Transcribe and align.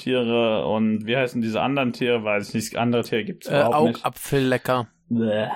Zuhörerinnen 0.00 0.64
und 0.64 1.06
wie 1.06 1.16
heißen 1.16 1.40
diese 1.42 1.60
anderen 1.60 1.92
Tiere? 1.92 2.24
Weiß 2.24 2.48
ich 2.48 2.54
nicht. 2.54 2.76
Andere 2.76 3.02
Tiere 3.02 3.24
gibt 3.24 3.44
es 3.44 3.50
Äh, 3.50 3.60
überhaupt 3.60 3.88
nicht. 3.88 4.04
Augapfellecker. 4.04 4.88
Bäh. 5.08 5.48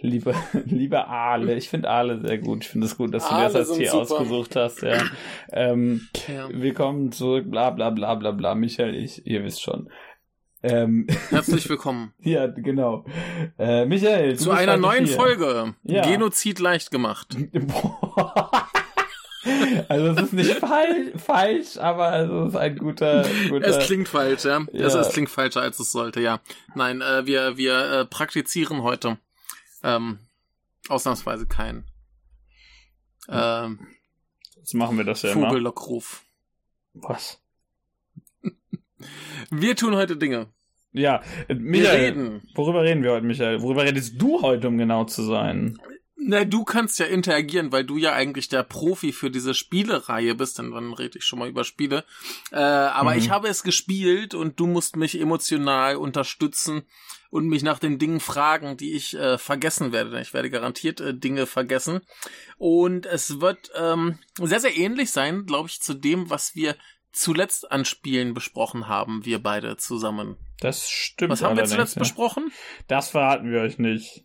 Liebe, 0.00 0.34
liebe 0.66 1.06
Aale. 1.08 1.54
Ich 1.54 1.68
finde 1.70 1.88
Aale 1.88 2.20
sehr 2.20 2.38
gut. 2.38 2.64
Ich 2.64 2.68
finde 2.70 2.86
es 2.86 2.96
gut, 2.98 3.14
dass 3.14 3.26
du 3.28 3.34
Aale 3.34 3.44
das 3.52 3.54
als 3.70 3.72
Tier 3.78 3.90
super. 3.90 4.02
ausgesucht 4.02 4.56
hast. 4.56 4.82
Ja. 4.82 4.98
ähm, 5.52 6.06
Ja. 6.28 6.48
willkommen 6.52 7.12
zurück, 7.12 7.50
bla 7.50 7.70
bla 7.70 7.90
bla 7.90 8.14
bla 8.14 8.30
bla. 8.32 8.54
Michael, 8.54 8.94
ich, 8.94 9.26
ihr 9.26 9.42
wisst 9.44 9.62
schon. 9.62 9.88
Ähm, 10.62 11.06
Herzlich 11.30 11.68
willkommen 11.68 12.12
ja, 12.20 12.46
genau. 12.46 13.04
Äh, 13.58 13.86
Michael, 13.86 14.36
zu 14.36 14.50
einer 14.50 14.76
neuen 14.76 15.04
hier. 15.06 15.16
Folge. 15.16 15.74
Ja. 15.84 16.02
Genozid 16.02 16.58
leicht 16.60 16.90
gemacht. 16.90 17.36
Boah. 17.52 18.65
Also 19.88 20.06
es 20.08 20.22
ist 20.22 20.32
nicht 20.32 20.52
falsch, 20.54 21.12
falsch, 21.16 21.76
aber 21.76 22.16
es 22.20 22.48
ist 22.50 22.56
ein 22.56 22.76
guter, 22.78 23.24
guter 23.48 23.66
Es 23.66 23.86
klingt 23.86 24.08
falsch, 24.08 24.44
ja. 24.44 24.64
Es, 24.72 24.94
Ja. 24.94 25.00
es 25.00 25.10
klingt 25.10 25.30
falscher, 25.30 25.60
als 25.62 25.78
es 25.78 25.92
sollte, 25.92 26.20
ja. 26.20 26.40
Nein, 26.74 27.00
äh, 27.00 27.26
wir, 27.26 27.56
wir 27.56 27.78
äh, 27.92 28.04
praktizieren 28.06 28.82
heute 28.82 29.18
ähm, 29.84 30.18
ausnahmsweise 30.88 31.46
keinen 31.46 31.84
ähm, 33.28 33.86
Jetzt 34.56 34.74
machen 34.74 34.96
wir 34.98 35.04
das 35.04 35.22
ja 35.22 35.30
immer. 35.32 35.48
Vogellockruf. 35.48 36.24
Was? 36.94 37.40
Wir 39.50 39.76
tun 39.76 39.94
heute 39.94 40.16
Dinge. 40.16 40.46
Ja, 40.92 41.16
äh, 41.48 41.54
Wir 41.54 41.56
Michael, 41.56 42.00
reden. 42.04 42.48
worüber 42.54 42.82
reden 42.82 43.02
wir 43.02 43.12
heute, 43.12 43.26
Michael? 43.26 43.60
Worüber 43.62 43.84
redest 43.84 44.20
du 44.20 44.40
heute, 44.42 44.66
um 44.68 44.78
genau 44.78 45.04
zu 45.04 45.22
sein? 45.22 45.78
Na, 46.18 46.44
du 46.44 46.64
kannst 46.64 46.98
ja 46.98 47.06
interagieren, 47.06 47.72
weil 47.72 47.84
du 47.84 47.98
ja 47.98 48.12
eigentlich 48.14 48.48
der 48.48 48.62
Profi 48.62 49.12
für 49.12 49.30
diese 49.30 49.52
Spielereihe 49.52 50.34
bist, 50.34 50.58
denn 50.58 50.70
dann 50.72 50.92
rede 50.94 51.18
ich 51.18 51.24
schon 51.24 51.38
mal 51.38 51.48
über 51.48 51.62
Spiele. 51.62 52.04
Äh, 52.50 52.56
aber 52.56 53.12
Mhm. 53.12 53.18
ich 53.18 53.30
habe 53.30 53.48
es 53.48 53.62
gespielt 53.62 54.34
und 54.34 54.58
du 54.58 54.66
musst 54.66 54.96
mich 54.96 55.20
emotional 55.20 55.96
unterstützen 55.96 56.82
und 57.30 57.48
mich 57.48 57.62
nach 57.62 57.78
den 57.78 57.98
Dingen 57.98 58.20
fragen, 58.20 58.78
die 58.78 58.94
ich 58.94 59.14
äh, 59.14 59.36
vergessen 59.36 59.92
werde. 59.92 60.10
Denn 60.10 60.22
ich 60.22 60.32
werde 60.32 60.48
garantiert 60.48 61.00
äh, 61.00 61.12
Dinge 61.14 61.46
vergessen. 61.46 62.00
Und 62.56 63.04
es 63.04 63.40
wird 63.40 63.70
ähm, 63.76 64.18
sehr, 64.40 64.60
sehr 64.60 64.76
ähnlich 64.76 65.10
sein, 65.10 65.44
glaube 65.44 65.68
ich, 65.68 65.82
zu 65.82 65.92
dem, 65.92 66.30
was 66.30 66.54
wir 66.54 66.76
zuletzt 67.12 67.70
an 67.70 67.84
Spielen 67.84 68.32
besprochen 68.32 68.88
haben, 68.88 69.24
wir 69.24 69.42
beide 69.42 69.76
zusammen. 69.76 70.36
Das 70.60 70.88
stimmt. 70.88 71.32
Was 71.32 71.42
haben 71.42 71.56
wir 71.56 71.64
zuletzt 71.64 71.96
ja. 71.96 72.00
besprochen? 72.00 72.50
Das 72.88 73.10
verraten 73.10 73.50
wir 73.50 73.60
euch 73.60 73.78
nicht. 73.78 74.24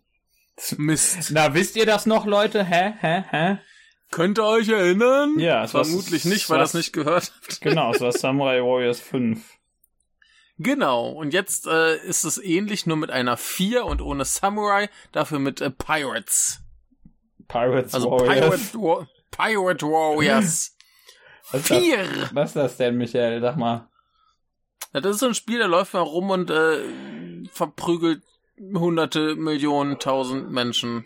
Mist. 0.77 1.31
Na, 1.31 1.53
wisst 1.53 1.75
ihr 1.75 1.85
das 1.85 2.05
noch, 2.05 2.25
Leute? 2.25 2.63
Hä? 2.63 2.93
Hä? 2.99 3.23
Hä? 3.29 3.57
Könnt 4.11 4.37
ihr 4.37 4.45
euch 4.45 4.67
erinnern? 4.69 5.39
Ja, 5.39 5.63
es 5.63 5.73
war- 5.73 5.85
Vermutlich 5.85 6.25
nicht, 6.25 6.49
weil 6.49 6.57
ihr 6.57 6.61
das 6.61 6.73
nicht 6.73 6.91
gehört 6.93 7.31
habt. 7.35 7.61
Genau, 7.61 7.93
es 7.93 8.01
war 8.01 8.11
Samurai 8.11 8.59
Warriors 8.61 8.99
5. 8.99 9.41
Genau, 10.57 11.09
und 11.09 11.33
jetzt 11.33 11.65
äh, 11.65 11.95
ist 12.05 12.23
es 12.23 12.37
ähnlich, 12.37 12.85
nur 12.85 12.97
mit 12.97 13.09
einer 13.09 13.37
4 13.37 13.85
und 13.85 14.01
ohne 14.01 14.25
Samurai, 14.25 14.89
dafür 15.11 15.39
mit 15.39 15.59
äh, 15.61 15.71
Pirates. 15.71 16.59
Pirates 17.47 17.93
Also 17.95 18.11
Warriors. 18.11 18.71
Pirate, 18.71 18.73
Wa 18.77 19.07
Pirate 19.31 19.85
Warriors 19.87 20.75
Was 21.51 21.61
ist, 21.61 21.71
das, 21.71 21.77
4. 21.79 22.29
was 22.33 22.49
ist 22.51 22.55
das 22.57 22.77
denn, 22.77 22.97
Michael? 22.97 23.41
Sag 23.41 23.55
mal. 23.57 23.89
Ja, 24.93 24.99
das 24.99 25.13
ist 25.15 25.19
so 25.21 25.27
ein 25.27 25.35
Spiel, 25.35 25.57
da 25.59 25.65
läuft 25.65 25.93
man 25.93 26.03
rum 26.03 26.29
und 26.29 26.49
äh, 26.51 26.83
verprügelt 27.53 28.21
hunderte, 28.73 29.35
Millionen, 29.35 29.99
tausend 29.99 30.51
Menschen, 30.51 31.05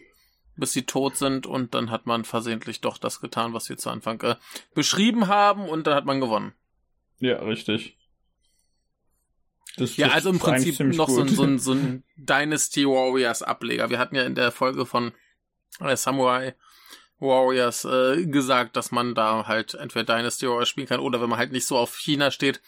bis 0.56 0.74
sie 0.74 0.84
tot 0.84 1.18
sind 1.18 1.47
und 1.47 1.74
dann 1.74 1.91
hat 1.91 2.06
man 2.06 2.25
versehentlich 2.25 2.81
doch 2.81 2.97
das 2.97 3.22
getan, 3.22 3.53
was 3.53 3.69
wir 3.69 3.78
zu 3.78 3.90
Anfang 3.90 4.22
äh, 4.22 4.35
beschrieben 4.74 5.28
haben 5.28 5.68
und 5.68 5.88
dann 5.88 5.96
hat 5.96 6.06
man 6.06 6.22
gewonnen. 6.22 6.53
Ja, 7.19 7.38
richtig. 7.40 7.97
Das, 9.78 9.97
Ja, 9.97 10.07
das 10.07 10.16
also 10.16 10.30
im 10.30 10.40
Prinzip 10.40 10.80
noch 10.80 11.09
so 11.09 11.22
ein, 11.22 11.28
so, 11.28 11.44
ein, 11.44 11.59
so 11.59 11.72
ein 11.74 12.03
Dynasty 12.16 12.85
Warriors 12.85 13.41
Ableger. 13.41 13.90
Wir 13.90 14.00
hatten 14.00 14.16
ja 14.16 14.24
in 14.24 14.35
der 14.35 14.51
Folge 14.51 14.85
von 14.85 15.12
äh, 15.80 15.96
Samurai 15.96 16.56
Warriors 17.19 17.85
äh, 17.85 18.25
gesagt, 18.25 18.75
dass 18.75 18.91
man 18.91 19.16
da 19.16 19.47
halt 19.47 19.74
entweder 19.74 20.16
Dynasty 20.16 20.47
Warriors 20.47 20.69
spielen 20.69 20.88
kann 20.88 21.00
oder 21.00 21.22
wenn 21.22 21.30
man 21.30 21.40
halt 21.40 21.51
nicht 21.51 21.66
so 21.66 21.78
auf 21.78 21.97
China 21.97 22.31
steht, 22.31 22.62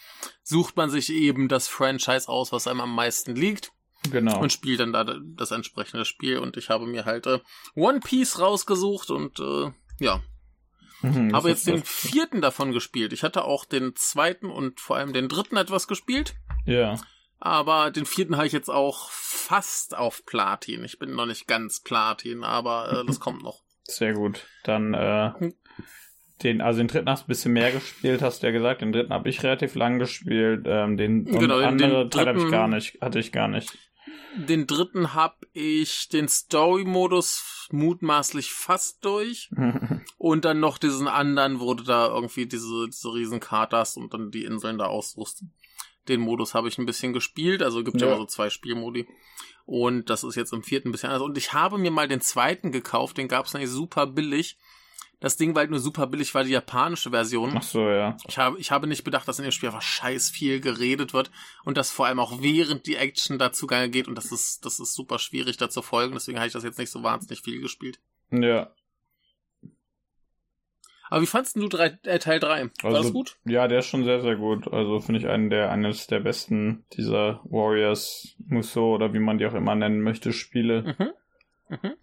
sucht 0.44 0.78
man 0.78 0.90
sich 0.90 1.12
eben 1.12 1.50
das 1.50 1.68
Franchise 1.68 2.30
aus, 2.30 2.52
was 2.52 2.68
einem 2.68 2.82
am 2.82 2.96
meisten 2.96 3.36
liegt 3.36 3.72
Genau. 4.12 4.40
und 4.40 4.52
spielt 4.52 4.80
dann 4.80 4.94
da 4.94 5.04
das 5.04 5.52
entsprechende 5.52 6.06
Spiel. 6.06 6.38
Und 6.40 6.58
ich 6.58 6.70
habe 6.70 6.86
mir 6.86 7.06
halt 7.06 7.26
äh, 7.28 7.40
One 7.76 8.00
Piece 8.00 8.40
rausgesucht 8.40 9.10
und 9.12 9.40
äh, 9.40 9.72
ja, 10.00 10.22
Mhm, 11.04 11.36
habe 11.36 11.50
jetzt 11.50 11.68
den 11.68 11.84
vierten 11.84 12.42
davon 12.42 12.72
gespielt. 12.72 13.14
Ich 13.14 13.22
hatte 13.22 13.44
auch 13.46 13.66
den 13.66 13.96
zweiten 13.96 14.48
und 14.50 14.80
vor 14.80 14.98
allem 14.98 15.14
den 15.14 15.30
dritten 15.30 15.56
etwas 15.56 15.88
gespielt. 15.88 16.34
Ja. 16.66 16.96
Aber 17.40 17.92
den 17.92 18.08
vierten 18.08 18.36
habe 18.36 18.48
ich 18.48 18.52
jetzt 18.54 18.70
auch 18.72 19.12
fast 19.12 19.96
auf 19.96 20.26
Platin. 20.26 20.84
Ich 20.84 20.98
bin 20.98 21.14
noch 21.14 21.28
nicht 21.28 21.48
ganz 21.48 21.82
Platin, 21.82 22.44
aber 22.44 22.92
äh, 23.02 23.06
das 23.08 23.20
kommt 23.20 23.44
noch. 23.44 23.62
Sehr 23.84 24.14
gut. 24.14 24.48
Dann, 24.64 24.96
äh, 24.96 25.52
den, 26.42 26.62
also 26.62 26.80
den 26.80 26.88
dritten 26.88 27.10
hast 27.12 27.22
du 27.22 27.26
ein 27.26 27.28
bisschen 27.28 27.54
mehr 27.54 27.72
gespielt, 27.72 28.24
hast 28.24 28.42
du 28.42 28.48
ja 28.48 28.52
gesagt. 28.52 28.82
Den 28.82 28.92
dritten 28.92 29.14
habe 29.14 29.30
ich 29.30 29.44
relativ 29.44 29.76
lang 29.76 30.00
gespielt. 30.00 30.66
Ähm, 30.68 30.98
den 30.98 31.26
Genau, 31.26 31.60
den- 31.60 31.68
andere 31.68 32.06
den 32.06 32.10
Teil 32.10 32.28
habe 32.28 32.40
ich 32.44 32.50
gar 32.50 32.68
nicht, 32.68 33.00
hatte 33.02 33.20
ich 33.20 33.32
gar 33.32 33.48
nicht. 33.48 33.78
Den 34.36 34.68
dritten 34.68 35.14
habe 35.14 35.36
ich 35.54 36.10
den 36.10 36.28
Story-Modus 36.28 37.68
mutmaßlich 37.72 38.52
fast 38.52 39.04
durch. 39.04 39.50
Und 40.18 40.46
dann 40.46 40.60
noch 40.60 40.78
diesen 40.78 41.08
anderen, 41.08 41.60
wo 41.60 41.74
du 41.74 41.84
da 41.84 42.08
irgendwie 42.08 42.46
diese, 42.46 42.88
diese 42.88 43.14
Riesenkarte 43.14 43.78
hast 43.78 43.98
und 43.98 44.14
dann 44.14 44.32
die 44.32 44.46
Inseln 44.46 44.78
da 44.78 44.86
aussuchst. 44.86 45.44
Den 46.08 46.22
Modus 46.22 46.54
habe 46.54 46.68
ich 46.70 46.78
ein 46.78 46.86
bisschen 46.86 47.14
gespielt, 47.14 47.62
also 47.62 47.84
gibt 47.84 48.02
ja 48.02 48.08
Ja. 48.08 48.14
immer 48.14 48.22
so 48.22 48.26
zwei 48.26 48.50
Spielmodi. 48.50 49.08
Und 49.66 50.10
das 50.10 50.24
ist 50.24 50.36
jetzt 50.36 50.54
im 50.54 50.64
vierten 50.64 50.90
ein 50.90 50.92
bisschen 50.92 51.10
anders. 51.10 51.24
Und 51.24 51.38
ich 51.38 51.54
habe 51.54 51.78
mir 51.78 51.92
mal 51.92 52.08
den 52.08 52.22
zweiten 52.22 52.72
gekauft, 52.72 53.18
den 53.18 53.28
gab 53.28 53.46
es 53.46 53.54
nämlich 53.54 53.70
super 53.70 54.08
billig. 54.08 54.58
Das 55.20 55.36
Ding 55.36 55.56
war 55.56 55.62
halt 55.62 55.72
nur 55.72 55.80
super 55.80 56.06
billig, 56.06 56.36
war 56.36 56.44
die 56.44 56.52
japanische 56.52 57.10
Version. 57.10 57.54
Ach 57.56 57.64
so, 57.64 57.90
ja. 57.90 58.16
Ich 58.28 58.38
habe, 58.38 58.60
ich 58.60 58.70
habe 58.70 58.86
nicht 58.86 59.04
bedacht, 59.04 59.28
dass 59.28 59.40
in 59.40 59.44
dem 59.44 59.52
Spiel 59.52 59.70
einfach 59.70 59.82
scheiß 59.82 60.30
viel 60.30 60.60
geredet 60.62 61.14
wird 61.14 61.32
und 61.64 61.76
dass 61.76 61.90
vor 61.90 62.06
allem 62.06 62.20
auch 62.20 62.42
während 62.42 62.86
die 62.86 62.98
Action 62.98 63.40
dazu 63.40 63.66
geht 63.66 64.08
und 64.08 64.16
das 64.16 64.32
ist, 64.32 64.64
das 64.66 64.80
ist 64.80 64.94
super 64.94 65.18
schwierig 65.18 65.58
da 65.58 65.70
zu 65.70 65.82
folgen, 65.82 66.14
deswegen 66.14 66.38
habe 66.38 66.48
ich 66.48 66.54
das 66.54 66.64
jetzt 66.64 66.78
nicht 66.78 66.92
so 66.92 67.02
wahnsinnig 67.02 67.42
viel 67.42 67.60
gespielt. 67.62 68.00
Ja. 68.32 68.72
Aber 71.10 71.22
wie 71.22 71.28
fandst 71.28 71.56
denn 71.56 71.62
du 71.64 71.70
drei, 71.70 71.98
äh, 72.04 72.20
Teil 72.20 72.40
3? 72.40 72.70
War 72.82 72.92
Also, 72.92 73.04
das 73.04 73.14
gut? 73.14 73.38
Ja, 73.46 73.68
der 73.68 73.80
ist 73.80 73.86
schon 73.88 74.04
sehr, 74.04 74.22
sehr 74.22 74.36
gut. 74.36 74.68
Also 74.68 75.00
finde 75.00 75.22
ich 75.22 75.28
einen 75.28 75.50
der, 75.50 75.72
eines 75.72 76.08
der 76.08 76.20
besten 76.20 76.86
dieser 76.94 77.40
Warriors 77.46 78.36
Musso 78.46 78.94
oder 78.94 79.14
wie 79.14 79.20
man 79.20 79.38
die 79.38 79.46
auch 79.46 79.54
immer 79.54 79.74
nennen 79.76 80.02
möchte, 80.02 80.34
Spiele. 80.34 80.96
Mhm. 81.00 81.78
Mhm. 81.82 81.94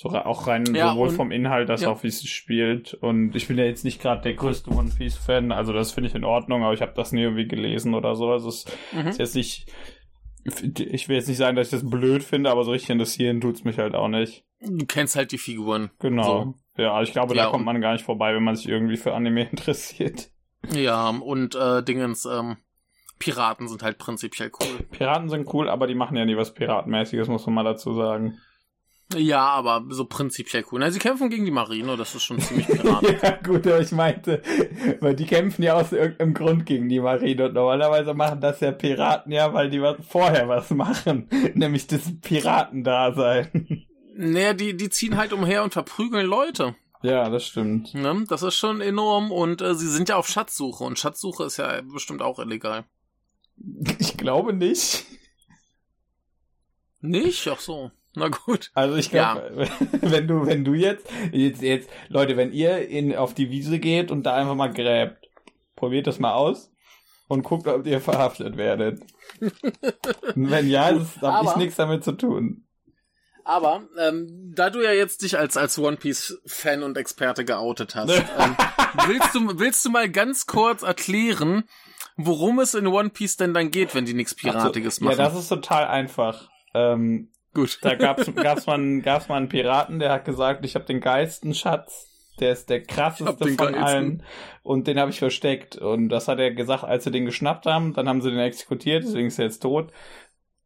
So, 0.00 0.10
auch 0.10 0.46
rein 0.46 0.64
Ja, 0.76 0.92
sowohl 0.92 1.10
vom 1.10 1.32
Inhalt 1.32 1.68
als 1.70 1.80
ja. 1.80 1.88
auch 1.90 2.04
wie 2.04 2.06
es 2.06 2.24
spielt. 2.24 2.94
Und 2.94 3.34
ich 3.34 3.48
bin 3.48 3.58
ja 3.58 3.64
jetzt 3.64 3.84
nicht 3.84 4.00
gerade 4.00 4.22
der 4.22 4.34
größte 4.34 4.70
One 4.70 4.92
Piece 4.96 5.16
Fan, 5.16 5.50
also 5.50 5.72
das 5.72 5.90
finde 5.90 6.08
ich 6.08 6.14
in 6.14 6.22
Ordnung, 6.22 6.62
aber 6.62 6.72
ich 6.72 6.82
habe 6.82 6.92
das 6.94 7.10
nie 7.10 7.22
irgendwie 7.22 7.48
gelesen 7.48 7.94
oder 7.94 8.14
so. 8.14 8.30
Also 8.30 8.48
es 8.48 8.64
Mhm. 8.92 9.08
ist 9.08 9.18
jetzt 9.18 9.34
nicht. 9.34 9.66
Ich 10.44 11.08
will 11.08 11.16
jetzt 11.16 11.26
nicht 11.26 11.36
sagen, 11.36 11.56
dass 11.56 11.66
ich 11.66 11.72
das 11.80 11.90
blöd 11.90 12.22
finde, 12.22 12.48
aber 12.52 12.62
so 12.62 12.70
richtig 12.70 12.90
interessieren 12.90 13.40
tut's 13.40 13.64
mich 13.64 13.78
halt 13.78 13.96
auch 13.96 14.06
nicht. 14.06 14.44
Du 14.60 14.86
kennst 14.86 15.16
halt 15.16 15.32
die 15.32 15.38
Figuren. 15.38 15.90
Genau. 15.98 16.54
Ja, 16.76 17.02
ich 17.02 17.10
glaube, 17.10 17.34
Ja, 17.34 17.46
da 17.46 17.50
kommt 17.50 17.64
man 17.64 17.80
gar 17.80 17.92
nicht 17.94 18.04
vorbei, 18.04 18.32
wenn 18.36 18.44
man 18.44 18.54
sich 18.54 18.68
irgendwie 18.68 18.96
für 18.98 19.14
Anime 19.14 19.42
interessiert. 19.50 20.30
Ja, 20.72 21.08
und 21.10 21.56
äh, 21.56 21.82
Dingens, 21.82 22.24
ähm, 22.24 22.58
Piraten 23.18 23.66
sind 23.66 23.82
halt 23.82 23.98
prinzipiell 23.98 24.52
cool. 24.60 24.84
Piraten 24.92 25.28
sind 25.28 25.52
cool, 25.52 25.68
aber 25.68 25.88
die 25.88 25.96
machen 25.96 26.16
ja 26.16 26.24
nie 26.24 26.36
was 26.36 26.54
Piratenmäßiges, 26.54 27.26
muss 27.26 27.46
man 27.46 27.56
mal 27.56 27.64
dazu 27.64 27.94
sagen. 27.94 28.38
Ja, 29.14 29.46
aber 29.46 29.84
so 29.88 30.04
prinzipiell 30.04 30.64
cool. 30.70 30.80
Na, 30.80 30.90
sie 30.90 30.98
kämpfen 30.98 31.30
gegen 31.30 31.46
die 31.46 31.50
Marine, 31.50 31.96
das 31.96 32.14
ist 32.14 32.24
schon 32.24 32.40
ziemlich 32.40 32.66
Piraten. 32.68 33.16
ja, 33.22 33.30
gut, 33.42 33.66
aber 33.66 33.80
ich 33.80 33.90
meinte, 33.92 34.42
weil 35.00 35.14
die 35.16 35.24
kämpfen 35.24 35.62
ja 35.62 35.74
aus 35.74 35.92
irgendeinem 35.92 36.34
Grund 36.34 36.66
gegen 36.66 36.90
die 36.90 37.00
Marine 37.00 37.46
und 37.46 37.54
normalerweise 37.54 38.12
machen 38.12 38.40
das 38.42 38.60
ja 38.60 38.70
Piraten 38.70 39.32
ja, 39.32 39.54
weil 39.54 39.70
die 39.70 39.80
was, 39.80 39.96
vorher 40.06 40.46
was 40.48 40.68
machen, 40.70 41.26
nämlich 41.54 41.86
das 41.86 42.02
Piratendasein. 42.20 43.86
naja, 44.14 44.52
die, 44.52 44.76
die 44.76 44.90
ziehen 44.90 45.16
halt 45.16 45.32
umher 45.32 45.64
und 45.64 45.72
verprügeln 45.72 46.26
Leute. 46.26 46.74
ja, 47.02 47.30
das 47.30 47.46
stimmt. 47.46 47.94
Ne? 47.94 48.24
Das 48.28 48.42
ist 48.42 48.56
schon 48.56 48.82
enorm 48.82 49.32
und 49.32 49.62
äh, 49.62 49.74
sie 49.74 49.88
sind 49.88 50.10
ja 50.10 50.16
auf 50.16 50.28
Schatzsuche 50.28 50.84
und 50.84 50.98
Schatzsuche 50.98 51.44
ist 51.44 51.56
ja 51.56 51.80
bestimmt 51.80 52.20
auch 52.20 52.38
illegal. 52.38 52.84
Ich 53.98 54.16
glaube 54.18 54.52
nicht. 54.52 55.06
Nicht? 57.00 57.48
Ach 57.48 57.58
so. 57.60 57.90
Na 58.18 58.28
gut. 58.28 58.70
Also 58.74 58.96
ich 58.96 59.10
glaube, 59.10 59.68
wenn 60.00 60.26
du, 60.26 60.46
wenn 60.46 60.64
du 60.64 60.74
jetzt, 60.74 61.08
jetzt, 61.32 61.62
jetzt, 61.62 61.88
Leute, 62.08 62.36
wenn 62.36 62.52
ihr 62.52 62.88
in, 62.88 63.14
auf 63.14 63.34
die 63.34 63.50
Wiese 63.50 63.78
geht 63.78 64.10
und 64.10 64.24
da 64.24 64.34
einfach 64.34 64.54
mal 64.54 64.72
gräbt, 64.72 65.28
probiert 65.76 66.06
das 66.06 66.18
mal 66.18 66.32
aus 66.32 66.72
und 67.28 67.42
guckt, 67.42 67.66
ob 67.68 67.86
ihr 67.86 68.00
verhaftet 68.00 68.56
werdet. 68.56 69.00
Und 69.40 70.50
wenn 70.50 70.68
ja, 70.68 70.90
habe 71.22 71.46
ich 71.46 71.56
nichts 71.56 71.76
damit 71.76 72.02
zu 72.02 72.12
tun. 72.12 72.64
Aber 73.44 73.88
ähm, 73.98 74.52
da 74.54 74.68
du 74.68 74.82
ja 74.82 74.92
jetzt 74.92 75.22
dich 75.22 75.38
als 75.38 75.56
als 75.56 75.78
One 75.78 75.96
Piece 75.96 76.38
Fan 76.44 76.82
und 76.82 76.98
Experte 76.98 77.46
geoutet 77.46 77.94
hast, 77.94 78.10
ähm, 78.38 78.56
willst, 79.06 79.34
du, 79.34 79.58
willst 79.58 79.84
du 79.86 79.90
mal 79.90 80.10
ganz 80.10 80.46
kurz 80.46 80.82
erklären, 80.82 81.64
worum 82.18 82.58
es 82.58 82.74
in 82.74 82.86
One 82.86 83.08
Piece 83.08 83.38
denn 83.38 83.54
dann 83.54 83.70
geht, 83.70 83.94
wenn 83.94 84.04
die 84.04 84.12
nichts 84.12 84.34
Piratiges 84.34 84.96
also, 84.96 85.04
machen? 85.06 85.18
Ja, 85.18 85.24
das 85.24 85.38
ist 85.38 85.48
total 85.48 85.86
einfach. 85.86 86.50
Ähm, 86.74 87.32
Gut. 87.54 87.78
Da 87.82 87.94
gab's, 87.94 88.30
gab's, 88.34 88.66
mal, 88.66 89.00
gab's 89.00 89.28
mal 89.28 89.36
einen 89.36 89.48
Piraten, 89.48 89.98
der 89.98 90.12
hat 90.12 90.24
gesagt, 90.24 90.64
ich 90.64 90.74
habe 90.74 90.84
den 90.84 91.00
geilsten 91.00 91.54
Schatz. 91.54 92.06
Der 92.40 92.52
ist 92.52 92.70
der 92.70 92.82
krasseste 92.82 93.46
von 93.46 93.56
geilsten. 93.56 93.82
allen. 93.82 94.22
Und 94.62 94.86
den 94.86 94.98
habe 95.00 95.10
ich 95.10 95.18
versteckt. 95.18 95.76
Und 95.76 96.08
das 96.08 96.28
hat 96.28 96.38
er 96.38 96.52
gesagt, 96.52 96.84
als 96.84 97.04
sie 97.04 97.10
den 97.10 97.24
geschnappt 97.24 97.66
haben. 97.66 97.94
Dann 97.94 98.08
haben 98.08 98.22
sie 98.22 98.30
den 98.30 98.38
exekutiert, 98.38 99.02
deswegen 99.02 99.26
ist 99.26 99.38
er 99.38 99.46
jetzt 99.46 99.60
tot. 99.60 99.92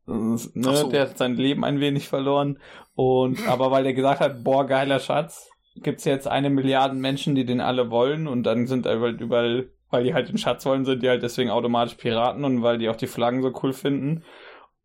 Ne, 0.07 0.37
so. 0.37 0.91
Der 0.91 1.03
hat 1.03 1.19
sein 1.19 1.37
Leben 1.37 1.65
ein 1.65 1.81
wenig 1.81 2.09
verloren. 2.09 2.59
Und 2.95 3.47
aber 3.49 3.71
weil 3.71 3.87
er 3.87 3.95
gesagt 3.95 4.21
hat, 4.21 4.45
boah, 4.45 4.67
geiler 4.67 4.99
Schatz, 4.99 5.49
gibt's 5.77 6.05
jetzt 6.05 6.29
eine 6.29 6.51
Milliarde 6.51 6.95
Menschen, 6.95 7.35
die 7.35 7.47
den 7.47 7.61
alle 7.61 7.91
wollen. 7.91 8.27
Und 8.27 8.43
dann 8.43 8.67
sind 8.67 8.85
halt 8.85 9.21
überall, 9.21 9.71
weil 9.91 10.05
die 10.05 10.15
halt 10.15 10.29
den 10.29 10.39
Schatz 10.39 10.67
wollen, 10.67 10.85
sind 10.85 11.03
die 11.03 11.09
halt 11.09 11.23
deswegen 11.23 11.51
automatisch 11.51 11.95
Piraten 11.95 12.45
und 12.45 12.63
weil 12.63 12.79
die 12.79 12.89
auch 12.89 12.97
die 12.97 13.07
Flaggen 13.07 13.43
so 13.43 13.53
cool 13.63 13.73
finden. 13.73 14.25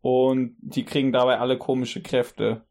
Und 0.00 0.56
die 0.60 0.84
kriegen 0.84 1.12
dabei 1.12 1.38
alle 1.38 1.58
komische 1.58 2.02
Kräfte. 2.02 2.64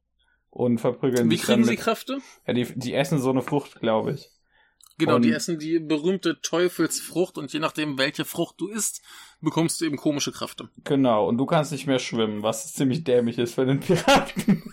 Und 0.50 0.80
verprügeln 0.80 1.30
Wie 1.30 1.36
sich 1.36 1.46
kriegen 1.46 1.60
dann 1.62 1.66
sie 1.66 1.72
mit, 1.72 1.80
Kräfte? 1.82 2.20
Ja, 2.48 2.54
die, 2.54 2.66
die 2.76 2.94
essen 2.94 3.20
so 3.20 3.30
eine 3.30 3.42
Frucht, 3.42 3.80
glaube 3.80 4.14
ich. 4.14 4.30
Genau, 4.98 5.18
Und- 5.18 5.22
die 5.24 5.32
essen 5.32 5.60
die 5.60 5.78
berühmte 5.80 6.40
Teufelsfrucht 6.42 7.38
und 7.38 7.54
je 7.54 7.60
nachdem, 7.60 8.00
welche 8.00 8.26
Frucht 8.26 8.56
du 8.60 8.68
isst, 8.68 9.04
bekommst 9.42 9.80
du 9.80 9.86
eben 9.86 9.98
komische 9.98 10.32
Kräfte. 10.32 10.70
Genau, 10.84 11.28
und 11.28 11.38
du 11.38 11.46
kannst 11.46 11.72
nicht 11.72 11.86
mehr 11.86 12.00
schwimmen, 12.00 12.42
was 12.42 12.74
ziemlich 12.74 13.04
dämlich 13.04 13.38
ist 13.38 13.54
für 13.54 13.66
den 13.68 13.80
Piraten. 13.82 14.64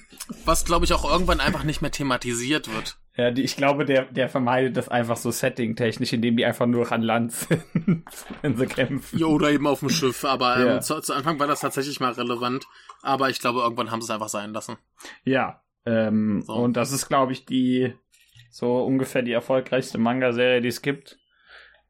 Was, 0.47 0.65
glaube 0.65 0.87
ich, 0.87 0.95
auch 0.95 1.05
irgendwann 1.05 1.41
einfach 1.41 1.65
nicht 1.65 1.83
mehr 1.83 1.91
thematisiert 1.91 2.73
wird. 2.75 2.97
Ja, 3.17 3.31
die, 3.31 3.43
ich 3.43 3.57
glaube, 3.57 3.85
der, 3.85 4.07
der 4.07 4.29
vermeidet 4.29 4.77
das 4.77 4.89
einfach 4.89 5.17
so 5.17 5.31
setting-technisch, 5.31 6.13
indem 6.13 6.37
die 6.37 6.45
einfach 6.45 6.67
nur 6.67 6.91
an 6.91 7.03
Land 7.03 7.33
sind, 7.33 8.05
wenn 8.43 8.57
sie 8.57 8.67
kämpfen. 8.67 9.19
Ja, 9.19 9.27
oder 9.27 9.51
eben 9.53 9.67
auf 9.69 9.81
dem 9.81 9.89
Schiff, 9.91 10.25
aber 10.25 10.57
ähm, 10.57 10.67
Ja. 10.67 10.81
zu, 10.81 11.01
zu 11.01 11.13
Anfang 11.15 11.39
war 11.39 11.47
das 11.47 11.61
tatsächlich 11.61 12.01
mal 12.01 12.13
relevant. 12.13 12.65
Aber 13.03 13.31
ich 13.31 13.39
glaube, 13.41 13.61
irgendwann 13.61 13.91
haben 13.93 14.01
sie 14.01 14.07
es 14.07 14.11
einfach 14.11 14.29
sein 14.29 14.53
lassen. 14.53 14.77
Ja, 15.25 15.63
ähm, 15.87 16.43
So. 16.45 16.55
und 16.55 16.77
das 16.77 16.91
ist, 16.91 17.09
glaube 17.09 17.33
ich, 17.33 17.47
die 17.47 17.95
so 18.51 18.83
ungefähr 18.85 19.23
die 19.23 19.33
erfolgreichste 19.33 19.99
Manga-Serie, 19.99 20.61
die 20.61 20.69
es 20.69 20.83
gibt. 20.83 21.19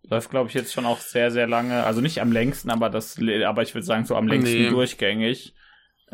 Läuft, 0.03 0.29
glaube 0.31 0.49
ich, 0.51 0.55
jetzt 0.55 0.75
schon 0.75 0.85
auch 0.85 0.99
sehr, 0.99 1.31
sehr 1.31 1.47
lange. 1.47 1.85
Also 1.85 2.03
nicht 2.03 2.21
am 2.21 2.33
längsten, 2.33 2.69
aber 2.71 2.91
das, 2.91 3.19
aber 3.47 3.63
ich 3.63 3.75
würde 3.75 3.87
sagen, 3.87 4.05
so 4.05 4.17
am 4.17 4.29
längsten 4.29 4.65
Nee. 4.65 4.69
durchgängig. 4.69 5.55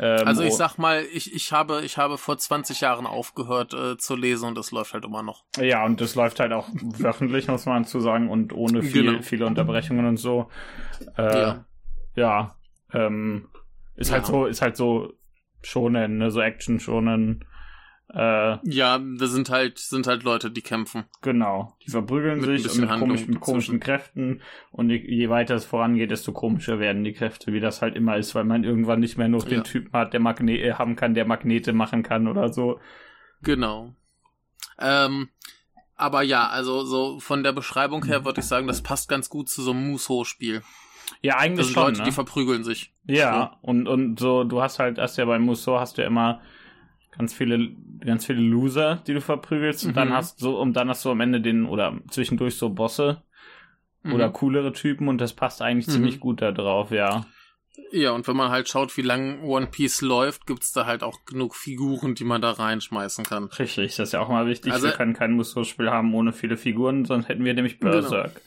Ähm, 0.03 0.27
Also 0.27 0.41
ich 0.41 0.53
oh, 0.53 0.55
sag 0.55 0.77
mal, 0.79 1.05
ich, 1.13 1.31
ich 1.33 1.51
habe 1.53 1.81
ich 1.83 1.97
habe 1.97 2.17
vor 2.17 2.35
20 2.37 2.81
Jahren 2.81 3.05
aufgehört 3.05 3.73
äh, 3.75 3.97
zu 3.97 4.15
lesen 4.15 4.47
und 4.49 4.57
es 4.57 4.71
läuft 4.71 4.93
halt 4.95 5.05
immer 5.05 5.21
noch. 5.21 5.43
Ja, 5.57 5.85
und 5.85 6.01
das 6.01 6.15
läuft 6.15 6.39
halt 6.39 6.51
auch 6.53 6.67
wöchentlich, 6.73 7.47
muss 7.47 7.67
man 7.67 7.85
zu 7.85 7.99
sagen, 7.99 8.27
und 8.29 8.51
ohne 8.51 8.81
viel, 8.81 9.05
Genau. 9.05 9.21
viele 9.21 9.45
Unterbrechungen 9.45 10.05
und 10.07 10.17
so. 10.17 10.49
Äh, 11.17 11.41
Ja. 11.41 11.65
ja. 12.15 12.55
ähm, 12.93 13.47
ist 13.95 14.07
Ja. 14.09 14.15
halt 14.15 14.25
so, 14.25 14.47
ist 14.47 14.61
halt 14.63 14.75
so 14.75 15.13
schonen, 15.61 16.17
ne, 16.17 16.31
so 16.31 16.41
Action 16.41 16.79
schonen. 16.79 17.45
Äh, 18.13 18.57
Ja, 18.63 18.99
das 18.99 19.31
sind 19.31 19.49
halt 19.49 19.79
sind 19.79 20.05
halt 20.07 20.23
Leute, 20.23 20.51
die 20.51 20.61
kämpfen. 20.61 21.05
genau. 21.21 21.77
Die 21.85 21.91
verprügeln 21.91 22.41
Mit 22.41 22.61
sich 22.61 22.77
mit, 22.79 22.89
komisch, 22.89 23.25
mit 23.27 23.39
komischen. 23.39 23.79
Kräften. 23.79 24.41
Und 24.71 24.89
je, 24.89 24.97
je 24.97 25.29
weiter 25.29 25.55
es 25.55 25.65
vorangeht, 25.65 26.11
desto 26.11 26.33
komischer 26.33 26.79
werden 26.79 27.03
die 27.05 27.13
Kräfte, 27.13 27.53
wie 27.53 27.59
das 27.61 27.81
halt 27.81 27.95
immer 27.95 28.17
ist, 28.17 28.35
weil 28.35 28.43
man 28.43 28.63
irgendwann 28.65 28.99
nicht 28.99 29.17
mehr 29.17 29.29
nur 29.29 29.41
Ja. 29.43 29.49
den 29.49 29.63
Typen 29.63 29.93
hat, 29.93 30.11
der 30.13 30.19
Magne 30.19 30.57
äh, 30.59 30.73
haben 30.73 30.95
kann, 30.97 31.13
der 31.13 31.25
Magnete 31.25 31.71
machen 31.73 32.03
kann 32.03 32.27
oder 32.27 32.51
so. 32.51 32.79
Genau. 33.43 33.95
Ähm, 34.79 35.29
aber 35.95 36.21
ja, 36.23 36.47
also 36.49 36.83
so 36.83 37.19
von 37.19 37.43
der 37.43 37.53
Beschreibung 37.53 38.03
her 38.05 38.25
würde 38.25 38.41
ich 38.41 38.47
sagen, 38.47 38.67
das 38.67 38.81
passt 38.81 39.07
ganz 39.09 39.29
gut 39.29 39.49
zu 39.49 39.61
so 39.61 39.71
einem 39.71 39.89
Muso-Spiel. 39.91 40.63
Ja, 41.21 41.33
Das 41.35 41.41
eigentlich 41.43 41.65
sind 41.67 41.73
schon. 41.75 41.83
Leute, 41.83 41.99
ne? 41.99 42.05
die 42.05 42.11
verprügeln 42.11 42.63
sich. 42.63 42.93
Ja, 43.05 43.57
und, 43.61 43.87
und 43.87 44.19
so, 44.19 44.43
du 44.43 44.61
hast 44.61 44.79
halt, 44.79 44.97
hast 44.97 45.17
ja 45.17 45.25
bei 45.25 45.39
Musso 45.39 45.79
hast 45.79 45.97
du 45.97 46.01
ja 46.01 46.07
immer 46.07 46.41
ganz 47.11 47.33
viele, 47.33 47.69
ganz 48.03 48.25
viele 48.25 48.41
Loser, 48.41 49.01
die 49.07 49.13
du 49.13 49.21
verprügelst, 49.21 49.85
und 49.85 49.95
dann 49.97 50.09
Mhm. 50.09 50.13
hast 50.13 50.39
so, 50.39 50.59
und 50.59 50.73
dann 50.73 50.89
hast 50.89 51.03
du 51.05 51.11
am 51.11 51.19
Ende 51.21 51.41
den, 51.41 51.65
oder 51.65 51.99
zwischendurch 52.09 52.55
so 52.57 52.69
Bosse 52.69 53.21
Mhm. 54.03 54.13
oder 54.13 54.29
coolere 54.31 54.73
Typen 54.73 55.07
und 55.07 55.19
das 55.19 55.33
passt 55.33 55.61
eigentlich 55.61 55.87
Mhm. 55.87 55.91
ziemlich 55.91 56.19
gut 56.19 56.41
da 56.41 56.51
drauf, 56.51 56.91
ja. 56.91 57.25
Ja, 57.91 58.11
und 58.11 58.27
wenn 58.27 58.35
man 58.35 58.49
halt 58.51 58.67
schaut, 58.67 58.95
wie 58.97 59.01
lang 59.01 59.43
One 59.43 59.67
Piece 59.67 60.01
läuft, 60.01 60.45
gibt's 60.45 60.71
da 60.73 60.85
halt 60.85 61.03
auch 61.03 61.23
genug 61.25 61.55
Figuren, 61.55 62.15
die 62.15 62.23
man 62.25 62.41
da 62.41 62.51
reinschmeißen 62.51 63.25
kann. 63.25 63.45
Richtig, 63.45 63.95
das 63.95 64.09
ist 64.09 64.13
ja 64.13 64.19
auch 64.21 64.29
mal 64.29 64.45
wichtig. 64.47 64.71
Also- 64.73 64.87
Wir 64.87 64.93
können 64.93 65.13
kein 65.13 65.31
Musso-Spiel 65.33 65.89
haben 65.89 66.13
ohne 66.13 66.33
viele 66.33 66.57
Figuren, 66.57 67.05
sonst 67.05 67.27
hätten 67.29 67.45
wir 67.45 67.53
nämlich 67.53 67.79
Berserk. 67.79 68.41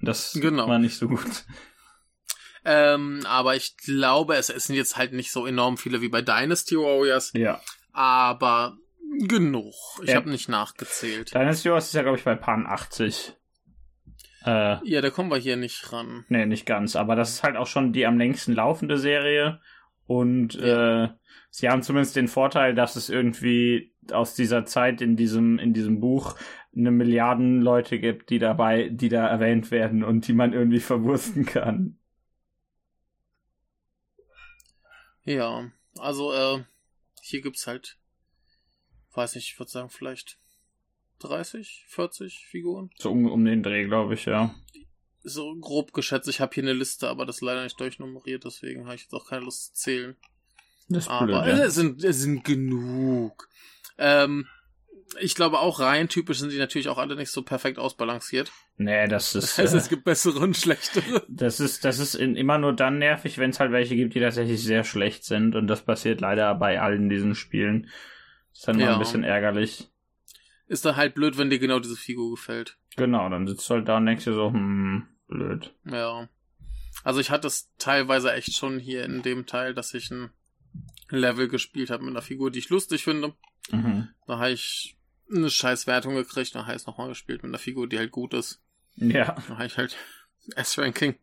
Das 0.00 0.32
Genau. 0.40 0.68
war 0.68 0.78
nicht 0.78 0.96
so 0.96 1.08
gut. 1.08 1.44
Ähm, 2.64 3.20
aber 3.26 3.56
ich 3.56 3.76
glaube, 3.76 4.36
es, 4.36 4.48
es 4.48 4.66
sind 4.66 4.76
jetzt 4.76 4.96
halt 4.96 5.12
nicht 5.12 5.30
so 5.30 5.46
enorm 5.46 5.76
viele 5.76 6.00
wie 6.00 6.08
bei 6.08 6.22
Dynasty 6.22 6.76
Warriors, 6.76 7.32
Ja. 7.34 7.60
Aber 7.94 8.76
genug. 9.26 9.74
Ich 10.02 10.10
Ja. 10.10 10.16
habe 10.16 10.28
nicht 10.28 10.48
nachgezählt. 10.48 11.32
Dynasty 11.34 11.70
Wars 11.70 11.86
ist 11.86 11.94
ja, 11.94 12.02
glaube 12.02 12.18
ich, 12.18 12.24
bei 12.24 12.34
Pan 12.34 12.66
80. 12.66 13.34
Äh, 14.44 14.76
Ja, 14.86 15.00
da 15.00 15.08
kommen 15.10 15.30
wir 15.30 15.38
hier 15.38 15.56
nicht 15.56 15.90
ran. 15.92 16.24
Nee, 16.28 16.44
nicht 16.44 16.66
ganz. 16.66 16.96
Aber 16.96 17.16
das 17.16 17.30
ist 17.30 17.42
halt 17.42 17.56
auch 17.56 17.66
schon 17.66 17.92
die 17.94 18.04
am 18.06 18.18
längsten 18.18 18.52
laufende 18.52 18.98
Serie. 18.98 19.60
Und 20.06 20.54
Ja. 20.54 21.04
äh, 21.04 21.08
sie 21.50 21.70
haben 21.70 21.82
zumindest 21.82 22.16
den 22.16 22.28
Vorteil, 22.28 22.74
dass 22.74 22.96
es 22.96 23.08
irgendwie 23.08 23.94
aus 24.12 24.34
dieser 24.34 24.66
Zeit 24.66 25.00
in 25.00 25.16
diesem, 25.16 25.58
in 25.58 25.72
diesem 25.72 26.00
Buch 26.00 26.36
eine 26.76 26.90
Milliarden 26.90 27.62
Leute 27.62 27.98
gibt, 28.00 28.28
die 28.30 28.38
dabei, 28.38 28.88
die 28.90 29.08
da 29.08 29.26
erwähnt 29.28 29.70
werden 29.70 30.02
und 30.04 30.26
die 30.28 30.34
man 30.34 30.52
irgendwie 30.52 30.80
verwursten 30.80 31.46
kann. 31.46 31.96
Ja, 35.24 35.70
also 35.98 36.32
äh, 36.34 36.64
hier 37.24 37.40
gibt's 37.40 37.66
halt, 37.66 37.96
weiß 39.14 39.34
nicht, 39.34 39.48
ich 39.48 39.58
würde 39.58 39.70
sagen 39.70 39.88
vielleicht 39.88 40.38
30, 41.20 41.86
40 41.88 42.46
Figuren. 42.46 42.90
So 42.98 43.10
um, 43.10 43.30
um 43.30 43.44
den 43.44 43.62
Dreh, 43.62 43.86
glaube 43.86 44.14
ich, 44.14 44.26
ja. 44.26 44.54
So 45.22 45.56
grob 45.56 45.94
geschätzt. 45.94 46.28
Ich 46.28 46.40
habe 46.40 46.52
hier 46.52 46.64
eine 46.64 46.74
Liste, 46.74 47.08
aber 47.08 47.24
das 47.24 47.36
ist 47.36 47.42
leider 47.42 47.64
nicht 47.64 47.80
durchnummeriert, 47.80 48.44
deswegen 48.44 48.84
habe 48.84 48.96
ich 48.96 49.02
jetzt 49.02 49.14
auch 49.14 49.26
keine 49.26 49.44
Lust 49.44 49.64
zu 49.64 49.72
zählen. 49.72 50.16
Das 50.90 51.04
ist 51.04 51.08
Aber 51.10 51.26
blöd, 51.26 51.58
ja. 51.58 51.64
es, 51.64 51.74
sind, 51.74 52.04
es 52.04 52.20
sind 52.20 52.44
genug. 52.44 53.48
Ähm, 53.96 54.46
ich 55.20 55.34
glaube 55.34 55.58
auch 55.60 55.80
rein 55.80 56.08
typisch 56.08 56.38
sind 56.38 56.50
die 56.52 56.58
natürlich 56.58 56.88
auch 56.88 56.98
alle 56.98 57.16
nicht 57.16 57.30
so 57.30 57.42
perfekt 57.42 57.78
ausbalanciert. 57.78 58.52
Nee, 58.76 59.06
das 59.08 59.32
Das 59.34 59.44
ist. 59.44 59.58
heißt, 59.58 59.74
äh, 59.74 59.76
es 59.78 59.88
gibt 59.88 60.04
bessere 60.04 60.38
und 60.40 60.56
schlechtere. 60.56 61.24
Das 61.28 61.60
ist, 61.60 61.84
das 61.84 61.98
ist 61.98 62.14
in, 62.14 62.36
immer 62.36 62.58
nur 62.58 62.72
dann 62.72 62.98
nervig, 62.98 63.38
wenn 63.38 63.50
es 63.50 63.60
halt 63.60 63.72
welche 63.72 63.96
gibt, 63.96 64.14
die 64.14 64.20
tatsächlich 64.20 64.62
sehr 64.62 64.84
schlecht 64.84 65.24
sind. 65.24 65.54
Und 65.54 65.66
das 65.68 65.84
passiert 65.84 66.20
leider 66.20 66.54
bei 66.54 66.80
allen 66.80 67.08
diesen 67.08 67.34
Spielen. 67.34 67.88
ist 68.52 68.66
dann 68.68 68.76
mal 68.76 68.82
Ja. 68.84 68.92
ein 68.94 68.98
bisschen 68.98 69.24
ärgerlich. 69.24 69.88
Ist 70.66 70.84
dann 70.84 70.96
halt 70.96 71.14
blöd, 71.14 71.36
wenn 71.38 71.50
dir 71.50 71.58
genau 71.58 71.78
diese 71.78 71.96
Figur 71.96 72.30
gefällt. 72.34 72.78
Genau, 72.96 73.28
dann 73.28 73.46
sitzt 73.46 73.68
du 73.68 73.74
halt 73.74 73.88
da 73.88 73.98
und 73.98 74.06
denkst 74.06 74.24
dir 74.24 74.32
so, 74.34 74.50
hm, 74.52 75.06
blöd. 75.28 75.74
Ja. 75.84 76.28
Also 77.02 77.20
ich 77.20 77.30
hatte 77.30 77.48
es 77.48 77.70
teilweise 77.78 78.32
echt 78.32 78.54
schon 78.56 78.78
hier 78.78 79.04
in 79.04 79.20
dem 79.22 79.44
Teil, 79.46 79.74
dass 79.74 79.92
ich 79.94 80.10
ein 80.10 80.30
Level 81.18 81.48
gespielt 81.48 81.90
habe 81.90 82.02
mit 82.04 82.12
einer 82.12 82.22
Figur, 82.22 82.50
die 82.50 82.58
ich 82.58 82.68
lustig 82.68 83.04
finde. 83.04 83.34
Mhm. 83.70 84.08
Da 84.26 84.38
habe 84.38 84.50
ich 84.52 84.96
eine 85.30 85.50
scheiß 85.50 85.86
Wertung 85.86 86.14
gekriegt, 86.14 86.54
dann 86.54 86.62
habe 86.66 86.76
ich 86.76 86.82
es 86.82 86.86
nochmal 86.86 87.08
gespielt 87.08 87.42
mit 87.42 87.50
einer 87.50 87.58
Figur, 87.58 87.88
die 87.88 87.98
halt 87.98 88.10
gut 88.10 88.34
ist. 88.34 88.60
Ja. 88.96 89.36
Da 89.48 89.54
habe 89.54 89.66
ich 89.66 89.76
halt 89.76 89.96
S-Ranking. 90.56 91.14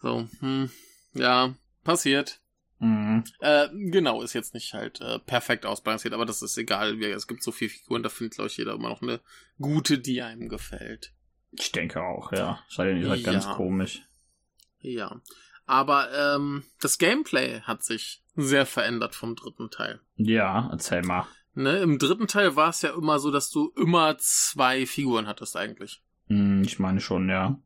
So, 0.00 0.28
hm, 0.40 0.70
ja, 1.14 1.54
passiert. 1.84 2.40
Mhm. 2.78 3.22
Äh, 3.40 3.68
genau, 3.72 4.22
ist 4.22 4.32
jetzt 4.32 4.54
nicht 4.54 4.72
halt 4.74 5.00
äh, 5.00 5.18
perfekt 5.20 5.66
ausbalanciert, 5.66 6.14
aber 6.14 6.26
das 6.26 6.42
ist 6.42 6.56
egal. 6.58 7.00
Es 7.02 7.28
gibt 7.28 7.42
so 7.42 7.52
viele 7.52 7.70
Figuren, 7.70 8.02
da 8.02 8.08
findet, 8.08 8.34
glaube 8.36 8.48
ich, 8.50 8.56
jeder 8.56 8.72
immer 8.74 8.88
noch 8.88 9.02
eine 9.02 9.20
gute, 9.60 9.98
die 9.98 10.22
einem 10.22 10.48
gefällt. 10.48 11.12
Ich 11.52 11.70
denke 11.70 12.02
auch, 12.02 12.32
ja. 12.32 12.62
Sei 12.68 12.86
denn, 12.86 12.96
ihr 12.96 13.08
seid 13.08 13.24
ganz 13.24 13.44
Ja. 13.44 13.54
komisch. 13.54 14.02
Ja. 14.80 15.20
Aber 15.66 16.10
ähm, 16.12 16.64
das 16.80 16.98
Gameplay 16.98 17.60
hat 17.60 17.84
sich 17.84 18.21
sehr 18.34 18.66
verändert 18.66 19.14
vom 19.14 19.34
dritten 19.36 19.70
Teil. 19.70 20.00
Ja, 20.16 20.68
erzähl 20.70 21.02
mal. 21.02 21.26
Ne, 21.54 21.78
Im 21.80 21.98
dritten 21.98 22.26
Teil 22.28 22.56
war 22.56 22.70
es 22.70 22.80
ja 22.82 22.90
immer 22.94 23.18
so, 23.18 23.30
dass 23.30 23.50
du 23.50 23.72
immer 23.76 24.16
zwei 24.18 24.86
Figuren 24.86 25.26
hattest 25.26 25.56
eigentlich. 25.56 26.02
Hm, 26.28 26.62
ich 26.64 26.78
meine 26.78 27.00
schon, 27.00 27.28
ja. 27.28 27.60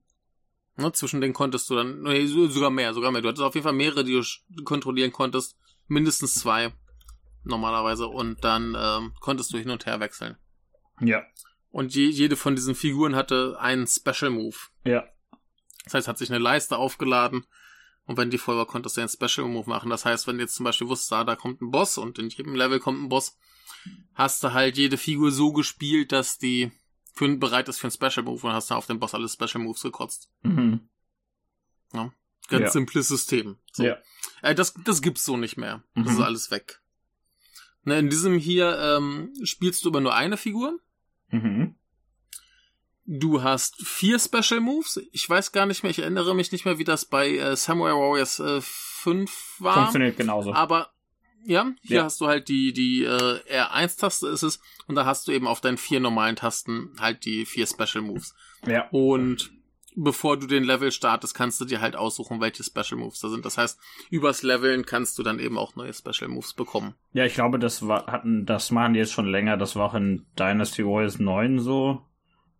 Ne, 0.77 0.93
zwischen 0.93 1.21
denen 1.21 1.35
konntest 1.35 1.71
du 1.71 1.77
dann, 1.77 2.03
nee, 2.03 2.27
so- 2.27 2.49
sogar 2.49 2.71
mehr, 2.71 2.93
sogar 2.95 3.13
mehr. 3.13 3.23
Du 3.23 3.29
hattest 3.29 3.43
auf 3.45 3.55
jeden 3.55 3.63
Fall 3.65 3.73
mehrere, 3.73 4.03
die 4.05 4.21
du 4.49 4.65
kontrollieren 4.65 5.13
konntest. 5.13 5.57
Mindestens 5.87 6.35
zwei 6.35 6.73
normalerweise. 7.45 8.09
Und 8.09 8.43
dann 8.45 8.77
ähm, 8.77 9.13
konntest 9.21 9.53
du 9.53 9.59
hin 9.59 9.71
und 9.71 9.87
her 9.87 10.01
wechseln. 10.01 10.37
Ja. 11.01 11.23
Und 11.71 11.95
je, 11.95 12.09
jede 12.09 12.35
von 12.37 12.57
diesen 12.57 12.75
Figuren 12.75 13.15
hatte 13.15 13.57
einen 13.61 13.87
Special 13.87 14.31
Move. 14.31 14.57
Ja. 14.85 15.05
Das 15.85 15.95
heißt, 15.95 16.09
hat 16.09 16.19
sich 16.19 16.31
eine 16.31 16.41
Leiste 16.43 16.77
aufgeladen 16.77 17.47
und 18.07 18.17
wenn 18.17 18.31
die 18.31 18.39
voll 18.39 18.57
war, 18.57 18.67
konntest 18.67 18.97
du 18.97 19.01
einen 19.01 19.11
Special 19.11 19.47
Move 19.49 19.69
machen. 19.69 19.91
Das 19.91 20.05
heißt, 20.05 20.27
wenn 20.27 20.37
du 20.39 20.43
jetzt 20.45 20.55
zum 20.55 20.65
Beispiel 20.65 20.89
wusstest, 20.89 21.13
ah, 21.13 21.25
da 21.25 21.37
kommt 21.37 21.61
ein 21.61 21.71
Boss 21.71 21.99
und 21.99 22.19
in 22.19 22.29
jedem 22.29 22.55
Level 22.55 22.81
kommt 22.81 23.03
ein 23.03 23.09
Boss, 23.09 23.37
hast 24.15 24.43
du 24.45 24.53
halt 24.53 24.77
jede 24.77 24.97
Figur 24.97 25.31
so 25.33 25.53
gespielt, 25.53 26.13
dass 26.13 26.39
die 26.39 26.71
für, 27.15 27.29
bereit 27.37 27.69
ist 27.69 27.79
für 27.81 27.89
ein 27.89 27.91
Special 27.91 28.25
Move 28.25 28.47
und 28.47 28.53
hast 28.53 28.71
dann 28.71 28.79
auf 28.79 28.87
den 28.87 28.99
Boss 29.01 29.15
alle 29.15 29.29
Special 29.29 29.63
Moves 29.63 29.83
gekotzt. 29.83 30.31
Mhm. 30.43 30.89
Ja. 31.93 32.13
Ganz 32.49 32.63
Ja. 32.63 32.71
simples 32.71 33.09
System. 33.09 33.57
So. 33.73 33.85
Ja. 33.85 33.97
Äh, 34.43 34.55
das, 34.55 34.75
das 34.85 35.03
gibt's 35.03 35.25
so 35.25 35.37
nicht 35.37 35.57
mehr. 35.57 35.83
Das 35.95 36.05
Mhm. 36.07 36.11
ist 36.13 36.21
alles 36.21 36.51
weg. 36.51 36.81
Ne, 37.83 37.99
in 37.99 38.11
diesem 38.11 38.37
hier 38.39 38.79
ähm, 38.79 39.33
spielst 39.45 39.85
du 39.85 39.89
immer 39.91 40.01
nur 40.01 40.15
eine 40.15 40.37
Figur. 40.37 40.79
Mhm. 41.31 41.77
Du 43.07 43.43
hast 43.43 43.77
vier 43.87 44.19
Special 44.19 44.61
Moves. 44.61 45.01
Ich 45.13 45.29
weiß 45.29 45.53
gar 45.53 45.67
nicht 45.67 45.83
mehr, 45.83 45.91
ich 45.91 46.01
erinnere 46.01 46.35
mich 46.35 46.51
nicht 46.53 46.65
mehr, 46.65 46.79
wie 46.79 46.85
das 46.85 47.05
bei 47.05 47.37
äh, 47.37 47.55
Samurai 47.57 47.93
Warriors 47.93 48.41
äh, 48.41 48.61
5 48.61 49.57
war. 49.61 49.75
Funktioniert 49.75 50.17
genauso. 50.17 50.53
Aber 50.53 50.91
ja, 51.45 51.71
hier 51.83 51.99
Ja. 51.99 52.05
hast 52.05 52.21
du 52.21 52.27
halt 52.27 52.49
die, 52.49 52.73
die 52.73 53.05
äh, 53.05 53.41
R1-Taste 53.49 54.27
ist 54.29 54.43
es 54.43 54.61
und 54.89 54.97
da 54.97 55.05
hast 55.05 55.29
du 55.29 55.33
eben 55.33 55.47
auf 55.47 55.61
deinen 55.61 55.77
vier 55.77 56.01
normalen 56.01 56.35
Tasten 56.35 56.91
halt 56.99 57.25
die 57.25 57.47
vier 57.47 57.67
Special 57.69 58.03
Moves. 58.03 58.35
ja. 58.67 58.89
Und 58.91 59.53
bevor 59.95 60.37
du 60.37 60.47
den 60.49 60.65
Level 60.65 60.91
startest, 60.91 61.35
kannst 61.35 61.61
du 61.61 61.65
dir 61.65 61.81
halt 61.81 61.95
aussuchen, 61.95 62.41
welche 62.41 62.65
Special 62.65 62.99
Moves 63.01 63.21
da 63.21 63.29
sind. 63.29 63.47
Das 63.47 63.57
heißt, 63.57 63.79
übers 64.11 64.43
Leveln 64.43 64.85
kannst 64.85 65.17
du 65.19 65.23
dann 65.23 65.39
eben 65.39 65.57
auch 65.57 65.77
neue 65.77 65.95
Special 65.95 66.29
Moves 66.29 66.53
bekommen. 66.55 66.95
Ja, 67.13 67.25
ich 67.25 67.35
glaube, 67.35 67.61
das 67.61 67.87
war, 67.87 68.07
hatten, 68.09 68.45
das 68.45 68.73
machen 68.73 68.95
die 68.95 68.99
jetzt 68.99 69.13
schon 69.13 69.27
länger. 69.31 69.57
Das 69.57 69.77
war 69.77 69.87
auch 69.91 69.95
in 69.95 70.27
Dynasty 70.37 70.85
Warriors 70.85 71.21
9 71.21 71.61
so. 71.61 72.03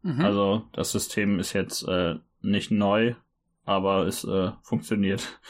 Mhm. 0.07 0.25
Also, 0.25 0.69
das 0.73 0.93
System 0.93 1.41
ist 1.41 1.53
jetzt 1.53 1.83
äh, 1.89 2.15
nicht 2.41 2.71
neu, 2.71 3.17
aber 3.65 4.07
es 4.07 4.23
äh, 4.23 4.53
funktioniert. 4.63 5.41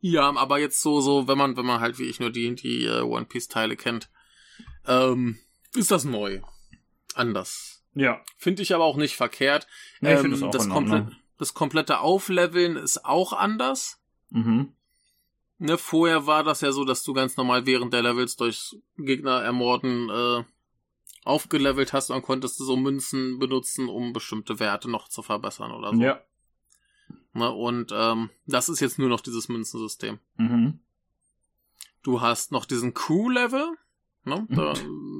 Ja, 0.00 0.32
aber 0.36 0.60
jetzt 0.60 0.80
so, 0.80 1.00
so, 1.00 1.26
wenn 1.26 1.36
man, 1.36 1.56
wenn 1.56 1.66
man 1.66 1.80
halt 1.80 1.98
wie 1.98 2.04
ich 2.04 2.20
nur 2.20 2.30
die, 2.30 2.54
die 2.54 2.84
äh, 2.84 3.00
One 3.00 3.24
Piece 3.24 3.48
Teile 3.48 3.76
kennt, 3.76 4.08
ähm, 4.86 5.38
ist 5.74 5.90
das 5.90 6.04
neu. 6.04 6.40
Anders. 7.14 7.82
Ja. 7.94 8.20
Finde 8.36 8.62
ich 8.62 8.72
aber 8.72 8.84
auch 8.84 8.96
nicht 8.96 9.16
verkehrt. 9.16 9.66
Nee, 10.00 10.14
ich 10.14 10.20
Ähm, 10.20 10.44
auch 10.44 10.50
das, 10.52 10.68
komple 10.68 11.10
das 11.38 11.54
komplette 11.54 11.98
Aufleveln 11.98 12.76
ist 12.76 13.04
auch 13.04 13.32
anders. 13.32 14.00
Mhm. 14.30 14.74
Ne, 15.58 15.76
vorher 15.76 16.26
war 16.28 16.44
das 16.44 16.60
ja 16.60 16.70
so, 16.70 16.84
dass 16.84 17.02
du 17.02 17.12
ganz 17.14 17.36
normal 17.36 17.66
während 17.66 17.92
der 17.92 18.02
Levels 18.02 18.36
durch 18.36 18.76
Gegner 18.96 19.42
ermorden 19.42 20.08
äh, 20.08 20.44
aufgelevelt 21.24 21.92
hast 21.92 22.10
und 22.10 22.16
dann 22.16 22.22
konntest 22.22 22.58
du 22.58 22.64
so 22.64 22.76
Münzen 22.76 23.38
benutzen, 23.38 23.88
um 23.88 24.12
bestimmte 24.12 24.58
Werte 24.58 24.90
noch 24.90 25.08
zu 25.08 25.22
verbessern 25.22 25.72
oder 25.72 25.94
so. 25.94 26.00
Ja. 26.00 26.20
Ne, 27.34 27.50
und 27.50 27.92
ähm, 27.94 28.30
das 28.46 28.68
ist 28.68 28.80
jetzt 28.80 28.98
nur 28.98 29.08
noch 29.08 29.20
dieses 29.20 29.48
Münzensystem. 29.48 30.18
Mhm. 30.36 30.80
Du 32.02 32.20
hast 32.20 32.52
noch 32.52 32.64
diesen 32.64 32.94
Crew-Level, 32.94 33.76
ne? 34.24 34.46
Da, 34.50 34.74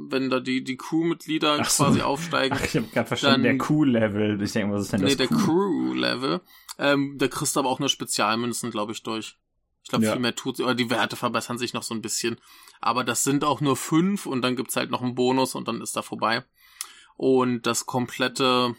wenn 0.08 0.28
da 0.28 0.40
die, 0.40 0.62
die 0.64 0.76
Crew-Mitglieder 0.76 1.64
so. 1.64 1.84
quasi 1.84 2.02
aufsteigen. 2.02 2.56
Ach, 2.58 2.64
ich 2.64 2.76
habe 2.76 2.86
gerade 2.88 3.06
verstanden, 3.06 3.44
Dann- 3.44 3.58
der 3.58 3.58
Q-Level. 3.58 4.42
Ich 4.42 4.52
denke, 4.52 4.74
was 4.74 4.82
ist 4.82 4.92
denn 4.92 5.02
das? 5.02 5.10
Nee, 5.10 5.16
der? 5.16 5.28
Crew-Level. 5.28 6.40
Ähm, 6.78 7.16
da 7.18 7.28
kriegst 7.28 7.54
du 7.56 7.60
aber 7.60 7.68
auch 7.70 7.78
nur 7.78 7.88
Spezialmünzen, 7.88 8.70
glaube 8.70 8.92
ich, 8.92 9.02
durch. 9.02 9.38
Ich 9.82 9.88
glaube, 9.88 10.04
Ja. 10.04 10.12
viel 10.12 10.20
mehr 10.20 10.34
tut 10.34 10.56
sie, 10.56 10.62
oder 10.62 10.74
die 10.74 10.90
Werte 10.90 11.16
verbessern 11.16 11.58
sich 11.58 11.72
noch 11.72 11.82
so 11.82 11.94
ein 11.94 12.02
bisschen. 12.02 12.38
Aber 12.80 13.04
das 13.04 13.24
sind 13.24 13.44
auch 13.44 13.60
nur 13.60 13.76
fünf 13.76 14.26
und 14.26 14.42
dann 14.42 14.56
gibt's 14.56 14.76
halt 14.76 14.90
noch 14.90 15.02
einen 15.02 15.14
Bonus 15.14 15.54
und 15.54 15.68
dann 15.68 15.80
ist 15.80 15.96
da 15.96 16.02
vorbei. 16.02 16.44
Und 17.16 17.62
das 17.66 17.86
komplette 17.86 18.74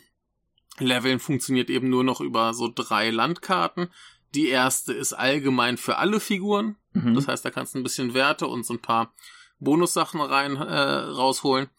Leveln 0.79 1.19
funktioniert 1.19 1.69
eben 1.69 1.89
nur 1.89 2.03
noch 2.03 2.19
über 2.21 2.53
so 2.53 2.71
drei 2.73 3.09
Landkarten. 3.11 3.89
Die 4.33 4.47
erste 4.47 4.93
ist 4.93 5.13
allgemein 5.13 5.77
für 5.77 5.97
alle 5.97 6.19
Figuren. 6.19 6.77
Mhm. 6.93 7.13
Das 7.13 7.27
heißt, 7.27 7.45
da 7.45 7.51
kannst 7.51 7.75
du 7.75 7.79
ein 7.79 7.83
bisschen 7.83 8.13
Werte 8.13 8.47
und 8.47 8.65
so 8.65 8.73
ein 8.73 8.81
paar 8.81 9.13
Bonussachen 9.59 10.19
rein 10.21 10.55
äh, 10.55 10.79
rausholen. 10.79 11.69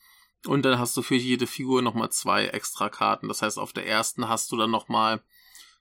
Und 0.46 0.62
dann 0.64 0.78
hast 0.78 0.96
du 0.96 1.02
für 1.02 1.14
jede 1.16 1.46
Figur 1.46 1.82
nochmal 1.82 2.10
zwei 2.10 2.46
extra 2.46 2.88
Karten. 2.90 3.28
Das 3.28 3.42
heißt, 3.42 3.58
auf 3.58 3.72
der 3.72 3.86
ersten 3.86 4.28
hast 4.28 4.52
du 4.52 4.56
dann 4.56 4.70
nochmal 4.70 5.22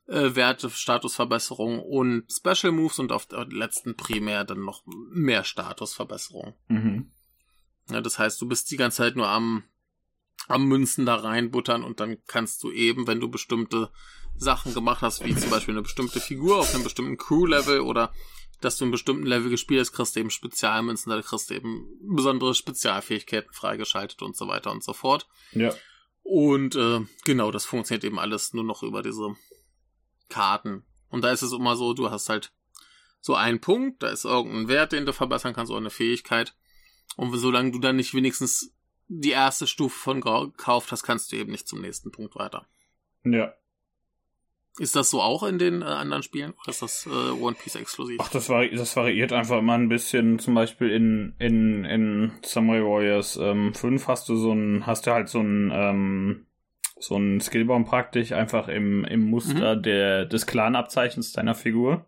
äh, 0.07 0.35
Werte, 0.35 0.69
Statusverbesserung 0.69 1.79
und 1.79 2.25
Special 2.31 2.71
Moves 2.71 2.99
und 2.99 3.11
auf 3.11 3.25
der 3.25 3.45
letzten 3.45 3.95
primär 3.95 4.43
dann 4.43 4.61
noch 4.61 4.83
mehr 4.85 5.43
Statusverbesserung. 5.43 6.55
Mhm. 6.67 7.11
Ja, 7.89 8.01
das 8.01 8.19
heißt, 8.19 8.41
du 8.41 8.47
bist 8.47 8.71
die 8.71 8.77
ganze 8.77 8.97
Zeit 8.97 9.15
nur 9.15 9.27
am, 9.27 9.63
am 10.47 10.65
Münzen 10.65 11.05
da 11.05 11.15
reinbuttern 11.15 11.83
und 11.83 11.99
dann 11.99 12.17
kannst 12.27 12.63
du 12.63 12.71
eben, 12.71 13.07
wenn 13.07 13.19
du 13.19 13.29
bestimmte 13.29 13.91
Sachen 14.35 14.73
gemacht 14.73 15.01
hast, 15.01 15.23
wie 15.25 15.35
zum 15.35 15.49
Beispiel 15.49 15.73
eine 15.73 15.83
bestimmte 15.83 16.19
Figur 16.19 16.59
auf 16.59 16.73
einem 16.73 16.83
bestimmten 16.83 17.17
Crew-Level 17.17 17.81
oder 17.81 18.13
dass 18.61 18.77
du 18.77 18.85
einen 18.85 18.91
bestimmten 18.91 19.25
Level 19.25 19.49
gespielt 19.49 19.81
hast, 19.81 19.91
kriegst 19.91 20.15
du 20.15 20.21
eben 20.21 20.29
Spezialmünzen, 20.29 21.09
da 21.09 21.21
kriegst 21.21 21.49
du 21.49 21.53
eben 21.53 21.85
besondere 22.01 22.55
Spezialfähigkeiten 22.55 23.53
freigeschaltet 23.53 24.21
und 24.21 24.37
so 24.37 24.47
weiter 24.47 24.71
und 24.71 24.83
so 24.83 24.93
fort. 24.93 25.27
Ja. 25.51 25.73
Und 26.23 26.75
äh, 26.75 27.01
genau, 27.25 27.51
das 27.51 27.65
funktioniert 27.65 28.05
eben 28.05 28.19
alles 28.19 28.53
nur 28.53 28.63
noch 28.63 28.81
über 28.81 29.03
diese 29.03 29.35
Karten. 30.33 30.83
Und 31.09 31.23
da 31.23 31.31
ist 31.31 31.43
es 31.43 31.53
immer 31.53 31.75
so, 31.75 31.93
du 31.93 32.09
hast 32.09 32.29
halt 32.29 32.51
so 33.21 33.35
einen 33.35 33.61
Punkt, 33.61 34.03
da 34.03 34.09
ist 34.09 34.25
irgendein 34.25 34.67
Wert, 34.67 34.91
den 34.91 35.05
du 35.05 35.13
verbessern 35.13 35.53
kannst, 35.53 35.71
oder 35.71 35.79
eine 35.79 35.89
Fähigkeit. 35.89 36.55
Und 37.15 37.35
solange 37.37 37.71
du 37.71 37.79
dann 37.79 37.95
nicht 37.95 38.13
wenigstens 38.13 38.73
die 39.07 39.31
erste 39.31 39.67
Stufe 39.67 39.97
von 39.97 40.21
gekauft 40.21 40.91
hast, 40.91 41.03
kannst 41.03 41.31
du 41.31 41.35
eben 41.35 41.51
nicht 41.51 41.67
zum 41.67 41.81
nächsten 41.81 42.11
Punkt 42.11 42.35
weiter. 42.35 42.65
Ja. 43.23 43.53
Ist 44.79 44.95
das 44.95 45.11
so 45.11 45.21
auch 45.21 45.43
in 45.43 45.59
den 45.59 45.83
äh, 45.83 45.85
anderen 45.85 46.23
Spielen? 46.23 46.53
Oder 46.53 46.69
ist 46.69 46.81
das 46.81 47.05
äh, 47.05 47.09
One 47.09 47.55
Piece 47.55 47.75
exklusiv? 47.75 48.17
Ach, 48.19 48.29
das, 48.29 48.49
vari 48.49 48.75
das 48.75 48.95
variiert 48.95 49.31
einfach 49.31 49.59
immer 49.59 49.75
ein 49.75 49.87
bisschen. 49.87 50.39
Zum 50.39 50.55
Beispiel 50.55 50.89
in, 50.89 51.35
in, 51.37 51.85
in 51.85 52.31
Samurai 52.41 52.81
Warriors 52.81 53.37
ähm, 53.37 53.75
5 53.75 54.07
hast 54.07 54.27
du 54.29 54.35
so 54.35 54.51
ein, 54.51 54.87
hast 54.87 55.05
du 55.05 55.11
halt 55.11 55.29
so 55.29 55.41
ein, 55.41 55.69
ähm, 55.71 56.47
so 57.03 57.17
ein 57.17 57.41
Skillbaum 57.41 57.83
praktisch 57.85 58.31
einfach 58.31 58.67
im, 58.69 59.03
im 59.05 59.29
Muster 59.29 59.75
der, 59.75 60.25
des 60.25 60.45
Clan-Abzeichens 60.45 61.33
deiner 61.33 61.53
Figur. 61.55 62.07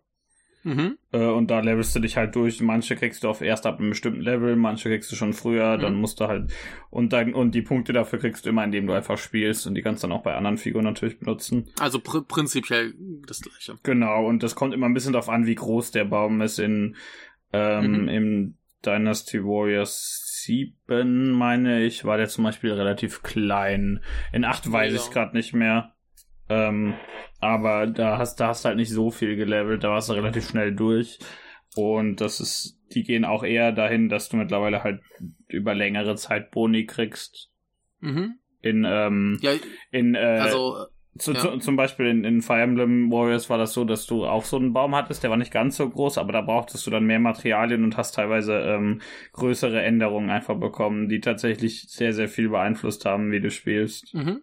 Mhm. 0.64 0.96
Äh, 1.12 1.18
und 1.26 1.48
da 1.50 1.60
levelst 1.60 1.94
du 1.94 2.00
dich 2.00 2.16
halt 2.16 2.34
durch. 2.34 2.60
Manche 2.60 2.96
kriegst 2.96 3.22
du 3.22 3.28
auf 3.28 3.40
erst 3.40 3.66
ab 3.66 3.78
einem 3.78 3.90
bestimmten 3.90 4.20
Level, 4.22 4.56
manche 4.56 4.88
kriegst 4.88 5.12
du 5.12 5.14
schon 5.16 5.32
früher, 5.32 5.76
dann 5.78 5.94
Mhm. 5.94 6.00
musst 6.00 6.18
du 6.18 6.26
halt, 6.26 6.50
und 6.90 7.12
dann, 7.12 7.34
und 7.34 7.54
die 7.54 7.62
Punkte 7.62 7.92
dafür 7.92 8.18
kriegst 8.18 8.46
du 8.46 8.50
immer, 8.50 8.64
indem 8.64 8.86
du 8.86 8.92
einfach 8.94 9.16
spielst 9.18 9.66
und 9.66 9.74
die 9.74 9.82
kannst 9.82 10.02
du 10.02 10.08
dann 10.08 10.16
auch 10.16 10.22
bei 10.24 10.34
anderen 10.34 10.56
Figuren 10.56 10.84
natürlich 10.84 11.20
benutzen. 11.20 11.66
Also 11.78 12.00
pr 12.00 12.22
prinzipiell 12.26 12.94
das 13.28 13.42
gleiche. 13.42 13.76
Genau, 13.84 14.26
und 14.26 14.42
das 14.42 14.54
kommt 14.56 14.74
immer 14.74 14.86
ein 14.86 14.94
bisschen 14.94 15.12
darauf 15.12 15.28
an, 15.28 15.46
wie 15.46 15.54
groß 15.54 15.92
der 15.92 16.04
Baum 16.06 16.40
ist. 16.40 16.58
In 16.58 16.96
ähm, 17.52 18.02
Mhm. 18.02 18.08
im 18.08 18.54
Dynasty 18.84 19.42
Warriors 19.44 20.25
7, 20.46 21.32
meine 21.32 21.82
ich, 21.84 22.04
war 22.04 22.16
der 22.16 22.28
zum 22.28 22.44
Beispiel 22.44 22.72
relativ 22.72 23.22
klein. 23.22 24.00
In 24.32 24.44
8 24.44 24.70
weiß 24.72 24.92
Ja. 24.94 25.00
ich 25.00 25.10
gerade 25.10 25.36
nicht 25.36 25.52
mehr. 25.52 25.92
Ähm, 26.48 26.94
aber 27.40 27.86
da 27.86 28.18
hast, 28.18 28.36
da 28.40 28.48
hast 28.48 28.64
halt 28.64 28.76
nicht 28.76 28.90
so 28.90 29.10
viel 29.10 29.36
gelevelt, 29.36 29.84
da 29.84 29.90
warst 29.90 30.08
du 30.08 30.14
relativ 30.14 30.48
schnell 30.48 30.74
durch. 30.74 31.18
Und 31.74 32.20
das 32.20 32.40
ist, 32.40 32.78
die 32.94 33.02
gehen 33.02 33.24
auch 33.24 33.42
eher 33.42 33.72
dahin, 33.72 34.08
dass 34.08 34.28
du 34.28 34.36
mittlerweile 34.36 34.82
halt 34.84 35.02
über 35.48 35.74
längere 35.74 36.14
Zeit 36.16 36.50
Boni 36.52 36.86
kriegst. 36.86 37.50
Mhm. 38.00 38.38
In, 38.62 38.84
ähm, 38.88 39.38
Ja, 39.42 39.52
in, 39.90 40.14
äh, 40.14 40.18
also 40.18 40.86
zu, 41.18 41.32
Ja. 41.32 41.40
zu, 41.40 41.58
zum 41.58 41.76
Beispiel 41.76 42.06
in, 42.06 42.24
in 42.24 42.42
Fire 42.42 42.60
Emblem 42.62 43.10
Warriors 43.10 43.48
war 43.50 43.58
das 43.58 43.72
so, 43.72 43.84
dass 43.84 44.06
du 44.06 44.26
auch 44.26 44.44
so 44.44 44.56
einen 44.56 44.72
Baum 44.72 44.94
hattest, 44.94 45.22
der 45.22 45.30
war 45.30 45.36
nicht 45.36 45.52
ganz 45.52 45.76
so 45.76 45.88
groß, 45.88 46.18
aber 46.18 46.32
da 46.32 46.40
brauchtest 46.40 46.86
du 46.86 46.90
dann 46.90 47.04
mehr 47.04 47.18
Materialien 47.20 47.84
und 47.84 47.96
hast 47.96 48.14
teilweise 48.14 48.54
ähm, 48.60 49.00
größere 49.32 49.82
Änderungen 49.82 50.30
einfach 50.30 50.56
bekommen, 50.58 51.08
die 51.08 51.20
tatsächlich 51.20 51.86
sehr, 51.88 52.12
sehr 52.12 52.28
viel 52.28 52.48
beeinflusst 52.48 53.04
haben, 53.04 53.30
wie 53.32 53.40
du 53.40 53.50
spielst. 53.50 54.14
Mhm. 54.14 54.42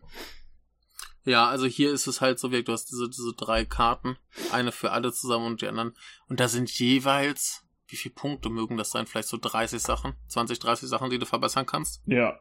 Ja, 1.26 1.48
also 1.48 1.66
hier 1.66 1.94
ist 1.94 2.08
es 2.08 2.20
halt 2.20 2.38
so, 2.40 2.52
wie 2.52 2.64
du 2.64 2.74
hast 2.74 2.92
diese, 2.92 3.10
diese 3.10 3.34
drei 3.38 3.64
Karten, 3.64 4.18
eine 4.52 4.72
für 4.74 4.92
alle 4.92 5.14
zusammen 5.14 5.46
und 5.46 5.62
die 5.62 5.68
anderen. 5.68 5.94
Und 6.28 6.40
da 6.42 6.50
sind 6.50 6.70
jeweils, 6.72 7.64
wie 7.88 7.96
viele 7.96 8.14
Punkte 8.14 8.50
mögen 8.50 8.76
das 8.76 8.92
sein? 8.92 9.06
Vielleicht 9.06 9.30
so 9.30 9.38
30 9.42 9.82
Sachen, 9.82 10.16
20, 10.28 10.60
30 10.60 10.90
Sachen, 10.90 11.10
die 11.10 11.20
du 11.20 11.26
verbessern 11.26 11.66
kannst. 11.66 12.02
Ja. 12.06 12.40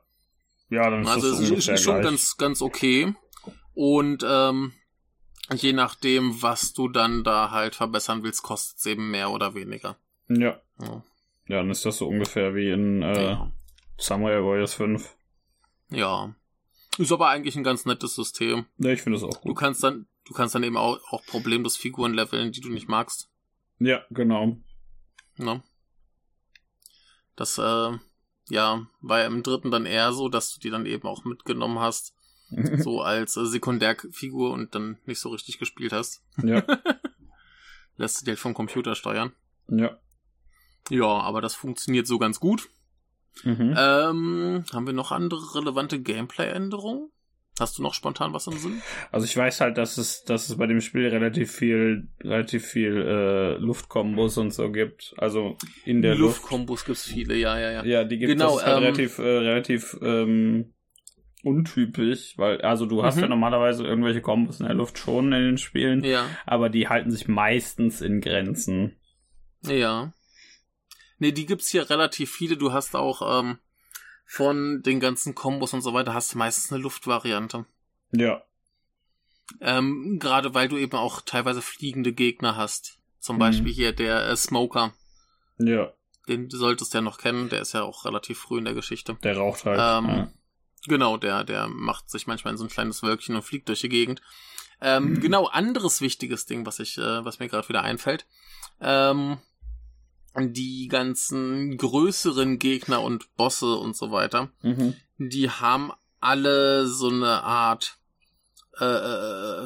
Ja, 0.69 0.89
dann 0.91 1.03
ist 1.03 1.09
Also 1.11 1.31
das 1.31 1.41
es 1.51 1.69
ist, 1.69 1.83
schon 1.85 1.95
gleich. 1.97 2.05
ganz, 2.07 2.37
ganz 2.39 2.63
okay. 2.63 3.15
Und 3.75 4.25
ähm, 4.27 4.73
je 5.53 5.73
nachdem, 5.73 6.43
was 6.43 6.73
du 6.73 6.89
dann 6.89 7.25
da 7.25 7.51
halt 7.51 7.75
verbessern 7.75 8.23
willst, 8.23 8.43
kostet 8.43 8.79
es 8.79 8.87
eben 8.87 9.11
mehr 9.11 9.31
oder 9.31 9.55
weniger. 9.55 9.97
Ja. 10.29 10.61
Ja. 10.81 11.03
Ja, 11.49 11.57
dann 11.59 11.71
ist 11.71 11.85
das 11.85 11.99
so 11.99 12.07
ungefähr 12.09 12.55
wie 12.55 12.71
in 12.71 13.03
äh, 13.03 13.25
Ja. 13.25 13.53
Samurai 13.99 14.43
Warriors 14.43 14.75
5. 14.75 15.15
ja. 15.91 16.35
Ist 16.99 17.11
aber 17.11 17.29
eigentlich 17.29 17.57
ein 17.57 17.65
ganz 17.65 17.87
nettes 17.87 18.15
System. 18.15 18.67
Ja, 18.77 18.91
ich 18.91 19.01
finde 19.01 19.19
das 19.19 19.25
auch 19.27 19.41
Du 19.41 19.49
gut. 19.49 19.57
kannst 19.57 19.83
dann, 19.83 20.07
du 20.27 20.35
kannst 20.35 20.55
dann 20.55 20.63
eben 20.63 20.77
auch, 20.77 20.99
auch 21.11 21.25
problemlos 21.25 21.79
Figuren 21.79 22.13
leveln, 22.13 22.53
die 22.53 22.61
du 22.61 22.69
nicht 22.69 22.87
magst. 22.87 23.31
Ja, 23.79 24.05
genau. 24.11 24.59
Ne? 25.39 25.63
Das, 27.35 27.57
äh, 27.57 27.93
ja, 28.51 28.87
war 29.01 29.19
ja 29.21 29.27
im 29.27 29.43
dritten 29.43 29.71
dann 29.71 29.87
eher 29.87 30.13
so, 30.13 30.29
dass 30.29 30.53
du 30.53 30.61
die 30.61 30.69
dann 30.69 30.85
eben 30.85 31.09
auch 31.09 31.25
mitgenommen 31.25 31.79
hast, 31.79 32.15
so 32.79 33.01
als 33.01 33.37
äh, 33.37 33.47
Sekundärfigur 33.47 34.51
und 34.53 34.75
dann 34.75 34.99
nicht 35.07 35.21
so 35.21 35.31
richtig 35.31 35.59
gespielt 35.59 35.93
hast. 35.93 36.23
ja, 36.43 36.63
Lässt 37.97 38.21
du 38.21 38.25
dir 38.25 38.33
halt 38.33 38.39
vom 38.41 38.55
Computer 38.55 38.95
steuern. 38.95 39.33
ja. 39.69 39.99
Ja, 40.91 41.07
aber 41.07 41.41
das 41.41 41.55
funktioniert 41.55 42.09
so 42.09 42.19
ganz 42.19 42.41
gut. 42.41 42.69
Mhm. 43.45 43.75
Ähm, 43.79 44.65
haben 44.73 44.85
wir 44.87 44.93
noch 44.93 45.13
andere 45.13 45.55
relevante 45.55 46.01
Gameplay-Änderungen? 46.03 47.09
Hast 47.61 47.79
du 47.79 47.83
noch 47.83 47.95
spontan 47.95 48.33
was 48.33 48.49
im 48.49 48.59
Sinn? 48.59 48.83
Also 49.13 49.25
ich 49.25 49.37
weiß 49.37 49.61
halt, 49.61 49.79
dass 49.79 49.97
es, 49.97 50.25
dass 50.25 50.49
es 50.49 50.57
bei 50.57 50.67
dem 50.67 50.81
Spiel 50.81 51.07
relativ 51.07 51.53
viel, 51.53 52.09
relativ 52.21 52.67
viel 52.67 52.97
äh, 52.97 53.55
Luftkombos 53.59 54.39
und 54.39 54.53
so 54.53 54.73
gibt. 54.73 55.15
Also 55.19 55.57
in 55.85 56.03
der 56.03 56.17
Luft. 56.17 56.39
Luftkombos 56.41 56.85
gibt's 56.85 57.05
viele, 57.05 57.37
ja, 57.37 57.57
ja, 57.59 57.71
ja. 57.71 57.85
Ja, 57.85 58.05
die 58.05 58.19
gibt 58.19 58.33
Genau, 58.33 58.59
es 58.59 58.65
halt 58.67 58.79
ähm, 58.79 58.83
relativ, 58.83 59.19
äh, 59.19 59.23
relativ 59.23 59.97
ähm, 60.03 60.73
untypisch, 61.43 62.39
weil 62.39 62.61
also 62.63 62.87
du 62.87 63.03
hast 63.03 63.17
Mhm. 63.17 63.23
ja 63.23 63.29
normalerweise 63.29 63.85
irgendwelche 63.85 64.21
Kombos 64.21 64.61
in 64.61 64.67
der 64.67 64.75
Luft 64.75 64.99
schon 64.99 65.33
in 65.33 65.43
den 65.43 65.59
Spielen, 65.59 66.05
Ja, 66.05 66.27
aber 66.47 66.69
die 66.69 66.89
halten 66.89 67.11
sich 67.11 67.29
meistens 67.29 68.01
in 68.01 68.21
Grenzen. 68.21 68.97
ja. 69.63 70.13
Nee, 71.19 71.31
die 71.31 71.47
gibt's 71.47 71.69
hier 71.69 71.89
relativ 71.89 72.33
viele. 72.33 72.57
Du 72.57 72.73
hast 72.73 72.97
auch 72.97 73.41
ähm, 73.41 73.59
von 74.27 74.83
den 74.83 74.99
ganzen 74.99 75.37
Kombos 75.37 75.73
und 75.73 75.81
so 75.83 75.95
weiter, 75.95 76.15
hast 76.15 76.35
du 76.35 76.39
meistens 76.39 76.73
eine 76.73 76.83
Luftvariante. 76.83 77.65
Ja. 78.11 78.43
Ähm, 79.61 80.19
Gerade 80.21 80.55
weil 80.55 80.69
du 80.69 80.77
eben 80.79 80.97
auch 80.97 81.21
teilweise 81.21 81.63
fliegende 81.63 82.13
Gegner 82.13 82.57
hast. 82.57 82.99
Zum 83.21 83.37
Mhm. 83.37 83.41
Beispiel 83.41 83.73
hier 83.73 83.93
der 83.93 84.27
äh, 84.31 84.37
Smoker. 84.37 84.95
Ja. 85.59 85.93
Den 86.29 86.51
solltest 86.51 86.93
du 86.93 86.99
ja 86.99 87.03
noch 87.03 87.19
kennen, 87.19 87.49
der 87.49 87.61
ist 87.61 87.73
ja 87.73 87.83
auch 87.83 88.05
relativ 88.05 88.39
früh 88.39 88.59
in 88.59 88.65
der 88.65 88.75
Geschichte. 88.75 89.17
Der 89.23 89.37
raucht 89.37 89.65
halt. 89.65 89.79
Ähm, 89.81 90.11
ja. 90.17 90.33
Genau, 90.89 91.17
der, 91.17 91.45
der 91.45 91.69
macht 91.69 92.11
sich 92.11 92.27
manchmal 92.27 92.53
in 92.55 92.59
so 92.59 92.65
ein 92.65 92.71
kleines 92.71 93.03
Wölkchen 93.03 93.37
und 93.37 93.43
fliegt 93.43 93.69
durch 93.69 93.81
die 93.81 93.89
Gegend. 93.89 94.21
Ähm, 94.81 95.21
Genau, 95.21 95.47
anderes 95.47 96.01
wichtiges 96.01 96.45
Ding, 96.47 96.67
was 96.67 96.81
ich, 96.81 96.99
äh, 96.99 97.25
was 97.25 97.39
mir 97.39 97.49
gerade 97.49 97.69
wieder 97.69 97.83
einfällt. 97.83 98.27
Ähm, 98.81 99.39
die 100.37 100.89
ganzen 100.89 101.77
größeren 101.77 102.59
Gegner 102.59 103.03
und 103.03 103.35
Bosse 103.37 103.75
und 103.77 103.97
so 103.97 104.11
weiter, 104.11 104.51
Mhm. 104.63 104.95
die 105.19 105.51
haben 105.51 105.93
alle 106.21 106.87
so 106.89 107.09
eine 107.11 107.43
Art 107.45 107.99
äh, 108.81 108.85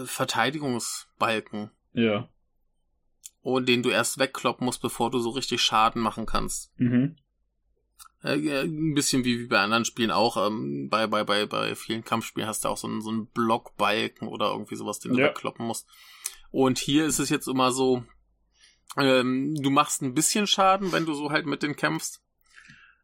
äh, 0.03 0.07
Verteidigungsbalken, 0.07 1.71
Ja. 1.93 2.29
und 3.41 3.69
den 3.69 3.83
du 3.85 3.91
erst 3.91 4.19
wegkloppen 4.19 4.65
musst, 4.65 4.83
bevor 4.83 5.11
du 5.13 5.21
so 5.21 5.31
richtig 5.31 5.63
Schaden 5.63 6.03
machen 6.03 6.27
kannst. 6.27 6.73
Mhm. 6.79 7.17
Äh, 8.27 8.39
äh, 8.49 8.63
ein 8.65 8.95
bisschen 8.95 9.25
wie, 9.25 9.39
wie 9.41 9.47
bei 9.47 9.61
anderen 9.61 9.85
Spielen 9.85 10.11
auch. 10.11 10.37
Ähm, 10.47 10.89
bei, 10.91 11.07
bei, 11.07 11.25
bei, 11.25 11.47
bei 11.47 11.75
vielen 11.75 12.05
Kampfspielen 12.05 12.49
hast 12.49 12.65
du 12.65 12.69
auch 12.69 12.77
so 12.77 12.89
einen, 12.89 13.01
so 13.01 13.11
einen 13.11 13.27
Blockbalken 13.29 14.29
oder 14.29 14.51
irgendwie 14.51 14.77
sowas, 14.77 14.99
den 14.99 15.13
du 15.13 15.21
Ja. 15.21 15.27
wegkloppen 15.29 15.67
musst. 15.67 15.87
Und 16.51 16.79
hier 16.79 17.07
ist 17.07 17.19
es 17.19 17.29
jetzt 17.31 17.47
immer 17.49 17.71
so, 17.73 18.05
ähm, 18.97 19.55
du 19.61 19.71
machst 19.71 20.03
ein 20.03 20.15
bisschen 20.15 20.47
Schaden, 20.47 20.93
wenn 20.93 21.07
du 21.07 21.15
so 21.15 21.31
halt 21.31 21.47
mit 21.47 21.63
denen 21.63 21.77
kämpfst. 21.77 22.23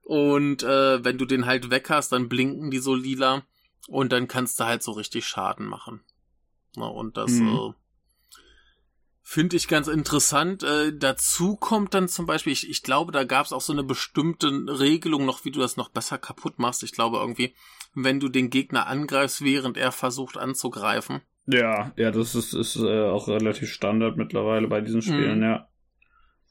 Und 0.03 0.63
äh, 0.63 1.05
wenn 1.05 1.19
du 1.19 1.25
den 1.27 1.47
halt 1.47 1.71
weg 1.71 1.89
hast, 1.91 2.11
dann 2.13 2.29
blinken 2.29 2.71
die 2.71 2.79
so 2.79 2.95
lila. 2.95 3.43
Und 3.89 4.13
dann 4.13 4.29
kannst 4.29 4.59
du 4.61 4.65
halt 4.65 4.83
so 4.83 4.93
richtig 4.93 5.27
Schaden 5.27 5.67
machen. 5.67 6.03
Na, 6.77 6.87
und 6.87 7.17
das 7.17 7.33
Mhm. 7.33 7.49
äh, 7.49 7.73
finde 9.33 9.57
ich 9.57 9.67
ganz 9.67 9.89
interessant. 9.89 10.63
Äh, 10.63 10.93
dazu 10.95 11.57
kommt 11.57 11.95
dann 11.95 12.07
zum 12.07 12.27
Beispiel, 12.27 12.53
ich, 12.53 12.69
ich 12.69 12.83
glaube, 12.83 13.13
da 13.13 13.25
gab 13.25 13.47
es 13.47 13.53
auch 13.53 13.63
so 13.63 13.73
eine 13.73 13.83
bestimmte 13.83 14.49
Regelung 14.79 15.25
noch, 15.25 15.47
wie 15.47 15.51
du 15.51 15.59
das 15.59 15.79
noch 15.79 15.89
besser 15.89 16.19
kaputt 16.19 16.59
machst. 16.59 16.83
Ich 16.83 16.93
glaube 16.93 17.17
irgendwie, 17.17 17.55
wenn 17.95 18.21
du 18.21 18.29
den 18.29 18.51
Gegner 18.51 18.87
angreifst, 18.87 19.43
während 19.43 19.79
er 19.79 19.91
versucht 19.91 20.37
anzugreifen. 20.37 21.23
Ja, 21.47 21.93
ja, 21.97 22.11
das 22.11 22.35
ist, 22.35 22.53
ist 22.53 22.77
äh, 22.77 23.05
auch 23.05 23.27
relativ 23.29 23.71
Standard 23.71 24.19
mittlerweile 24.19 24.69
bei 24.69 24.83
diesen 24.83 25.01
Spielen, 25.01 25.39
Mhm. 25.39 25.45
ja. 25.45 25.69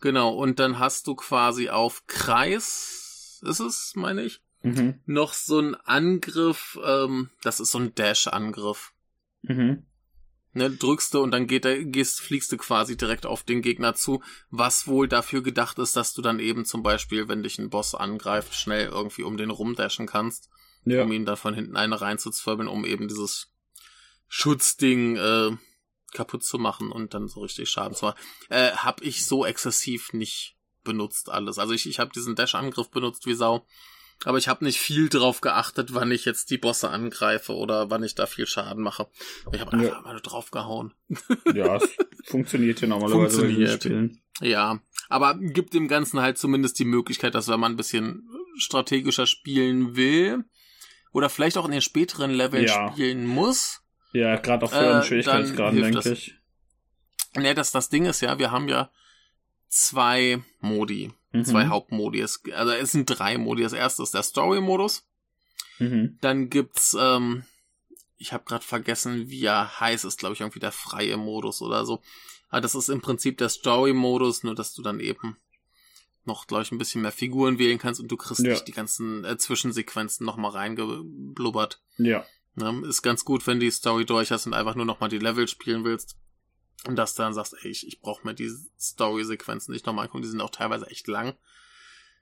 Genau, 0.02 0.34
und 0.34 0.58
dann 0.60 0.80
hast 0.80 1.06
du 1.06 1.14
quasi 1.14 1.70
auf 1.70 2.08
Kreis, 2.08 3.42
ist 3.46 3.60
es, 3.60 3.94
meine 3.96 4.24
ich, 4.24 4.42
Mhm. 4.64 5.00
noch 5.05 5.34
so 5.34 5.60
ein 5.60 5.75
Angriff, 5.75 6.79
ähm, 6.84 7.29
das 7.44 7.60
ist 7.60 7.72
so 7.72 7.77
ein 7.77 7.94
Dash-Angriff. 7.94 8.94
Mhm. 9.44 9.86
Ne, 10.53 10.70
drückst 10.70 11.14
du 11.14 11.22
und 11.22 11.31
dann 11.31 11.48
geht 11.48 11.64
der, 11.64 11.81
gehst, 11.85 12.20
fliegst 12.20 12.51
du 12.51 12.57
quasi 12.57 12.98
direkt 12.98 13.25
auf 13.25 13.44
den 13.44 13.61
Gegner 13.61 13.94
zu, 13.96 14.22
was 14.50 14.85
wohl 14.85 15.07
dafür 15.07 15.42
gedacht 15.42 15.79
ist, 15.79 15.96
dass 15.96 16.14
du 16.14 16.22
dann 16.22 16.40
eben 16.40 16.66
zum 16.66 16.83
Beispiel, 16.83 17.29
wenn 17.29 17.42
dich 17.42 17.57
ein 17.57 17.70
Boss 17.70 17.96
angreift, 17.96 18.53
schnell 18.53 18.87
irgendwie 18.87 19.24
um 19.24 19.37
den 19.37 19.50
rumdashen 19.50 20.07
kannst, 20.07 20.50
Ja. 20.83 21.03
um 21.03 21.11
ihn 21.14 21.25
dann 21.25 21.37
von 21.37 21.53
hinten 21.53 21.77
eine 21.77 22.01
reinzuzwirbeln, 22.01 22.68
um 22.68 22.83
eben 22.83 23.07
dieses 23.07 23.50
Schutzding 24.27 25.16
äh, 25.16 25.51
kaputt 26.14 26.44
zu 26.44 26.57
machen 26.57 26.92
und 26.92 27.14
dann 27.14 27.27
so 27.27 27.42
richtig 27.42 27.70
Schaden 27.70 27.96
zu 27.96 28.05
machen. 28.07 28.20
Äh, 28.50 28.72
hab 28.72 29.01
ich 29.01 29.25
so 29.25 29.46
exzessiv 29.46 30.11
nicht 30.14 30.57
benutzt 30.83 31.29
alles. 31.29 31.59
Also 31.59 31.74
ich, 31.74 31.87
ich 31.87 32.00
habe 32.00 32.11
diesen 32.11 32.35
Dash-Angriff 32.35 32.90
benutzt 32.90 33.25
wie 33.25 33.35
Sau. 33.35 33.66
Aber 34.24 34.38
ich 34.38 34.48
habe 34.48 34.64
nicht 34.64 34.79
viel 34.79 35.10
drauf 35.10 35.42
geachtet, 35.42 35.94
wann 35.94 36.12
ich 36.12 36.25
jetzt 36.25 36.51
die 36.51 36.57
Bosse 36.60 36.90
angreife 36.90 37.53
oder 37.55 37.90
wann 37.90 38.03
ich 38.03 38.14
da 38.16 38.27
viel 38.27 38.46
Schaden 38.46 38.84
mache. 38.84 39.07
Ich 39.51 39.60
habe 39.62 39.75
Ja. 39.77 39.84
einfach 39.84 40.03
mal 40.03 40.20
drauf 40.20 40.51
gehauen. 40.51 40.94
Ja, 41.55 41.77
es 41.77 41.90
funktioniert 42.25 42.81
ja 42.81 42.88
normalerweise 42.88 43.38
bei 43.38 43.44
Funktioniert. 43.48 43.84
Spielen. 43.84 44.22
Ja, 44.42 44.79
aber 45.10 45.36
gibt 45.40 45.74
dem 45.74 45.88
Ganzen 45.88 46.22
halt 46.22 46.38
zumindest 46.38 46.77
die 46.79 46.86
Möglichkeit, 46.86 47.36
dass 47.36 47.48
wenn 47.48 47.60
man 47.60 47.74
ein 47.74 47.77
bisschen 47.77 48.27
strategischer 48.57 49.25
spielen 49.27 49.96
will 49.96 50.44
oder 51.14 51.29
vielleicht 51.29 51.57
auch 51.57 51.66
in 51.66 51.72
den 51.72 51.81
späteren 51.81 52.31
Leveln 52.31 52.66
Ja. 52.68 52.92
spielen 52.94 53.25
muss. 53.25 53.81
Ja, 54.14 54.36
gerade 54.38 54.66
auf 54.66 54.72
Äh, 54.74 54.75
höheren 54.79 54.94
dann 54.96 55.03
Schwierigkeitsgraden, 55.03 55.81
denke 55.81 55.96
das. 55.98 56.05
ich. 56.05 56.36
Ne, 57.36 57.53
das, 57.55 57.72
das 57.72 57.90
Ding 57.90 58.05
ist 58.05 58.22
ja, 58.22 58.38
wir 58.40 58.51
haben 58.51 58.68
ja 58.68 58.92
zwei 59.70 60.42
Modi, 60.60 61.12
Mhm. 61.31 61.46
zwei 61.46 61.67
Hauptmodi. 61.67 62.20
Es, 62.22 62.41
also 62.53 62.72
es 62.74 62.91
sind 62.91 63.05
drei 63.05 63.37
Modi. 63.37 63.63
Das 63.63 63.74
erste 63.74 64.03
ist 64.03 64.13
der 64.13 64.24
Story-Modus. 64.24 65.05
Mhm. 65.79 66.17
Dann 66.22 66.50
gibt's, 66.50 66.96
ähm, 67.00 67.44
ich 68.17 68.33
habe 68.33 68.44
gerade 68.44 68.63
vergessen, 68.65 69.29
wie 69.29 69.46
er 69.46 69.79
heißt, 69.79 70.05
ist 70.05 70.20
glaube 70.20 70.33
ich 70.33 70.41
irgendwie 70.41 70.59
der 70.59 70.72
freie 70.72 71.17
Modus 71.17 71.61
oder 71.61 71.85
so. 71.85 72.01
Aber 72.50 72.61
das 72.61 72.75
ist 72.75 72.89
im 72.89 73.01
Prinzip 73.01 73.37
der 73.37 73.50
Story-Modus, 73.50 74.44
nur 74.44 74.55
dass 74.55 74.74
du 74.74 74.81
dann 74.81 75.00
eben 75.00 75.37
noch, 76.25 76.46
glaube 76.46 76.63
ich, 76.63 76.72
ein 76.72 76.77
bisschen 76.77 77.01
mehr 77.01 77.11
Figuren 77.11 77.57
wählen 77.57 77.79
kannst 77.79 78.00
und 78.00 78.09
du 78.09 78.17
kriegst 78.17 78.44
Ja. 78.44 78.51
nicht 78.51 78.67
die 78.67 78.74
ganzen 78.74 79.24
äh, 79.25 79.37
Zwischensequenzen 79.37 80.25
nochmal 80.25 80.51
reingeblubbert. 80.51 81.81
Ja. 81.98 82.25
Ne? 82.55 82.83
Ist 82.87 83.01
ganz 83.01 83.25
gut, 83.25 83.48
wenn 83.48 83.59
die 83.59 83.72
Story 83.72 84.05
durch 84.05 84.31
hast 84.31 84.46
und 84.46 84.53
einfach 84.53 84.75
nur 84.75 84.85
nochmal 84.85 85.09
die 85.09 85.17
Level 85.17 85.48
spielen 85.48 85.83
willst. 85.83 86.17
Und 86.87 86.96
dass 86.96 87.13
du 87.13 87.22
dann 87.24 87.33
sagst, 87.33 87.55
ey, 87.61 87.70
ich, 87.70 87.85
ich 87.87 88.01
brauche 88.01 88.25
mir 88.25 88.33
die 88.33 88.51
Story-Sequenzen 88.79 89.72
nicht 89.72 89.85
nochmal 89.85 90.05
angucken, 90.05 90.24
die 90.24 90.29
sind 90.29 90.41
auch 90.41 90.50
teilweise 90.50 90.87
echt 90.87 91.07
lang. 91.07 91.35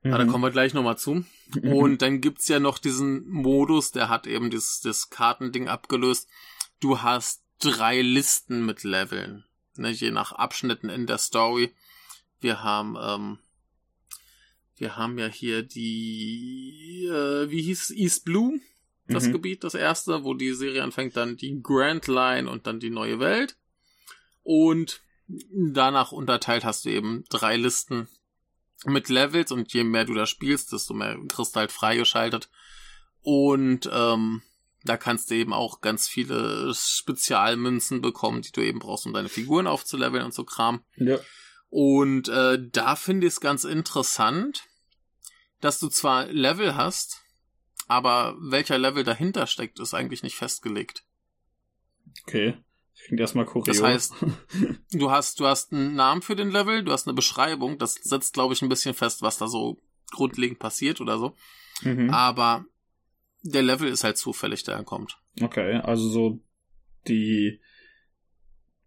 Aber 0.04 0.18
da 0.18 0.26
Mhm. 0.26 0.30
kommen 0.30 0.44
wir 0.44 0.52
gleich 0.52 0.74
nochmal 0.74 0.98
zu. 0.98 1.26
Und 1.64 2.02
dann 2.02 2.22
gibt's 2.22 2.48
ja 2.48 2.60
noch 2.60 2.78
diesen 2.78 3.28
Modus, 3.30 3.92
der 3.92 4.10
hat 4.10 4.28
eben 4.28 4.50
dieses, 4.50 4.82
das 4.82 5.10
Kartending 5.10 5.68
abgelöst. 5.68 6.28
Du 6.80 7.02
hast 7.02 7.44
drei 7.62 8.02
Listen 8.02 8.66
mit 8.66 8.84
Leveln, 8.84 9.44
ne, 9.76 9.90
je 9.92 10.12
nach 10.12 10.32
Abschnitten 10.32 10.90
in 10.90 11.06
der 11.08 11.18
Story. 11.18 11.74
Wir 12.40 12.64
haben, 12.64 12.98
ähm, 13.02 13.40
wir 14.78 14.96
haben 14.96 15.18
ja 15.20 15.28
hier 15.28 15.64
die, 15.64 17.06
äh, 17.12 17.50
wie 17.50 17.62
hieß 17.62 17.84
es, 17.84 17.92
East 17.92 18.24
Blue, 18.26 18.60
das 19.08 19.28
Mhm. 19.28 19.34
Gebiet, 19.34 19.64
das 19.66 19.74
erste, 19.74 20.24
wo 20.24 20.34
die 20.34 20.54
Serie 20.54 20.84
anfängt, 20.84 21.18
dann 21.18 21.36
die 21.36 21.62
Grand 21.62 22.08
Line 22.08 22.50
und 22.50 22.68
dann 22.68 22.80
die 22.80 22.90
neue 22.90 23.20
Welt. 23.20 23.58
Und 24.44 25.02
danach 25.52 26.12
unterteilt 26.12 26.66
hast 26.66 26.86
du 26.86 26.90
eben 26.90 27.24
drei 27.30 27.56
Listen 27.56 28.08
mit 28.86 29.10
Levels 29.10 29.52
und 29.52 29.74
je 29.74 29.84
mehr 29.84 30.06
du 30.06 30.14
da 30.14 30.26
spielst, 30.26 30.72
desto 30.72 30.94
mehr 30.94 31.18
kriegst 31.28 31.56
du 31.56 31.60
halt 31.60 31.72
freigeschaltet. 31.72 32.50
Und 33.22 33.90
ähm, 33.92 34.42
da 34.84 34.98
kannst 34.98 35.30
du 35.30 35.36
eben 35.36 35.54
auch 35.54 35.82
ganz 35.82 36.08
viele 36.08 36.74
Spezialmünzen 36.74 38.02
bekommen, 38.02 38.42
die 38.42 38.52
du 38.52 38.62
eben 38.62 38.80
brauchst, 38.80 39.06
um 39.06 39.14
deine 39.14 39.30
Figuren 39.30 39.68
aufzuleveln 39.68 40.24
und 40.24 40.34
so 40.34 40.46
Kram. 40.46 40.84
Ja. 40.96 41.20
Und 41.70 42.30
äh, 42.30 42.58
da 42.72 42.96
finde 42.96 43.28
ich 43.28 43.34
es 43.34 43.42
ganz 43.42 43.66
interessant, 43.66 44.64
dass 45.60 45.80
du 45.80 45.90
zwar 45.90 46.28
Level 46.28 46.76
hast, 46.76 47.22
aber 47.88 48.36
welcher 48.40 48.78
Level 48.78 49.04
dahinter 49.04 49.46
steckt, 49.48 49.80
ist 49.80 49.94
eigentlich 49.94 50.24
nicht 50.24 50.36
festgelegt. 50.36 51.04
Okay. 52.24 52.58
Das 53.00 53.08
klingt 53.08 53.20
erstmal 53.22 53.46
kurios. 53.46 53.78
Das 53.78 53.82
heißt, 53.82 54.14
du 54.92 55.10
hast, 55.12 55.40
du 55.40 55.46
hast 55.48 55.74
einen 55.74 55.96
Namen 55.96 56.22
für 56.22 56.36
den 56.36 56.52
Level, 56.52 56.84
du 56.84 56.92
hast 56.92 57.08
eine 57.08 57.16
Beschreibung, 57.16 57.78
das 57.80 57.96
setzt, 57.96 58.34
glaube 58.34 58.54
ich, 58.54 58.62
ein 58.62 58.70
bisschen 58.70 58.94
fest, 58.94 59.22
was 59.22 59.38
da 59.38 59.48
so 59.48 59.78
grundlegend 60.12 60.60
passiert 60.60 61.02
oder 61.02 61.18
so. 61.18 61.36
mhm. 61.82 62.10
Aber 62.10 62.66
der 63.42 63.64
Level 63.64 63.88
ist 63.88 64.04
halt 64.04 64.18
zufällig, 64.18 64.64
der 64.64 64.76
er 64.76 64.84
kommt. 64.84 65.18
Okay, 65.42 65.76
also 65.76 66.10
so 66.10 66.40
die 67.08 67.60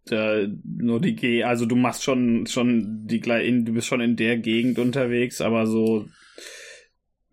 der, 0.09 0.49
nur 0.63 0.99
die 0.99 1.15
G, 1.15 1.43
also 1.43 1.65
du 1.65 1.75
machst 1.75 2.03
schon 2.03 2.45
schon 2.45 3.07
die 3.07 3.19
gleich 3.21 3.47
in, 3.47 3.65
du 3.65 3.73
bist 3.73 3.87
schon 3.87 4.01
in 4.01 4.15
der 4.17 4.37
Gegend 4.37 4.77
unterwegs, 4.79 5.41
aber 5.41 5.65
so 5.65 6.07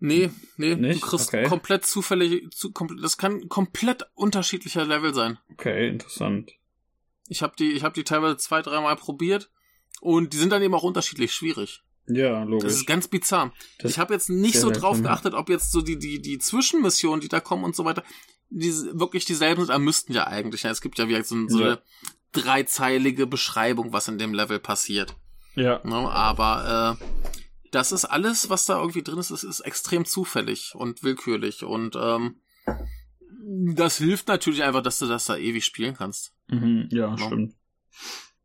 Nee, 0.03 0.31
nee, 0.57 0.73
Nicht? 0.75 1.03
du 1.03 1.07
kriegst 1.07 1.27
Okay. 1.27 1.43
komplett 1.47 1.85
zufällig, 1.85 2.49
zu, 2.51 2.71
komplett, 2.71 3.03
das 3.03 3.17
kann 3.17 3.47
komplett 3.49 4.03
unterschiedlicher 4.15 4.83
Level 4.83 5.13
sein. 5.13 5.37
okay, 5.51 5.89
interessant. 5.89 6.53
Ich 7.31 7.41
habe 7.41 7.53
die, 7.57 7.71
ich 7.71 7.83
habe 7.83 7.93
die 7.93 8.03
teilweise 8.03 8.35
zwei, 8.35 8.61
dreimal 8.61 8.97
probiert 8.97 9.49
und 10.01 10.33
die 10.33 10.37
sind 10.37 10.49
dann 10.51 10.61
eben 10.61 10.73
auch 10.75 10.83
unterschiedlich 10.83 11.33
schwierig. 11.33 11.81
Ja, 12.07 12.41
Das 12.41 12.49
logisch. 12.49 12.73
ist 12.73 12.87
ganz 12.87 13.07
bizarr. 13.07 13.53
Das 13.79 13.91
ich 13.91 13.99
habe 13.99 14.13
jetzt 14.13 14.29
nicht 14.29 14.59
so 14.59 14.69
drauf 14.69 14.97
ja. 14.97 15.03
geachtet, 15.03 15.33
ob 15.33 15.47
jetzt 15.49 15.71
so 15.71 15.81
die, 15.81 15.97
die, 15.97 16.21
die 16.21 16.39
Zwischenmissionen, 16.39 17.21
die 17.21 17.29
da 17.29 17.39
kommen 17.39 17.63
und 17.63 17.73
so 17.73 17.85
weiter, 17.85 18.03
die 18.49 18.69
wirklich 18.91 19.23
dieselben 19.23 19.61
sind, 19.61 19.69
aber 19.73 19.79
müssten 19.81 20.11
ja 20.11 20.27
eigentlich. 20.27 20.63
Ja, 20.63 20.71
es 20.71 20.81
gibt 20.81 20.99
ja 20.99 21.07
wie 21.07 21.23
so, 21.23 21.47
so 21.47 21.59
Ja. 21.61 21.65
eine 21.67 21.81
dreizeilige 22.33 23.27
Beschreibung, 23.27 23.93
was 23.93 24.09
in 24.09 24.17
dem 24.17 24.33
Level 24.33 24.59
passiert. 24.59 25.15
Ja. 25.55 25.79
Ne? 25.85 25.95
Aber 25.95 26.97
äh, 26.99 27.05
das 27.71 27.93
ist 27.93 28.03
alles, 28.03 28.49
was 28.49 28.65
da 28.65 28.77
irgendwie 28.77 29.03
drin 29.03 29.19
ist, 29.19 29.31
ist, 29.31 29.43
ist 29.43 29.61
extrem 29.61 30.03
zufällig 30.03 30.73
und 30.75 31.01
willkürlich. 31.03 31.63
Und 31.63 31.95
ähm, 31.95 32.41
das 33.43 33.97
hilft 33.97 34.27
natürlich 34.27 34.63
einfach, 34.63 34.83
dass 34.83 34.99
du 34.99 35.07
das 35.07 35.25
da 35.25 35.35
ewig 35.37 35.65
spielen 35.65 35.95
kannst. 35.95 36.33
Mhm. 36.47 36.87
Ja, 36.91 37.15
Ja. 37.15 37.17
stimmt. 37.17 37.55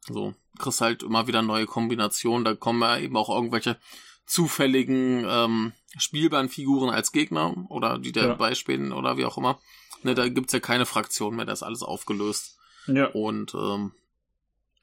So, 0.08 0.34
kriegst 0.58 0.80
halt 0.80 1.02
immer 1.02 1.26
wieder 1.26 1.42
neue 1.42 1.66
Kombinationen. 1.66 2.44
Da 2.44 2.54
kommen 2.54 2.80
ja 2.82 2.98
eben 2.98 3.16
auch 3.16 3.28
irgendwelche 3.28 3.76
zufälligen 4.24 5.24
ähm, 5.28 5.72
spielbaren 5.98 6.48
Figuren 6.48 6.90
als 6.90 7.12
Gegner 7.12 7.54
oder 7.70 7.98
die 7.98 8.12
Ja. 8.14 8.26
dabei 8.26 8.54
spielen 8.54 8.92
oder 8.92 9.16
wie 9.16 9.24
auch 9.24 9.38
immer. 9.38 9.58
Ne, 10.02 10.14
da 10.14 10.28
gibt's 10.28 10.52
ja 10.52 10.60
keine 10.60 10.86
Fraktion 10.86 11.34
mehr, 11.36 11.44
da 11.46 11.52
ist 11.52 11.62
alles 11.62 11.82
aufgelöst. 11.82 12.58
Ja. 12.86 13.06
Und 13.06 13.54
ähm, 13.54 13.92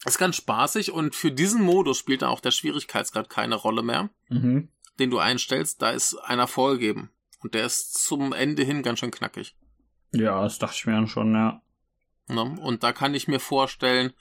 ist 0.05 0.17
ganz 0.17 0.35
spaßig 0.35 0.91
und 0.91 1.15
für 1.15 1.31
diesen 1.31 1.61
Modus 1.61 1.97
spielt 1.97 2.21
dann 2.23 2.29
auch 2.29 2.41
der 2.41 2.51
Schwierigkeitsgrad 2.51 3.29
keine 3.29 3.55
Rolle 3.55 3.83
mehr, 3.83 4.09
Mhm. 4.29 4.69
den 4.99 5.09
du 5.11 5.19
einstellst. 5.19 5.81
Da 5.81 5.91
ist 5.91 6.15
einer 6.15 6.47
vorgegeben. 6.47 7.09
Und 7.39 7.53
der 7.53 7.65
ist 7.65 7.93
zum 8.03 8.33
Ende 8.33 8.63
hin 8.63 8.83
ganz 8.83 8.99
schön 8.99 9.11
knackig. 9.11 9.55
Ja, 10.13 10.41
das 10.43 10.59
dachte 10.59 10.75
ich 10.77 10.85
mir 10.85 10.93
dann 10.93 11.07
schon, 11.07 11.33
ja. 11.33 11.61
Ne? 12.27 12.41
Und 12.61 12.83
da 12.83 12.93
kann 12.93 13.13
ich 13.15 13.27
mir 13.27 13.39
vorstellen, 13.39 14.13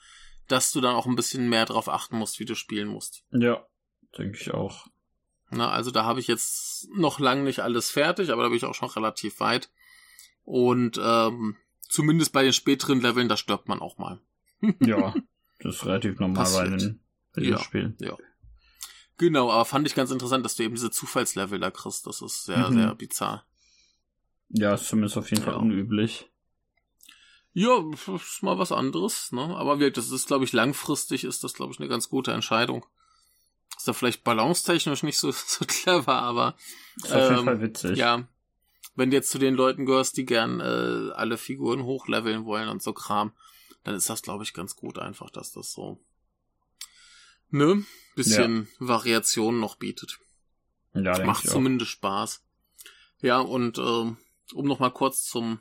dass 0.47 0.71
du 0.71 0.81
dann 0.81 0.95
auch 0.95 1.05
ein 1.05 1.15
bisschen 1.15 1.47
mehr 1.49 1.65
drauf 1.65 1.87
achten 1.87 2.17
musst, 2.17 2.39
wie 2.39 2.45
du 2.45 2.55
spielen 2.55 2.87
musst. 2.89 3.23
Ja, 3.31 3.65
denke 4.17 4.37
ich 4.39 4.51
auch. 4.53 4.87
Na, 5.49 5.69
also 5.71 5.91
da 5.91 6.03
habe 6.03 6.19
ich 6.19 6.27
jetzt 6.27 6.89
noch 6.95 7.19
lang 7.19 7.43
nicht 7.43 7.59
alles 7.59 7.89
fertig, 7.91 8.31
aber 8.31 8.43
da 8.43 8.49
bin 8.49 8.57
ich 8.57 8.65
auch 8.65 8.73
schon 8.75 8.89
relativ 8.89 9.39
weit. 9.39 9.69
Und 10.43 10.99
ähm, 11.01 11.55
zumindest 11.87 12.33
bei 12.33 12.43
den 12.43 12.53
späteren 12.53 12.99
Leveln, 13.01 13.29
da 13.29 13.37
stirbt 13.37 13.67
man 13.69 13.79
auch 13.79 13.97
mal. 13.97 14.19
Ja, 14.81 15.13
das 15.59 15.75
ist 15.75 15.85
relativ 15.85 16.19
normal 16.19 16.43
bei 16.45 16.63
Passiert. 16.63 16.81
den, 16.81 16.99
bei 17.35 17.41
den 17.41 17.51
Ja. 17.51 17.59
Spielen. 17.59 17.97
Genau, 19.17 19.51
aber 19.51 19.63
fand 19.65 19.85
ich 19.87 19.93
ganz 19.95 20.09
interessant, 20.11 20.43
dass 20.43 20.55
du 20.55 20.63
eben 20.63 20.75
diese 20.75 20.89
Zufallslevel 20.91 21.59
da 21.59 21.69
kriegst. 21.71 22.07
Das 22.07 22.21
ist 22.21 22.45
sehr, 22.45 22.69
Mhm. 22.69 22.73
sehr 22.73 22.95
bizarr. 22.95 23.45
Ja, 24.53 24.73
ist 24.75 24.87
zumindest 24.87 25.17
auf 25.17 25.29
jeden 25.31 25.43
Fall 25.43 25.53
Ja. 25.53 25.59
unüblich. 25.59 26.29
Ja, 27.53 27.83
ist 28.15 28.41
mal 28.41 28.57
was 28.57 28.71
anderes, 28.71 29.31
ne? 29.31 29.41
Aber 29.57 29.79
wie, 29.79 29.91
das 29.91 30.09
ist, 30.09 30.27
glaube 30.27 30.45
ich, 30.45 30.53
langfristig 30.53 31.23
ist 31.23 31.43
das, 31.43 31.53
glaube 31.53 31.71
ich, 31.73 31.79
eine 31.79 31.89
ganz 31.89 32.09
gute 32.09 32.31
Entscheidung. 32.31 32.85
Ist 33.77 33.87
da 33.87 33.93
vielleicht 33.93 34.23
balancetechnisch 34.23 35.03
nicht 35.03 35.17
so, 35.17 35.31
so 35.31 35.65
clever, 35.65 36.15
aber 36.15 36.55
Ist 36.97 37.11
auf 37.11 37.21
jeden 37.29 37.37
Ähm, 37.39 37.45
Fall 37.45 37.61
witzig. 37.61 37.97
Ja, 37.99 38.27
wenn 38.95 39.09
du 39.09 39.15
jetzt 39.17 39.31
zu 39.31 39.39
den 39.39 39.55
Leuten 39.55 39.85
gehörst, 39.85 40.17
die 40.17 40.25
gern 40.25 40.59
äh, 40.59 41.11
alle 41.13 41.37
Figuren 41.37 41.83
hochleveln 41.83 42.45
wollen 42.45 42.69
und 42.69 42.81
so 42.81 42.93
Kram, 42.93 43.33
dann 43.83 43.95
ist 43.95 44.09
das, 44.09 44.21
glaube 44.21 44.43
ich, 44.43 44.53
ganz 44.53 44.75
gut 44.75 44.97
einfach, 44.99 45.29
dass 45.31 45.51
das 45.51 45.73
so 45.73 45.99
ne 47.49 47.83
bisschen 48.15 48.67
Variation 48.79 49.59
noch 49.59 49.75
bietet. 49.75 50.19
ja 50.93 51.25
Macht 51.25 51.47
zumindest 51.47 51.91
Spaß. 51.91 52.43
Ja, 53.21 53.39
und 53.39 53.77
ähm, 53.79 54.17
um 54.53 54.65
noch 54.67 54.79
mal 54.79 54.89
kurz 54.91 55.23
zum 55.25 55.59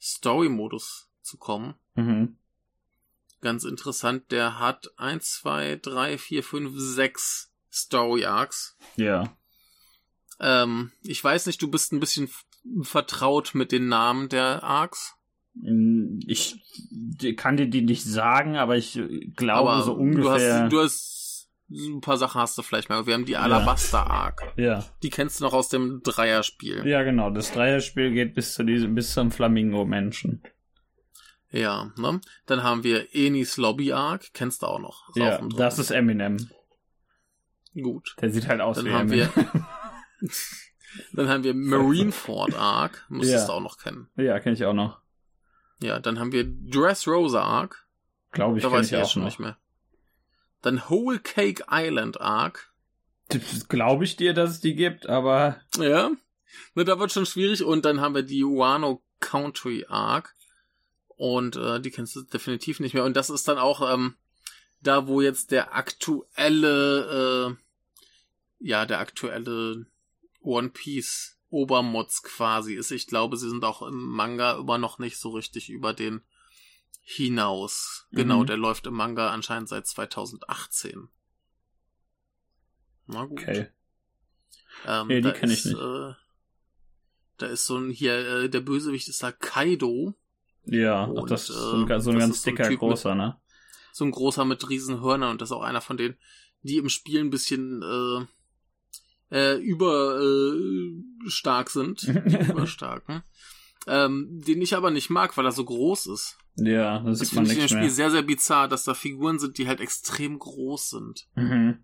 Story-Modus 0.00 1.08
zu 1.22 1.36
kommen. 1.38 1.74
Mhm. 1.94 2.36
Ganz 3.40 3.64
interessant, 3.64 4.30
der 4.30 4.58
hat 4.58 4.92
1, 4.98 5.32
2, 5.40 5.76
3, 5.82 6.18
4, 6.18 6.42
5, 6.44 6.72
6 6.76 7.52
Story-Arcs. 7.72 8.76
Ja. 8.96 9.36
Ähm, 10.40 10.92
ich 11.02 11.22
weiß 11.22 11.46
nicht, 11.46 11.60
du 11.62 11.70
bist 11.70 11.92
ein 11.92 12.00
bisschen 12.00 12.30
vertraut 12.82 13.54
mit 13.54 13.72
den 13.72 13.88
Namen 13.88 14.28
der 14.28 14.62
Arcs. 14.62 15.14
Mm, 15.54 16.20
Ich 16.26 16.62
kann 17.36 17.56
dir 17.56 17.66
die 17.68 17.82
nicht 17.82 18.04
sagen, 18.04 18.56
aber 18.56 18.76
ich 18.76 19.00
glaube 19.36 19.70
aber 19.70 19.82
so 19.82 19.94
du 19.94 20.00
ungefähr. 20.00 20.64
hast, 20.64 20.72
du 20.72 20.80
hast 20.80 21.21
ein 21.74 22.00
paar 22.00 22.16
Sachen 22.18 22.40
hast 22.40 22.56
du 22.58 22.62
vielleicht 22.62 22.88
mal. 22.88 23.06
Wir 23.06 23.14
haben 23.14 23.24
die 23.24 23.36
Alabaster 23.36 24.06
Arc. 24.10 24.42
ja. 24.56 24.84
Die 25.02 25.10
kennst 25.10 25.40
du 25.40 25.44
noch 25.44 25.52
aus 25.52 25.68
dem 25.68 26.02
Dreierspiel. 26.02 26.86
Ja, 26.86 27.02
genau. 27.02 27.30
Das 27.30 27.52
Dreierspiel 27.52 28.12
geht 28.12 28.34
bis 28.34 28.54
zu 28.54 28.62
diesem, 28.64 28.94
bis 28.94 29.12
zum 29.14 29.30
Flamingo-Menschen. 29.30 30.42
Ja, 31.50 31.92
ne? 31.96 32.20
Dann 32.46 32.62
haben 32.62 32.82
wir 32.84 33.14
Enis 33.14 33.56
Lobby 33.56 33.92
Arc. 33.92 34.32
Kennst 34.34 34.62
du 34.62 34.66
auch 34.66 34.78
noch. 34.78 35.08
Ist 35.10 35.16
Ja, 35.16 35.38
auch 35.40 35.48
das 35.56 35.78
ist 35.78 35.90
Eminem. 35.90 36.48
gut. 37.74 38.16
Der 38.20 38.30
sieht 38.30 38.48
halt 38.48 38.60
aus 38.60 38.76
Dann 38.76 38.86
wie 38.86 38.92
haben 38.92 39.12
Eminem. 39.12 39.28
wir, 39.34 40.30
dann 41.12 41.28
haben 41.28 41.44
wir 41.44 41.54
Marineford 41.54 42.54
Arc. 42.54 43.04
Müsstest 43.10 43.42
Ja. 43.42 43.46
du 43.46 43.52
auch 43.52 43.60
noch 43.62 43.78
kennen. 43.78 44.08
ja, 44.16 44.38
kenne 44.40 44.54
ich 44.54 44.64
auch 44.64 44.72
noch. 44.74 45.00
Ja, 45.82 45.98
dann 46.00 46.18
haben 46.20 46.32
wir 46.32 46.44
Dressrosa 46.46 47.42
Arc. 47.42 47.86
Glaube 48.30 48.56
ich, 48.58 48.62
da 48.64 48.70
weiß 48.72 48.86
ich 48.86 48.92
ich 48.92 48.98
auch 48.98 49.10
schon 49.10 49.22
noch. 49.22 49.28
nicht 49.28 49.40
mehr. 49.40 49.58
Dann 50.62 50.88
Whole 50.88 51.18
Cake 51.18 51.64
Island 51.70 52.20
Arc. 52.20 52.72
Glaube 53.68 54.04
ich 54.04 54.16
dir, 54.16 54.34
dass 54.34 54.50
es 54.50 54.60
die 54.60 54.74
gibt, 54.74 55.08
aber 55.08 55.60
Ja. 55.76 56.10
Ne, 56.74 56.84
da 56.84 56.98
wird 56.98 57.12
schon 57.12 57.26
schwierig. 57.26 57.62
Und 57.64 57.84
dann 57.84 58.00
haben 58.00 58.14
wir 58.14 58.22
die 58.22 58.44
Wano 58.44 59.02
Country 59.20 59.86
Arc. 59.88 60.34
Und 61.08 61.56
äh, 61.56 61.80
die 61.80 61.90
kennst 61.90 62.16
du 62.16 62.22
definitiv 62.22 62.80
nicht 62.80 62.94
mehr. 62.94 63.04
Und 63.04 63.16
das 63.16 63.30
ist 63.30 63.46
dann 63.48 63.58
auch 63.58 63.92
ähm, 63.92 64.16
da, 64.80 65.06
wo 65.06 65.20
jetzt 65.20 65.50
der 65.50 65.74
aktuelle, 65.74 67.56
äh, 67.56 67.56
ja, 68.58 68.86
der 68.86 68.98
aktuelle 69.00 69.86
One 70.40 70.70
Piece 70.70 71.38
Obermods 71.50 72.22
quasi 72.22 72.74
ist. 72.74 72.90
Ich 72.90 73.06
glaube, 73.06 73.36
sie 73.36 73.48
sind 73.48 73.64
auch 73.64 73.82
im 73.82 73.94
Manga 73.94 74.58
immer 74.58 74.78
noch 74.78 74.98
nicht 74.98 75.18
so 75.18 75.30
richtig 75.30 75.70
über 75.70 75.92
den 75.92 76.22
hinaus. 77.02 78.06
Genau, 78.12 78.40
Mhm. 78.42 78.46
der 78.46 78.56
läuft 78.56 78.86
im 78.86 78.94
Manga 78.94 79.30
anscheinend 79.30 79.68
seit 79.68 79.86
2018. 79.86 81.08
Na 83.06 83.24
gut. 83.24 83.40
okay. 83.42 83.68
Ähm, 84.86 85.08
Nee, 85.08 85.16
die 85.16 85.22
da 85.22 85.32
kenn 85.32 85.50
ich 85.50 85.64
nicht. 85.64 85.76
Äh, 85.76 86.12
da 87.38 87.46
ist 87.46 87.66
so 87.66 87.76
ein 87.76 87.90
hier, 87.90 88.14
äh, 88.44 88.48
der 88.48 88.60
Bösewicht 88.60 89.08
ist 89.08 89.22
da 89.22 89.32
Kaido. 89.32 90.14
Ja, 90.64 91.04
ach, 91.04 91.08
Und, 91.08 91.30
das 91.30 91.50
ist 91.50 91.56
so 91.56 91.72
ein, 91.84 91.90
äh, 91.90 92.00
so 92.00 92.10
ein 92.12 92.18
ganz 92.18 92.36
ist 92.36 92.42
so 92.44 92.50
ein 92.50 92.56
dicker, 92.56 92.62
Typ 92.68 92.70
mit- 92.72 92.78
großer, 92.80 93.14
ne? 93.14 93.36
So 93.92 94.04
ein 94.04 94.10
großer 94.10 94.44
mit 94.44 94.68
riesen 94.70 95.00
Hörnern 95.02 95.32
und 95.32 95.40
das 95.42 95.50
ist 95.50 95.52
auch 95.56 95.62
einer 95.62 95.80
von 95.82 95.96
denen, 95.96 96.16
die 96.62 96.76
im 96.78 96.88
Spiel 96.88 97.20
ein 97.20 97.30
bisschen 97.30 97.82
äh, 97.82 99.36
äh, 99.36 99.56
über 99.58 100.20
äh, 100.20 101.28
stark 101.28 101.68
sind. 101.70 102.02
Überstark, 102.04 103.08
ne? 103.08 103.22
Ähm, 103.86 104.40
den 104.44 104.62
ich 104.62 104.76
aber 104.76 104.90
nicht 104.90 105.10
mag, 105.10 105.36
weil 105.36 105.44
er 105.46 105.52
so 105.52 105.64
groß 105.64 106.06
ist. 106.06 106.38
ja, 106.56 107.00
das 107.00 107.18
Das 107.20 107.30
finde 107.30 107.50
ich 107.50 107.56
in 107.56 107.60
dem 107.64 107.68
Spiel 107.68 107.80
mehr. 107.80 107.90
sehr, 107.90 108.10
sehr 108.10 108.22
bizarr, 108.22 108.68
dass 108.68 108.84
da 108.84 108.94
Figuren 108.94 109.38
sind, 109.38 109.58
die 109.58 109.66
halt 109.68 109.80
extrem 109.80 110.38
groß 110.38 110.90
sind. 110.90 111.26
Mhm. 111.34 111.82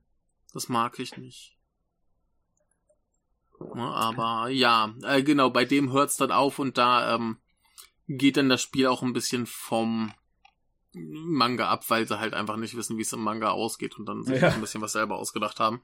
Das 0.52 0.68
mag 0.68 0.98
ich 0.98 1.16
nicht. 1.16 1.56
Ne, 3.74 3.82
aber 3.82 4.48
ja, 4.50 4.94
äh, 5.02 5.22
genau, 5.22 5.50
bei 5.50 5.64
dem 5.64 5.92
hört's 5.92 6.16
dann 6.16 6.30
auf 6.30 6.58
und 6.60 6.78
da 6.78 7.14
ähm, 7.16 7.38
geht 8.06 8.36
dann 8.36 8.48
das 8.48 8.62
Spiel 8.62 8.86
auch 8.86 9.02
ein 9.02 9.12
bisschen 9.12 9.46
vom 9.46 10.12
Manga 10.94 11.68
ab, 11.68 11.84
weil 11.90 12.06
sie 12.06 12.18
halt 12.20 12.34
einfach 12.34 12.56
nicht 12.56 12.76
wissen, 12.76 12.96
wie 12.98 13.02
es 13.02 13.12
im 13.12 13.20
Manga 13.20 13.50
ausgeht 13.50 13.98
und 13.98 14.06
dann 14.06 14.22
sich 14.22 14.40
Ja. 14.40 14.48
ein 14.50 14.60
bisschen 14.60 14.80
was 14.80 14.92
selber 14.92 15.16
ausgedacht 15.16 15.58
haben. 15.60 15.82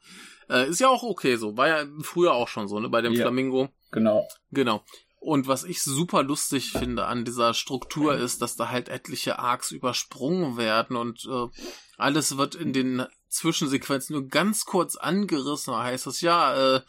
Äh, 0.48 0.68
ist 0.68 0.80
ja 0.80 0.88
auch 0.88 1.02
okay 1.02 1.36
so. 1.36 1.56
War 1.56 1.68
ja 1.68 1.84
früher 2.02 2.32
auch 2.34 2.48
schon 2.48 2.68
so, 2.68 2.78
ne? 2.78 2.88
Bei 2.88 3.02
dem 3.02 3.12
Ja. 3.12 3.22
Flamingo. 3.22 3.68
Genau. 3.90 4.26
Genau. 4.52 4.84
Und 5.24 5.46
was 5.48 5.64
ich 5.64 5.82
super 5.82 6.22
lustig 6.22 6.72
finde 6.72 7.06
an 7.06 7.24
dieser 7.24 7.54
Struktur 7.54 8.14
ist, 8.14 8.42
dass 8.42 8.56
da 8.56 8.68
halt 8.68 8.90
etliche 8.90 9.38
Arcs 9.38 9.70
übersprungen 9.70 10.58
werden 10.58 10.96
und 10.96 11.24
äh, 11.24 11.46
alles 11.96 12.36
wird 12.36 12.54
in 12.54 12.74
den 12.74 13.06
Zwischensequenzen 13.30 14.14
nur 14.14 14.28
ganz 14.28 14.64
kurz 14.66 14.96
angerissen. 14.96 15.72
Da 15.72 15.82
heißt 15.82 16.06
es 16.06 16.20
ja, 16.20 16.76
äh, 16.76 16.80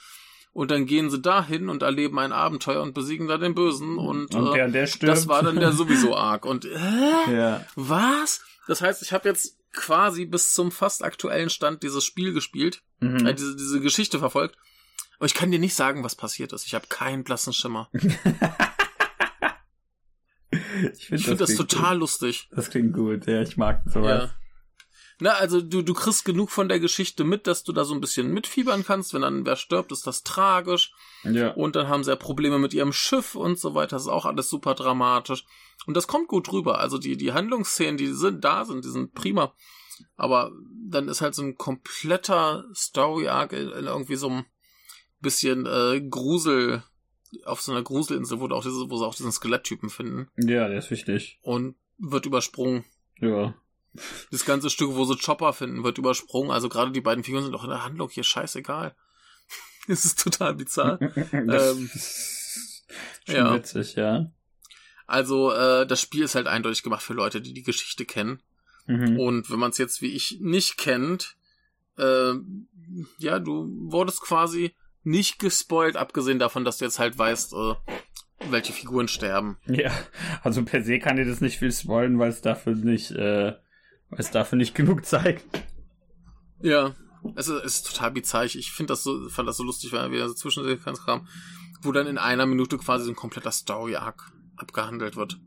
und 0.51 0.71
dann 0.71 0.85
gehen 0.85 1.09
sie 1.09 1.21
dahin 1.21 1.69
und 1.69 1.81
erleben 1.81 2.19
ein 2.19 2.31
Abenteuer 2.33 2.81
und 2.81 2.93
besiegen 2.93 3.27
da 3.27 3.37
den 3.37 3.55
Bösen 3.55 3.97
und, 3.97 4.35
Und 4.35 4.49
äh, 4.49 4.53
der, 4.53 4.67
der 4.69 4.87
stirbt. 4.87 5.11
das 5.15 5.27
war 5.27 5.41
dann 5.41 5.55
der 5.59 5.71
sowieso 5.73 6.15
Arc. 6.15 6.45
Und 6.45 6.65
äh, 6.65 7.35
ja. 7.35 7.65
was? 7.75 8.41
Das 8.67 8.81
heißt, 8.81 9.01
ich 9.01 9.13
habe 9.13 9.29
jetzt 9.29 9.57
quasi 9.73 10.25
bis 10.25 10.53
zum 10.53 10.71
fast 10.71 11.03
aktuellen 11.03 11.49
Stand 11.49 11.83
dieses 11.83 12.03
Spiel 12.03 12.33
gespielt, 12.33 12.81
Mhm. 12.99 13.25
äh, 13.27 13.33
diese, 13.33 13.55
diese 13.55 13.79
Geschichte 13.81 14.19
verfolgt. 14.19 14.57
Aber 15.17 15.25
ich 15.25 15.33
kann 15.33 15.51
dir 15.51 15.59
nicht 15.59 15.75
sagen, 15.75 16.03
was 16.03 16.15
passiert 16.15 16.53
ist. 16.53 16.65
Ich 16.65 16.75
habe 16.75 16.87
keinen 16.87 17.23
blassen 17.23 17.53
Schimmer. 17.53 17.89
Ich 20.93 21.07
finde 21.07 21.35
das, 21.37 21.55
klingt 21.55 21.69
total 21.69 21.93
Gut. 21.93 22.01
lustig. 22.01 22.49
Das 22.51 22.69
klingt 22.69 22.93
gut, 22.93 23.27
ja, 23.27 23.41
ich 23.41 23.57
mag 23.57 23.81
sowas. 23.85 24.29
Ja. 24.29 24.35
Na, 25.19 25.31
also 25.31 25.61
du, 25.61 25.81
du 25.81 25.93
kriegst 25.93 26.25
genug 26.25 26.51
von 26.51 26.67
der 26.67 26.79
Geschichte 26.79 27.23
mit, 27.23 27.47
dass 27.47 27.63
du 27.63 27.71
da 27.71 27.85
so 27.85 27.93
ein 27.93 28.01
bisschen 28.01 28.33
mitfiebern 28.33 28.83
kannst. 28.83 29.13
Wenn 29.13 29.21
dann 29.21 29.45
wer 29.45 29.55
stirbt, 29.55 29.93
ist 29.93 30.05
das 30.05 30.23
tragisch. 30.23 30.93
Ja. 31.23 31.51
Und 31.51 31.77
dann 31.77 31.87
haben 31.87 32.03
sie 32.03 32.09
ja 32.09 32.17
Probleme 32.17 32.59
mit 32.59 32.73
ihrem 32.73 32.91
Schiff 32.91 33.35
und 33.35 33.57
so 33.57 33.73
weiter. 33.75 33.95
Das 33.95 34.03
ist 34.03 34.09
auch 34.09 34.25
alles 34.25 34.49
super 34.49 34.75
dramatisch. 34.75 35.45
Und 35.85 35.95
das 35.95 36.07
kommt 36.07 36.27
gut 36.27 36.51
rüber. 36.51 36.79
Also 36.79 36.97
die, 36.97 37.15
die 37.15 37.31
Handlungsszenen, 37.31 37.97
die 37.97 38.07
sind 38.07 38.43
da 38.43 38.65
sind, 38.65 38.83
die 38.83 38.89
sind 38.89 39.13
prima. 39.13 39.53
Aber 40.17 40.51
dann 40.89 41.07
ist 41.07 41.21
halt 41.21 41.33
so 41.33 41.43
ein 41.43 41.57
kompletter 41.57 42.65
Story-Arc 42.73 43.53
in 43.53 43.69
irgendwie 43.69 44.17
so 44.17 44.27
einem 44.27 44.45
bisschen 45.21 45.65
äh, 45.65 46.01
Grusel 46.01 46.83
auf 47.43 47.61
so 47.61 47.71
einer 47.71 47.83
Gruselinsel, 47.83 48.39
wo, 48.39 48.47
du 48.47 48.55
auch 48.55 48.63
diese, 48.63 48.89
wo 48.89 48.97
sie 48.97 49.05
auch 49.05 49.15
diesen 49.15 49.31
Skeletttypen 49.31 49.89
finden. 49.89 50.29
Ja, 50.37 50.67
der 50.67 50.77
ist 50.77 50.91
wichtig. 50.91 51.39
Und 51.41 51.75
wird 51.97 52.25
übersprungen. 52.25 52.85
Ja. 53.19 53.53
Das 54.31 54.45
ganze 54.45 54.69
Stück, 54.69 54.93
wo 54.93 55.05
sie 55.05 55.17
Chopper 55.17 55.53
finden, 55.53 55.83
wird 55.83 55.97
übersprungen. 55.97 56.51
Also 56.51 56.69
gerade 56.69 56.91
die 56.91 57.01
beiden 57.01 57.23
Figuren 57.23 57.43
sind 57.43 57.53
doch 57.53 57.63
in 57.63 57.69
der 57.69 57.83
Handlung 57.83 58.09
hier 58.09 58.23
scheißegal. 58.23 58.95
Es 59.87 60.03
ist 60.03 60.23
total 60.23 60.55
bizarr. 60.55 60.97
das 61.31 61.77
Ähm, 61.77 61.89
schon 63.27 63.35
ja. 63.35 63.53
witzig, 63.53 63.93
ja. 63.93 64.31
Also 65.05 65.51
äh, 65.51 65.85
das 65.85 66.01
Spiel 66.01 66.23
ist 66.23 66.33
halt 66.33 66.47
eindeutig 66.47 66.81
gemacht 66.81 67.03
für 67.03 67.13
Leute, 67.13 67.39
die 67.39 67.53
die 67.53 67.61
Geschichte 67.61 68.03
kennen. 68.03 68.41
Mhm. 68.87 69.19
Und 69.19 69.51
wenn 69.51 69.59
man 69.59 69.69
es 69.69 69.77
jetzt 69.77 70.01
wie 70.01 70.11
ich 70.11 70.39
nicht 70.41 70.77
kennt, 70.77 71.35
äh, 71.99 72.33
ja, 73.19 73.37
du 73.37 73.69
wurdest 73.91 74.21
quasi 74.21 74.73
nicht 75.05 75.39
gespoilt, 75.39 75.97
abgesehen 75.97 76.39
davon, 76.39 76.65
dass 76.65 76.77
du 76.77 76.85
jetzt 76.85 76.99
halt 76.99 77.17
weißt, 77.17 77.53
äh, 77.53 77.75
welche 78.49 78.73
Figuren 78.73 79.07
sterben. 79.07 79.57
Ja, 79.67 79.91
also 80.43 80.63
per 80.63 80.83
se 80.83 80.99
kann 80.99 81.17
dir 81.17 81.25
das 81.25 81.41
nicht 81.41 81.59
viel 81.59 81.71
spoilen, 81.71 82.19
weil 82.19 82.29
es 82.29 82.41
dafür 82.41 82.75
nicht, 82.75 83.11
äh, 83.11 83.53
weil 84.09 84.19
es 84.19 84.31
dafür 84.31 84.57
nicht 84.57 84.75
genug 84.75 85.05
zeigt. 85.05 85.45
Ja, 86.61 86.95
es 87.35 87.47
ist, 87.47 87.63
es 87.63 87.75
ist 87.75 87.87
total 87.87 88.11
bizarr. 88.11 88.45
Ich, 88.45 88.71
finde 88.71 88.93
das 88.93 89.03
so, 89.03 89.29
fand 89.29 89.47
das 89.47 89.57
so 89.57 89.63
lustig, 89.63 89.91
weil 89.93 90.11
wir 90.11 90.27
so 90.27 90.33
Zwischensequenz 90.33 91.05
kam, 91.05 91.27
wo 91.81 91.91
dann 91.91 92.07
in 92.07 92.17
einer 92.17 92.45
Minute 92.45 92.77
quasi 92.77 93.05
so 93.05 93.11
ein 93.11 93.15
kompletter 93.15 93.51
Story-Arc 93.51 94.31
abgehandelt 94.57 95.15
wird. 95.15 95.39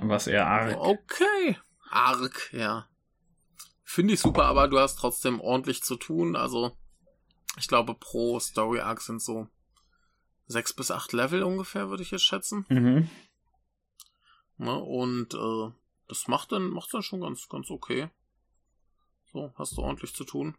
Was 0.00 0.26
eher 0.26 0.46
arg. 0.46 0.76
Okay. 0.78 1.56
Arc, 1.90 2.52
ja. 2.52 2.86
Finde 3.84 4.14
ich 4.14 4.20
super, 4.20 4.44
aber 4.44 4.68
du 4.68 4.78
hast 4.78 4.96
trotzdem 4.96 5.40
ordentlich 5.40 5.82
zu 5.82 5.96
tun. 5.96 6.36
Also, 6.36 6.76
ich 7.58 7.68
glaube, 7.68 7.94
pro 7.94 8.38
Story 8.40 8.80
Arc 8.80 9.02
sind 9.02 9.22
so 9.22 9.48
sechs 10.46 10.72
bis 10.72 10.90
acht 10.90 11.12
Level 11.12 11.42
ungefähr, 11.42 11.88
würde 11.88 12.02
ich 12.02 12.10
jetzt 12.10 12.24
schätzen. 12.24 12.66
Mhm. 12.68 13.10
Ne? 14.58 14.74
Und 14.74 15.34
äh, 15.34 15.72
das 16.08 16.28
macht 16.28 16.52
dann, 16.52 16.70
macht 16.70 16.92
dann 16.92 17.02
schon 17.02 17.20
ganz, 17.20 17.48
ganz 17.48 17.70
okay. 17.70 18.10
So, 19.32 19.52
hast 19.56 19.76
du 19.76 19.82
ordentlich 19.82 20.14
zu 20.14 20.24
tun. 20.24 20.56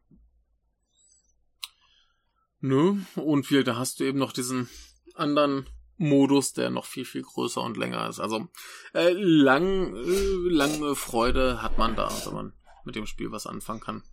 Nö, 2.60 2.97
und 3.15 3.51
wie, 3.51 3.63
da 3.63 3.75
hast 3.75 3.99
du 3.99 4.06
eben 4.06 4.19
noch 4.19 4.32
diesen 4.32 4.69
anderen 5.15 5.69
Modus, 5.97 6.53
der 6.53 6.69
noch 6.69 6.86
viel, 6.86 7.06
viel 7.06 7.21
größer 7.21 7.62
und 7.62 7.77
länger 7.77 8.08
ist. 8.08 8.19
Also 8.19 8.47
äh, 8.93 9.12
lang, 9.12 9.95
äh, 9.95 10.49
lange 10.49 10.95
Freude 10.95 11.62
hat 11.62 11.77
man 11.77 11.95
da, 11.95 12.10
wenn 12.25 12.34
man 12.34 12.53
mit 12.84 12.95
dem 12.95 13.06
Spiel 13.06 13.32
was 13.32 13.47
anfangen 13.47 13.82
kann. 13.82 14.03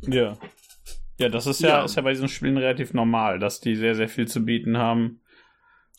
Ja. 0.00 0.38
Ja, 1.22 1.28
das 1.28 1.46
ist 1.46 1.60
ja, 1.60 1.68
Ja. 1.68 1.84
ist 1.84 1.94
ja 1.96 2.02
bei 2.02 2.12
diesen 2.12 2.28
Spielen 2.28 2.56
relativ 2.56 2.92
normal, 2.94 3.38
dass 3.38 3.60
die 3.60 3.76
sehr, 3.76 3.94
sehr 3.94 4.08
viel 4.08 4.26
zu 4.28 4.44
bieten 4.44 4.76
haben. 4.78 5.20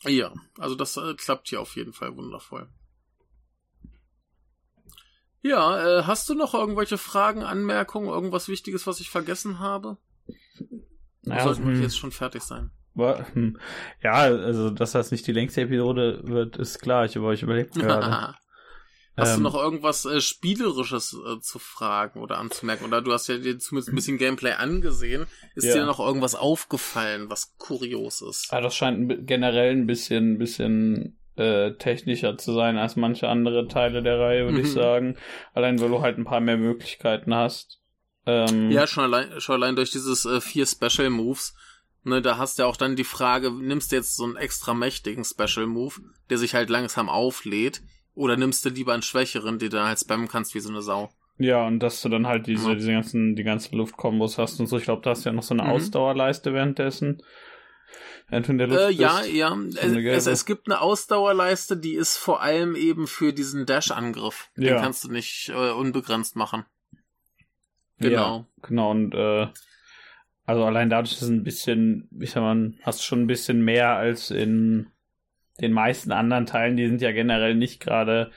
Ja, 0.02 0.32
also 0.58 0.74
das 0.74 0.96
äh, 0.96 1.14
klappt 1.14 1.48
hier 1.48 1.60
auf 1.60 1.76
jeden 1.76 1.92
Fall 1.92 2.16
wundervoll. 2.16 2.68
Ja, 5.42 6.00
äh, 6.00 6.02
hast 6.04 6.28
du 6.28 6.34
noch 6.34 6.54
irgendwelche 6.54 6.96
Fragen, 6.98 7.42
Anmerkungen, 7.42 8.08
irgendwas 8.08 8.48
Wichtiges, 8.48 8.86
was 8.86 9.00
ich 9.00 9.10
vergessen 9.10 9.58
habe? 9.58 9.98
Naja, 11.22 11.42
Sollten 11.44 11.66
wir 11.66 11.74
hm, 11.74 11.82
jetzt 11.82 11.98
schon 11.98 12.12
fertig 12.12 12.42
sein. 12.42 12.70
hm. 13.32 13.58
ja, 14.02 14.12
also, 14.12 14.70
dass 14.70 14.92
das 14.92 15.10
nicht 15.10 15.26
die 15.26 15.32
längste 15.32 15.62
Episode 15.62 16.20
wird, 16.24 16.56
ist 16.56 16.80
klar. 16.80 17.04
Ich, 17.04 17.16
aber 17.16 17.32
ich 17.32 17.42
überlege 17.42 17.70
gerade. 17.74 18.34
Hast 19.16 19.36
du 19.36 19.40
Ähm, 19.40 19.44
noch 19.44 19.54
irgendwas 19.54 20.04
äh, 20.06 20.20
Spielerisches 20.20 21.14
äh, 21.14 21.40
zu 21.40 21.58
fragen 21.58 22.20
oder 22.20 22.38
anzumerken? 22.38 22.84
Oder 22.84 23.00
du 23.00 23.12
hast 23.12 23.28
ja 23.28 23.38
dir 23.38 23.58
zumindest 23.58 23.90
ein 23.92 23.94
bisschen 23.94 24.18
Gameplay 24.18 24.52
angesehen. 24.52 25.26
Ist 25.54 25.68
Ja. 25.68 25.74
dir 25.74 25.86
noch 25.86 26.00
irgendwas 26.00 26.34
aufgefallen, 26.34 27.30
was 27.30 27.56
kurios 27.56 28.22
ist? 28.22 28.50
Ja, 28.50 28.60
das 28.60 28.74
scheint 28.74 29.26
generell 29.26 29.70
ein 29.72 29.86
bisschen, 29.86 30.38
bisschen 30.38 31.16
äh, 31.36 31.72
technischer 31.74 32.36
zu 32.38 32.52
sein 32.54 32.76
als 32.76 32.96
manche 32.96 33.28
andere 33.28 33.68
Teile 33.68 34.02
der 34.02 34.18
Reihe, 34.18 34.46
würde 34.46 34.60
ich 34.60 34.68
Mhm. 34.68 34.72
sagen. 34.72 35.16
Allein 35.52 35.80
weil 35.80 35.88
du 35.90 36.00
halt 36.00 36.18
ein 36.18 36.24
paar 36.24 36.40
mehr 36.40 36.56
Möglichkeiten 36.56 37.34
hast. 37.34 37.80
Ähm, 38.26 38.70
Ja, 38.72 38.86
schon 38.88 39.04
allein, 39.04 39.40
schon 39.40 39.54
allein 39.62 39.76
durch 39.76 39.90
dieses 39.92 40.24
äh, 40.24 40.40
vier 40.40 40.66
Special 40.66 41.10
Moves. 41.10 41.54
Ne, 42.02 42.20
da 42.20 42.36
hast 42.36 42.58
du 42.58 42.62
ja 42.64 42.68
auch 42.68 42.76
dann 42.76 42.96
die 42.96 43.04
Frage, 43.04 43.50
nimmst 43.50 43.90
du 43.92 43.96
jetzt 43.96 44.16
so 44.16 44.24
einen 44.24 44.36
extra 44.36 44.74
mächtigen 44.74 45.24
Special 45.24 45.66
Move, 45.66 45.94
der 46.30 46.36
sich 46.38 46.54
halt 46.54 46.68
langsam 46.68 47.08
auflädt, 47.08 47.80
oder 48.14 48.36
nimmst 48.36 48.64
du 48.64 48.68
lieber 48.70 48.92
einen 48.94 49.02
schwächeren, 49.02 49.58
den 49.58 49.70
du 49.70 49.84
halt 49.84 49.98
spammen 50.00 50.28
kannst 50.28 50.54
wie 50.54 50.60
so 50.60 50.68
eine 50.70 50.82
Sau? 50.82 51.10
Ja, 51.38 51.66
und 51.66 51.80
dass 51.80 52.00
du 52.00 52.08
dann 52.08 52.26
halt 52.28 52.46
diese, 52.46 52.68
Ja. 52.68 52.74
diese 52.74 52.92
ganzen, 52.92 53.34
die 53.34 53.42
ganzen 53.42 53.76
Luftkombos 53.76 54.38
hast 54.38 54.60
und 54.60 54.66
so. 54.68 54.76
Ich 54.78 54.84
glaube, 54.84 55.02
da 55.02 55.10
hast 55.10 55.24
du 55.24 55.30
ja 55.30 55.32
noch 55.34 55.42
so 55.42 55.54
eine 55.54 55.64
Mhm. 55.64 55.70
Ausdauerleiste 55.70 56.52
währenddessen. 56.54 57.22
In 58.30 58.56
der 58.58 58.66
Luft 58.68 58.80
Äh, 58.80 58.90
ja, 58.90 59.22
ja. 59.24 59.56
es, 59.76 60.26
es 60.26 60.46
gibt 60.46 60.66
eine 60.66 60.80
Ausdauerleiste, 60.80 61.76
die 61.76 61.94
ist 61.94 62.16
vor 62.16 62.40
allem 62.40 62.74
eben 62.74 63.06
für 63.06 63.32
diesen 63.32 63.66
Dash-Angriff. 63.66 64.48
Den 64.56 64.64
Ja. 64.64 64.80
kannst 64.80 65.04
du 65.04 65.10
nicht 65.12 65.50
äh, 65.50 65.70
unbegrenzt 65.72 66.34
machen. 66.34 66.64
Genau. 67.98 68.38
Ja, 68.38 68.46
genau, 68.68 68.90
und 68.92 69.14
äh, 69.14 69.46
also 70.46 70.64
allein 70.64 70.88
dadurch 70.90 71.12
ist 71.12 71.22
es 71.22 71.28
ein 71.28 71.44
bisschen, 71.44 72.08
ich 72.18 72.30
sag 72.30 72.40
mal, 72.40 72.72
hast 72.82 73.00
du 73.00 73.04
schon 73.04 73.22
ein 73.22 73.26
bisschen 73.26 73.62
mehr 73.64 73.90
als 73.90 74.30
in 74.30 74.88
den 75.60 75.72
meisten 75.72 76.12
anderen 76.12 76.46
Teilen, 76.46 76.76
die 76.76 76.86
sind 76.86 77.00
ja 77.00 77.12
generell 77.12 77.54
nicht 77.54 77.80
gerade 77.80 78.30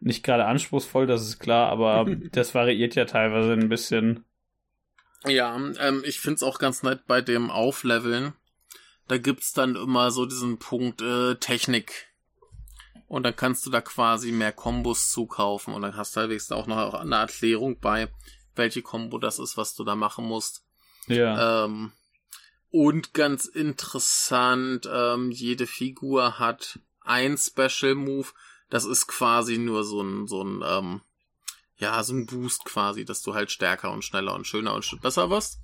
nicht 0.00 0.22
gerade 0.22 0.44
anspruchsvoll, 0.44 1.06
das 1.06 1.22
ist 1.22 1.38
klar, 1.38 1.70
aber 1.70 2.06
das 2.32 2.54
variiert 2.54 2.94
ja 2.94 3.06
teilweise 3.06 3.52
ein 3.52 3.68
bisschen. 3.68 4.24
Ja, 5.26 5.56
ähm, 5.56 6.02
ich 6.04 6.20
find's 6.20 6.42
auch 6.42 6.58
ganz 6.58 6.82
nett 6.82 7.06
bei 7.06 7.22
dem 7.22 7.50
Aufleveln. 7.50 8.34
Da 9.08 9.18
gibt's 9.18 9.52
dann 9.52 9.76
immer 9.76 10.10
so 10.10 10.26
diesen 10.26 10.58
Punkt 10.58 11.00
äh, 11.00 11.36
Technik. 11.36 12.08
Und 13.06 13.22
dann 13.22 13.36
kannst 13.36 13.64
du 13.64 13.70
da 13.70 13.80
quasi 13.80 14.32
mehr 14.32 14.52
Kombos 14.52 15.10
zukaufen 15.10 15.72
und 15.72 15.82
dann 15.82 15.96
hast 15.96 16.16
du 16.16 16.20
halbwegs 16.20 16.50
auch 16.52 16.66
noch 16.66 16.94
eine 16.94 17.16
Erklärung 17.16 17.78
bei, 17.78 18.08
welche 18.56 18.82
Kombo 18.82 19.18
das 19.18 19.38
ist, 19.38 19.56
was 19.56 19.74
du 19.74 19.84
da 19.84 19.94
machen 19.94 20.24
musst. 20.26 20.64
Ja. 21.06 21.64
Ähm, 21.64 21.92
und 22.74 23.14
ganz 23.14 23.44
interessant, 23.46 24.88
ähm, 24.92 25.30
jede 25.30 25.68
Figur 25.68 26.40
hat 26.40 26.80
ein 27.02 27.38
Special 27.38 27.94
Move. 27.94 28.26
Das 28.68 28.84
ist 28.84 29.06
quasi 29.06 29.58
nur 29.58 29.84
so 29.84 30.02
ein, 30.02 30.26
so 30.26 30.42
ein, 30.42 30.60
ähm, 30.66 31.00
ja, 31.76 32.02
so 32.02 32.14
ein 32.14 32.26
Boost 32.26 32.64
quasi, 32.64 33.04
dass 33.04 33.22
du 33.22 33.32
halt 33.32 33.52
stärker 33.52 33.92
und 33.92 34.04
schneller 34.04 34.34
und 34.34 34.48
schöner 34.48 34.74
und 34.74 35.00
besser 35.00 35.30
wirst. 35.30 35.60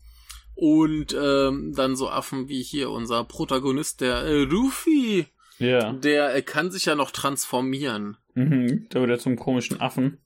Und 0.55 1.13
ähm, 1.21 1.73
dann 1.75 1.97
so 1.97 2.09
Affen 2.09 2.49
wie 2.49 2.63
hier 2.63 2.91
unser 2.91 3.25
Protagonist, 3.25 4.03
der 4.03 4.19
äh, 4.19 4.43
Ruffy, 4.43 5.27
ja. 5.59 5.93
der 5.93 6.33
äh, 6.37 6.43
kann 6.43 6.71
sich 6.71 6.85
ja 6.85 6.95
noch 6.95 7.11
transformieren. 7.11 8.19
Mhm. 8.35 8.89
Der 8.91 9.01
wird 9.01 9.11
ja 9.11 9.19
zum 9.19 9.35
komischen 9.35 9.81
Affen. 9.81 10.19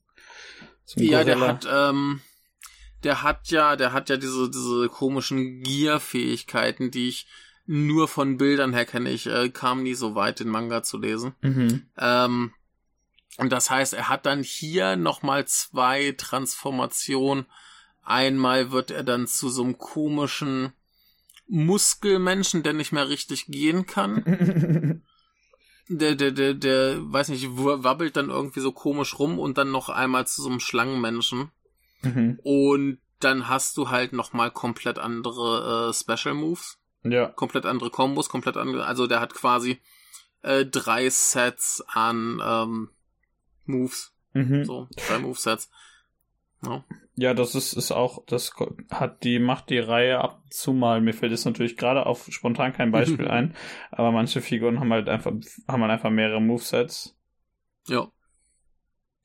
Zum 0.83 1.01
Ja, 1.01 1.23
der 1.23 1.37
Gorilla. 1.37 1.51
hat, 1.51 1.67
ähm, 1.67 2.21
der 3.05 3.21
hat 3.21 3.49
ja, 3.49 3.75
der 3.75 3.93
hat 3.93 4.09
ja 4.09 4.17
diese, 4.17 4.49
diese 4.49 4.89
komischen 4.89 5.61
Gear-Fähigkeiten, 5.61 6.89
die 6.89 7.07
ich 7.07 7.27
nur 7.67 8.07
von 8.07 8.37
Bildern 8.37 8.73
her 8.73 8.85
kenne. 8.85 9.11
Ich 9.11 9.27
äh, 9.27 9.49
kam 9.49 9.83
nie 9.83 9.93
so 9.93 10.15
weit, 10.15 10.39
den 10.39 10.49
Manga 10.49 10.81
zu 10.83 10.97
lesen. 10.97 11.35
Mhm. 11.41 11.87
Ähm, 11.97 12.53
und 13.37 13.51
das 13.51 13.69
heißt, 13.69 13.93
er 13.93 14.09
hat 14.09 14.25
dann 14.25 14.41
hier 14.43 14.95
nochmal 14.95 15.45
zwei 15.45 16.13
Transformationen. 16.17 17.45
Einmal 18.03 18.71
wird 18.71 18.91
er 18.91 19.03
dann 19.03 19.27
zu 19.27 19.49
so 19.49 19.63
einem 19.63 19.77
komischen 19.77 20.73
Muskelmenschen, 21.47 22.63
der 22.63 22.73
nicht 22.73 22.91
mehr 22.91 23.07
richtig 23.07 23.45
gehen 23.47 23.85
kann. 23.85 25.03
Der, 25.87 26.15
der, 26.15 26.31
der, 26.31 26.55
der, 26.55 26.97
weiß 27.13 27.29
nicht, 27.29 27.47
wabbelt 27.47 28.17
dann 28.17 28.31
irgendwie 28.31 28.59
so 28.59 28.71
komisch 28.71 29.19
rum 29.19 29.37
und 29.37 29.59
dann 29.59 29.69
noch 29.69 29.89
einmal 29.89 30.25
zu 30.25 30.41
so 30.41 30.49
einem 30.49 30.59
Schlangenmenschen. 30.59 31.51
Mhm. 32.05 32.39
Und 32.43 32.99
dann 33.19 33.47
hast 33.47 33.77
du 33.77 33.89
halt 33.89 34.13
nochmal 34.13 34.51
komplett 34.51 34.99
andere 34.99 35.89
äh, 35.89 35.93
Special 35.93 36.35
Moves, 36.35 36.79
Ja. 37.03 37.27
komplett 37.27 37.65
andere 37.65 37.89
Kombos, 37.89 38.29
komplett 38.29 38.57
andere. 38.57 38.85
Also 38.85 39.07
der 39.07 39.19
hat 39.19 39.33
quasi 39.33 39.79
äh, 40.41 40.65
drei 40.65 41.09
Sets 41.09 41.83
an 41.87 42.41
ähm, 42.45 42.89
Moves. 43.65 44.13
Mhm. 44.33 44.65
So, 44.65 44.87
drei 45.07 45.19
Movesets. 45.19 45.69
Ja. 46.63 46.83
Ja, 47.17 47.33
das 47.33 47.55
ist, 47.55 47.73
ist 47.73 47.93
auch, 47.93 48.25
das 48.25 48.51
hat 48.91 49.23
die, 49.23 49.39
macht 49.39 49.69
die 49.69 49.79
Reihe 49.79 50.19
ab 50.19 50.41
und 50.43 50.53
zu 50.53 50.73
mal. 50.73 50.99
Mir 50.99 51.13
fällt 51.13 51.31
jetzt 51.31 51.45
natürlich 51.45 51.77
gerade 51.77 52.05
auf 52.05 52.27
spontan 52.29 52.73
kein 52.73 52.91
Beispiel 52.91 53.27
ein, 53.29 53.55
aber 53.91 54.11
manche 54.11 54.41
Figuren 54.41 54.81
haben 54.81 54.91
halt 54.91 55.07
einfach, 55.07 55.31
haben 55.67 55.81
halt 55.81 55.91
einfach 55.91 56.09
mehrere 56.09 56.41
Movesets. 56.41 57.15
Ja. 57.87 58.11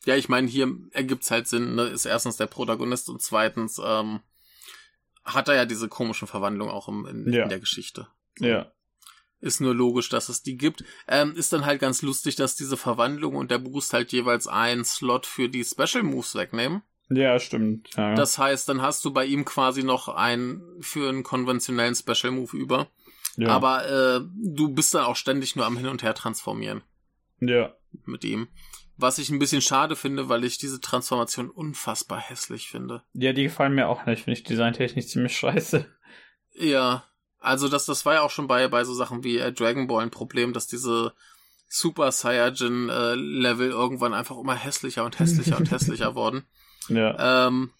Ja, 0.04 0.16
ich 0.16 0.28
meine, 0.28 0.48
hier 0.48 0.74
ergibt's 0.92 1.30
halt 1.30 1.46
Sinn, 1.46 1.74
ne? 1.74 1.84
Ist 1.84 2.06
erstens 2.06 2.36
der 2.36 2.46
Protagonist 2.46 3.08
und 3.10 3.20
zweitens 3.20 3.80
ähm, 3.84 4.20
hat 5.24 5.48
er 5.48 5.54
ja 5.56 5.64
diese 5.66 5.88
komischen 5.88 6.26
Verwandlungen 6.26 6.72
auch 6.72 6.88
im, 6.88 7.06
in, 7.06 7.32
Ja. 7.32 7.42
in 7.44 7.48
der 7.50 7.60
Geschichte. 7.60 8.08
Ja. 8.38 8.72
Ist 9.40 9.60
nur 9.60 9.74
logisch, 9.74 10.08
dass 10.10 10.28
es 10.28 10.42
die 10.42 10.56
gibt. 10.56 10.84
Ähm, 11.08 11.34
ist 11.34 11.52
dann 11.52 11.64
halt 11.66 11.80
ganz 11.80 12.02
lustig, 12.02 12.36
dass 12.36 12.56
diese 12.56 12.76
Verwandlung 12.76 13.36
und 13.36 13.50
der 13.50 13.58
Boost 13.58 13.92
halt 13.92 14.12
jeweils 14.12 14.46
einen 14.46 14.84
Slot 14.84 15.26
für 15.26 15.48
die 15.48 15.64
Special 15.64 16.02
Moves 16.02 16.34
wegnehmen. 16.34 16.82
Ja, 17.08 17.38
stimmt. 17.40 17.90
Ja. 17.96 18.14
Das 18.14 18.38
heißt, 18.38 18.68
dann 18.68 18.82
hast 18.82 19.04
du 19.04 19.12
bei 19.12 19.24
ihm 19.26 19.44
quasi 19.44 19.82
noch 19.82 20.08
einen 20.08 20.62
für 20.80 21.08
einen 21.08 21.22
konventionellen 21.24 21.94
Special 21.94 22.32
Move 22.32 22.56
über. 22.56 22.88
Ja. 23.36 23.48
Aber 23.48 23.88
äh, 23.88 24.20
du 24.36 24.68
bist 24.68 24.94
dann 24.94 25.04
auch 25.04 25.16
ständig 25.16 25.56
nur 25.56 25.64
am 25.66 25.76
Hin 25.76 25.88
und 25.88 26.02
Her 26.02 26.14
transformieren. 26.14 26.82
Ja. 27.40 27.74
Mit 28.04 28.24
ihm. 28.24 28.48
Was 29.00 29.18
ich 29.18 29.30
ein 29.30 29.38
bisschen 29.38 29.62
schade 29.62 29.96
finde, 29.96 30.28
weil 30.28 30.44
ich 30.44 30.58
diese 30.58 30.80
Transformation 30.80 31.48
unfassbar 31.48 32.20
hässlich 32.20 32.68
finde. 32.68 33.02
Ja, 33.14 33.32
die 33.32 33.44
gefallen 33.44 33.74
mir 33.74 33.88
auch 33.88 34.04
nicht. 34.04 34.24
Finde 34.24 34.38
ich 34.38 34.44
designtechnisch 34.44 35.06
ziemlich 35.06 35.36
scheiße. 35.36 35.86
Ja. 36.52 37.04
Also 37.38 37.68
das, 37.68 37.86
das 37.86 38.04
war 38.04 38.14
ja 38.14 38.20
auch 38.20 38.30
schon 38.30 38.46
bei, 38.46 38.68
bei 38.68 38.84
so 38.84 38.92
Sachen 38.92 39.24
wie 39.24 39.38
äh, 39.38 39.52
Dragon 39.52 39.86
Ball 39.86 40.02
ein 40.02 40.10
Problem, 40.10 40.52
dass 40.52 40.66
diese 40.66 41.14
Super 41.66 42.12
Saiyajin 42.12 42.90
äh, 42.90 43.14
Level 43.14 43.70
irgendwann 43.70 44.12
einfach 44.12 44.36
immer 44.36 44.54
hässlicher 44.54 45.04
und 45.04 45.18
hässlicher 45.18 45.56
und 45.56 45.70
hässlicher 45.70 46.14
wurden. 46.14 46.44
Ja. 46.88 47.46
Ähm, 47.46 47.70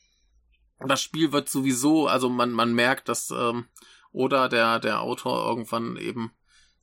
das 0.79 1.03
Spiel 1.03 1.33
wird 1.33 1.51
sowieso, 1.51 2.07
also 2.07 2.31
man, 2.31 2.53
man 2.53 2.73
merkt, 2.73 3.11
dass 3.11 3.31
ähm, 3.31 3.67
oder 4.13 4.49
der, 4.49 4.79
der 4.79 5.01
Autor 5.03 5.47
irgendwann 5.47 5.97
eben 5.97 6.33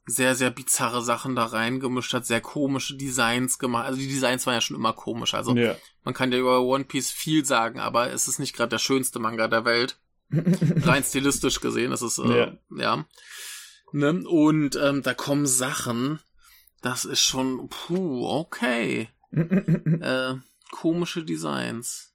sehr, 0.07 0.35
sehr 0.35 0.49
bizarre 0.49 1.01
Sachen 1.01 1.35
da 1.35 1.45
reingemischt 1.45 2.13
hat, 2.13 2.25
sehr 2.25 2.39
komische 2.39 2.95
Designs 2.95 3.59
gemacht. 3.59 3.85
Also 3.85 3.99
die 3.99 4.07
Designs 4.07 4.45
waren 4.47 4.55
ja 4.55 4.61
schon 4.61 4.77
immer 4.77 4.93
komisch. 4.93 5.33
Also 5.33 5.53
ja. 5.55 5.75
man 6.03 6.13
kann 6.13 6.31
ja 6.31 6.39
über 6.39 6.61
One 6.61 6.85
Piece 6.85 7.11
viel 7.11 7.45
sagen, 7.45 7.79
aber 7.79 8.11
es 8.11 8.27
ist 8.29 8.39
nicht 8.39 8.55
gerade 8.55 8.69
der 8.69 8.79
schönste 8.79 9.19
Manga 9.19 9.47
der 9.49 9.65
Welt. 9.65 9.99
Rein 10.31 11.03
stilistisch 11.03 11.59
gesehen, 11.59 11.91
das 11.91 12.01
ist 12.01 12.17
äh, 12.19 12.37
ja. 12.37 12.57
ja. 12.75 13.05
Ne? 13.91 14.27
Und 14.27 14.75
ähm, 14.75 15.03
da 15.03 15.13
kommen 15.13 15.45
Sachen, 15.45 16.19
das 16.81 17.05
ist 17.05 17.21
schon, 17.21 17.69
puh, 17.69 18.27
okay. 18.27 19.09
äh, 19.31 20.35
komische 20.71 21.23
Designs. 21.23 22.13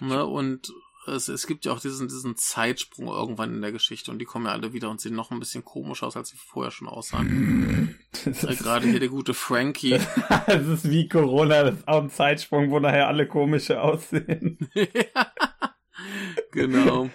Ne? 0.00 0.24
Und 0.24 0.72
es, 1.06 1.28
es 1.28 1.46
gibt 1.46 1.64
ja 1.64 1.72
auch 1.72 1.80
diesen, 1.80 2.08
diesen 2.08 2.36
Zeitsprung 2.36 3.08
irgendwann 3.08 3.54
in 3.54 3.62
der 3.62 3.72
Geschichte 3.72 4.10
und 4.10 4.18
die 4.18 4.24
kommen 4.24 4.46
ja 4.46 4.52
alle 4.52 4.72
wieder 4.72 4.90
und 4.90 5.00
sehen 5.00 5.14
noch 5.14 5.30
ein 5.30 5.38
bisschen 5.38 5.64
komisch 5.64 6.02
aus, 6.02 6.16
als 6.16 6.30
sie 6.30 6.36
vorher 6.36 6.70
schon 6.70 6.88
aussahen. 6.88 7.98
äh, 8.24 8.54
Gerade 8.54 8.88
hier 8.88 9.00
der 9.00 9.08
gute 9.08 9.34
Frankie. 9.34 9.98
das 10.46 10.66
ist 10.66 10.90
wie 10.90 11.08
Corona, 11.08 11.64
das 11.64 11.78
ist 11.78 11.88
auch 11.88 12.02
ein 12.02 12.10
Zeitsprung, 12.10 12.70
wo 12.70 12.78
nachher 12.78 13.08
alle 13.08 13.26
komische 13.26 13.80
aussehen. 13.80 14.58
genau. 16.52 17.10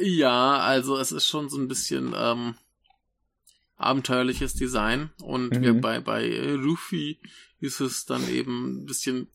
Ja, 0.00 0.58
also 0.58 0.98
es 0.98 1.12
ist 1.12 1.26
schon 1.26 1.48
so 1.48 1.58
ein 1.58 1.68
bisschen 1.68 2.14
ähm, 2.16 2.54
abenteuerliches 3.76 4.54
Design 4.54 5.10
und 5.22 5.50
mhm. 5.50 5.62
wir 5.62 5.80
bei, 5.80 6.00
bei 6.00 6.54
Ruffy 6.54 7.18
ist 7.60 7.80
es 7.80 8.04
dann 8.04 8.28
eben 8.28 8.82
ein 8.82 8.86
bisschen, 8.86 9.28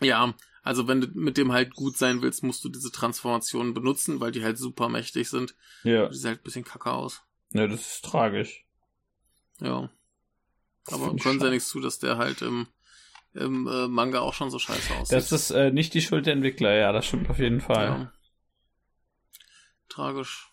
ja, 0.00 0.34
also 0.62 0.86
wenn 0.86 1.00
du 1.00 1.08
mit 1.14 1.36
dem 1.36 1.52
halt 1.52 1.74
gut 1.74 1.96
sein 1.96 2.22
willst, 2.22 2.42
musst 2.42 2.64
du 2.64 2.68
diese 2.68 2.92
Transformationen 2.92 3.74
benutzen, 3.74 4.20
weil 4.20 4.30
die 4.32 4.44
halt 4.44 4.58
super 4.58 4.88
mächtig 4.88 5.28
sind. 5.28 5.54
Ja. 5.82 6.08
Die 6.08 6.16
sieht 6.16 6.26
halt 6.26 6.40
ein 6.40 6.44
bisschen 6.44 6.64
kacke 6.64 6.92
aus. 6.92 7.22
Ja, 7.50 7.66
das 7.66 7.80
ist 7.80 8.04
tragisch. 8.04 8.64
Ja. 9.60 9.90
Das 10.86 10.94
Aber 10.94 11.16
können 11.16 11.38
sie 11.38 11.46
ja 11.46 11.50
nichts 11.50 11.68
zu, 11.68 11.80
dass 11.80 11.98
der 11.98 12.16
halt 12.16 12.42
im, 12.42 12.66
im 13.34 13.66
äh, 13.66 13.88
Manga 13.88 14.20
auch 14.20 14.34
schon 14.34 14.50
so 14.50 14.58
scheiße 14.58 14.94
aussieht. 14.94 15.16
Das 15.16 15.32
ist 15.32 15.50
äh, 15.50 15.70
nicht 15.70 15.94
die 15.94 16.00
Schuld 16.00 16.26
der 16.26 16.32
Entwickler, 16.34 16.74
ja, 16.74 16.92
das 16.92 17.06
stimmt 17.06 17.28
auf 17.28 17.38
jeden 17.38 17.60
Fall. 17.60 17.86
Ja. 17.86 18.12
Tragisch. 19.88 20.48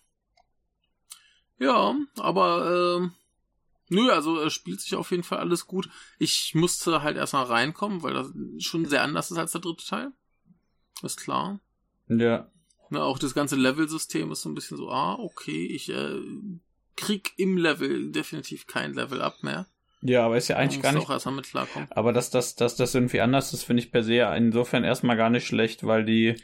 Ja, 1.59 1.95
aber 2.17 3.01
äh, 3.03 3.09
Nö, 3.89 4.11
also 4.11 4.39
es 4.41 4.53
spielt 4.53 4.81
sich 4.81 4.95
auf 4.95 5.11
jeden 5.11 5.23
Fall 5.23 5.39
alles 5.39 5.65
gut. 5.65 5.89
Ich 6.19 6.53
musste 6.53 7.01
halt 7.01 7.17
erstmal 7.17 7.45
reinkommen, 7.45 8.03
weil 8.03 8.13
das 8.13 8.31
schon 8.59 8.85
sehr 8.85 9.03
anders 9.03 9.31
ist 9.31 9.37
als 9.37 9.51
der 9.51 9.61
dritte 9.61 9.85
Teil. 9.85 10.11
Ist 11.01 11.19
klar. 11.19 11.59
Ja. 12.07 12.51
Ne, 12.91 13.03
auch 13.03 13.19
das 13.19 13.33
ganze 13.33 13.55
Level-System 13.55 14.31
ist 14.31 14.41
so 14.41 14.49
ein 14.49 14.55
bisschen 14.55 14.77
so, 14.77 14.89
ah, 14.89 15.15
okay, 15.15 15.65
ich 15.65 15.89
äh, 15.89 16.21
krieg 16.95 17.33
im 17.37 17.57
Level 17.57 18.11
definitiv 18.11 18.67
kein 18.67 18.93
Level 18.93 19.21
up 19.21 19.43
mehr. 19.43 19.67
Ja, 20.01 20.25
aber 20.25 20.37
ist 20.37 20.47
ja 20.47 20.55
eigentlich 20.55 20.81
gar 20.81 20.93
nicht. 20.93 21.03
Auch 21.03 21.09
erstmal 21.09 21.35
mit 21.35 21.47
klarkommen. 21.47 21.89
Aber 21.91 22.13
dass 22.13 22.29
das, 22.29 22.55
dass 22.55 22.75
das 22.75 22.95
irgendwie 22.95 23.21
anders 23.21 23.53
ist, 23.53 23.63
finde 23.63 23.83
ich 23.83 23.91
per 23.91 24.03
se 24.03 24.21
insofern 24.37 24.83
erstmal 24.83 25.17
gar 25.17 25.29
nicht 25.29 25.45
schlecht, 25.45 25.85
weil 25.85 26.05
die 26.05 26.35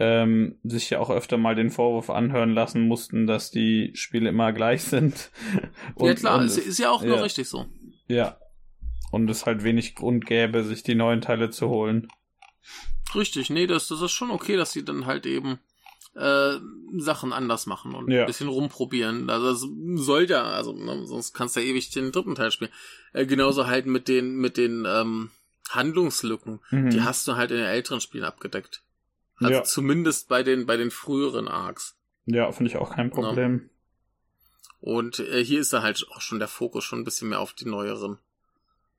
ähm, 0.00 0.58
sich 0.64 0.88
ja 0.88 0.98
auch 0.98 1.10
öfter 1.10 1.36
mal 1.36 1.54
den 1.54 1.70
Vorwurf 1.70 2.08
anhören 2.08 2.54
lassen 2.54 2.88
mussten, 2.88 3.26
dass 3.26 3.50
die 3.50 3.92
Spiele 3.94 4.30
immer 4.30 4.50
gleich 4.54 4.82
sind. 4.82 5.30
und, 5.94 6.08
ja 6.08 6.14
klar, 6.14 6.42
ist, 6.42 6.56
ist, 6.56 6.78
ja 6.78 6.90
auch 6.90 7.02
ja, 7.02 7.08
nur 7.08 7.22
richtig 7.22 7.48
so. 7.48 7.66
Ja. 8.08 8.38
Und 9.12 9.28
es 9.28 9.44
halt 9.44 9.62
wenig 9.62 9.94
Grund 9.94 10.24
gäbe, 10.24 10.64
sich 10.64 10.82
die 10.82 10.94
neuen 10.94 11.20
Teile 11.20 11.50
zu 11.50 11.68
holen. 11.68 12.08
Richtig, 13.14 13.50
nee, 13.50 13.66
das, 13.66 13.88
das 13.88 14.00
ist 14.00 14.12
schon 14.12 14.30
okay, 14.30 14.56
dass 14.56 14.72
sie 14.72 14.86
dann 14.86 15.04
halt 15.04 15.26
eben 15.26 15.58
äh, 16.14 16.54
Sachen 16.96 17.34
anders 17.34 17.66
machen 17.66 17.94
und 17.94 18.10
ja. 18.10 18.20
ein 18.20 18.26
bisschen 18.26 18.48
rumprobieren. 18.48 19.28
Also 19.28 19.50
das 19.50 20.04
soll 20.06 20.30
ja, 20.30 20.44
also 20.44 20.72
ne, 20.72 21.06
sonst 21.06 21.34
kannst 21.34 21.56
du 21.56 21.60
ja 21.60 21.66
ewig 21.66 21.90
den 21.90 22.10
dritten 22.10 22.36
Teil 22.36 22.52
spielen. 22.52 22.72
Äh, 23.12 23.26
genauso 23.26 23.66
halt 23.66 23.84
mit 23.84 24.08
den, 24.08 24.36
mit 24.36 24.56
den 24.56 24.86
ähm, 24.88 25.30
Handlungslücken. 25.68 26.60
Mhm. 26.70 26.88
Die 26.88 27.02
hast 27.02 27.28
du 27.28 27.36
halt 27.36 27.50
in 27.50 27.58
den 27.58 27.66
älteren 27.66 28.00
Spielen 28.00 28.24
abgedeckt. 28.24 28.82
Also 29.40 29.54
ja. 29.54 29.64
zumindest 29.64 30.28
bei 30.28 30.42
den, 30.42 30.66
bei 30.66 30.76
den 30.76 30.90
früheren 30.90 31.48
Arcs. 31.48 31.96
Ja, 32.26 32.52
finde 32.52 32.70
ich 32.70 32.76
auch 32.76 32.94
kein 32.94 33.10
Problem. 33.10 33.62
Ja. 33.62 33.70
Und 34.80 35.18
äh, 35.18 35.44
hier 35.44 35.60
ist 35.60 35.72
da 35.72 35.82
halt 35.82 36.06
auch 36.10 36.20
schon 36.20 36.38
der 36.38 36.48
Fokus 36.48 36.84
schon 36.84 37.00
ein 37.00 37.04
bisschen 37.04 37.28
mehr 37.28 37.40
auf 37.40 37.52
die 37.52 37.66
neueren. 37.66 38.18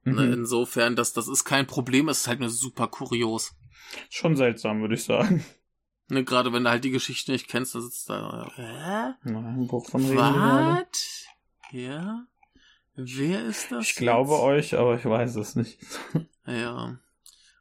Ne, 0.04 0.12
mhm. 0.12 0.18
Ne, 0.18 0.34
insofern, 0.34 0.96
dass 0.96 1.14
das 1.14 1.28
ist 1.28 1.46
kein 1.46 1.68
Problem, 1.68 2.10
es 2.10 2.22
ist 2.22 2.28
halt 2.28 2.40
nur 2.40 2.50
super 2.50 2.88
kurios. 2.88 3.56
Schon 4.10 4.36
seltsam, 4.36 4.82
würde 4.82 4.96
ich 4.96 5.04
sagen. 5.04 5.46
Ne, 6.08 6.24
gerade 6.24 6.52
wenn 6.52 6.64
du 6.64 6.70
halt 6.70 6.84
die 6.84 6.92
Geschichte 6.92 7.32
nicht 7.32 7.48
kennst, 7.48 7.74
dann 7.74 7.84
sitzt 7.84 8.10
da. 8.10 8.52
Hä? 8.56 9.30
Ein 9.30 9.68
Buch 9.68 9.90
von 9.90 10.04
Was? 10.16 11.26
Ja? 11.72 12.26
Wer 12.96 13.46
ist 13.46 13.72
das? 13.72 13.84
Ich 13.84 13.90
jetzt? 13.92 14.00
glaube 14.00 14.40
euch, 14.40 14.78
aber 14.78 14.96
ich 14.96 15.06
weiß 15.06 15.36
es 15.38 15.56
nicht. 15.56 15.80
Ja. 16.46 17.00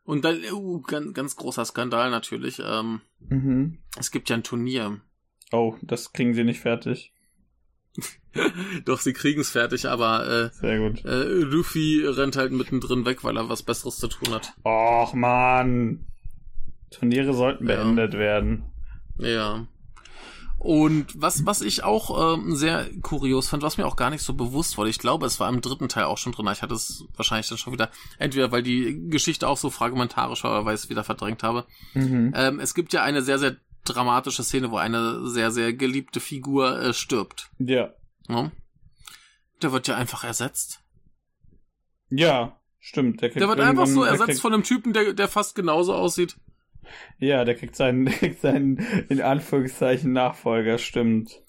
Und 0.05 0.25
dann, 0.25 0.41
uh, 0.53 0.81
ganz, 0.81 1.15
ganz 1.15 1.37
großer 1.37 1.65
Skandal 1.65 2.11
natürlich. 2.11 2.61
Ähm, 2.65 3.01
mhm. 3.21 3.79
Es 3.99 4.11
gibt 4.11 4.29
ja 4.31 4.37
ein 4.37 4.43
Turnier. 4.43 5.01
Oh, 5.53 5.77
das 5.83 6.13
kriegen 6.13 6.35
sie 6.35 6.45
nicht 6.45 6.61
fertig. 6.61 7.13
Doch, 8.85 9.01
sie 9.01 9.13
kriegen 9.13 9.41
es 9.41 9.51
fertig, 9.51 9.89
aber 9.89 10.27
äh, 10.27 10.51
Sehr 10.53 10.79
gut. 10.79 11.05
Äh, 11.05 11.25
Luffy 11.25 12.05
rennt 12.07 12.37
halt 12.37 12.53
mittendrin 12.53 13.05
weg, 13.05 13.25
weil 13.25 13.37
er 13.37 13.49
was 13.49 13.63
Besseres 13.63 13.99
zu 13.99 14.09
tun 14.09 14.33
hat. 14.33 14.53
Och, 14.65 15.13
man. 15.15 16.07
Turniere 16.91 17.35
sollten 17.35 17.67
beendet 17.67 18.15
ja. 18.15 18.19
werden. 18.19 18.65
Ja. 19.19 19.67
Und 20.61 21.19
was, 21.19 21.47
was 21.47 21.63
ich 21.63 21.85
auch 21.85 22.35
ähm, 22.35 22.55
sehr 22.55 22.91
kurios 23.01 23.49
fand, 23.49 23.63
was 23.63 23.79
mir 23.79 23.87
auch 23.87 23.97
gar 23.97 24.11
nicht 24.11 24.23
so 24.23 24.35
bewusst 24.35 24.77
wurde, 24.77 24.91
ich 24.91 24.99
glaube, 24.99 25.25
es 25.25 25.41
war 25.41 25.49
im 25.49 25.63
dritten 25.63 25.89
Teil 25.89 26.05
auch 26.05 26.19
schon 26.19 26.33
drin, 26.33 26.47
ich 26.53 26.61
hatte 26.61 26.75
es 26.75 27.07
wahrscheinlich 27.17 27.49
dann 27.49 27.57
schon 27.57 27.73
wieder, 27.73 27.91
entweder 28.19 28.53
weil 28.53 28.63
die 28.63 29.09
Geschichte 29.09 29.49
auch 29.49 29.57
so 29.57 29.71
fragmentarisch 29.71 30.45
war, 30.45 30.51
oder 30.51 30.67
weil 30.67 30.75
ich 30.75 30.83
es 30.83 30.91
wieder 30.91 31.03
verdrängt 31.03 31.43
habe. 31.43 31.65
Mhm. 31.95 32.35
Ähm, 32.37 32.61
es 32.61 32.75
gibt 32.75 32.93
ja 32.93 33.03
eine 33.03 33.23
sehr, 33.23 33.39
sehr 33.39 33.57
dramatische 33.87 34.45
Szene, 34.45 34.71
wo 34.71 34.77
eine 34.77 35.27
sehr, 35.31 35.51
sehr 35.51 35.73
geliebte 35.73 36.21
Figur 36.21 36.79
äh, 36.79 36.93
stirbt. 36.93 37.49
Ja. 37.59 37.95
ja. 38.29 38.53
Der 39.63 39.73
wird 39.73 39.89
ja 39.89 39.97
einfach 39.97 40.25
ersetzt. 40.25 40.83
Ja, 42.11 42.61
stimmt. 42.81 43.23
Der, 43.23 43.31
der 43.31 43.49
wird 43.49 43.61
einfach 43.61 43.87
so 43.87 44.05
ersetzt 44.05 44.43
von 44.43 44.53
einem 44.53 44.65
Typen, 44.65 44.93
der, 44.93 45.15
der 45.15 45.29
fast 45.29 45.55
genauso 45.55 45.95
aussieht. 45.95 46.37
Ja, 47.19 47.45
der 47.45 47.55
kriegt 47.55 47.77
seinen, 47.77 48.05
der 48.07 48.15
kriegt 48.15 48.41
seinen 48.41 48.79
in 49.09 49.21
Anführungszeichen 49.21 50.13
Nachfolger, 50.13 50.79
stimmt. 50.79 51.43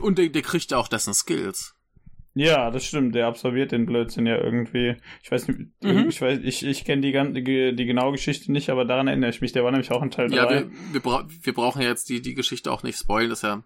Und 0.00 0.18
der, 0.18 0.28
der 0.28 0.42
kriegt 0.42 0.72
auch 0.74 0.88
dessen 0.88 1.14
Skills. 1.14 1.74
Ja, 2.34 2.70
das 2.70 2.84
stimmt. 2.84 3.16
Der 3.16 3.26
absolviert 3.26 3.72
den 3.72 3.84
Blödsinn 3.84 4.24
ja 4.24 4.36
irgendwie. 4.36 4.94
Ich 5.24 5.30
weiß 5.32 5.48
nicht, 5.48 5.60
mhm. 5.82 6.08
ich 6.08 6.20
weiß, 6.20 6.38
ich, 6.44 6.64
ich 6.64 6.84
kenne 6.84 7.02
die, 7.02 7.42
die, 7.42 7.74
die 7.74 7.84
genaue 7.84 8.12
Geschichte 8.12 8.52
nicht, 8.52 8.70
aber 8.70 8.84
daran 8.84 9.08
erinnere 9.08 9.30
ich 9.30 9.40
mich. 9.40 9.50
Der 9.50 9.64
war 9.64 9.72
nämlich 9.72 9.90
auch 9.90 10.02
in 10.02 10.12
Teil 10.12 10.28
3. 10.28 10.36
Ja, 10.36 10.48
wir, 10.48 10.70
wir, 10.92 11.00
bra 11.00 11.26
wir 11.26 11.52
brauchen 11.52 11.82
ja 11.82 11.88
jetzt 11.88 12.08
die, 12.08 12.22
die 12.22 12.34
Geschichte 12.34 12.70
auch 12.70 12.84
nicht 12.84 12.96
spoilen, 12.96 13.30
das 13.30 13.40
ist 13.40 13.42
ja, 13.42 13.64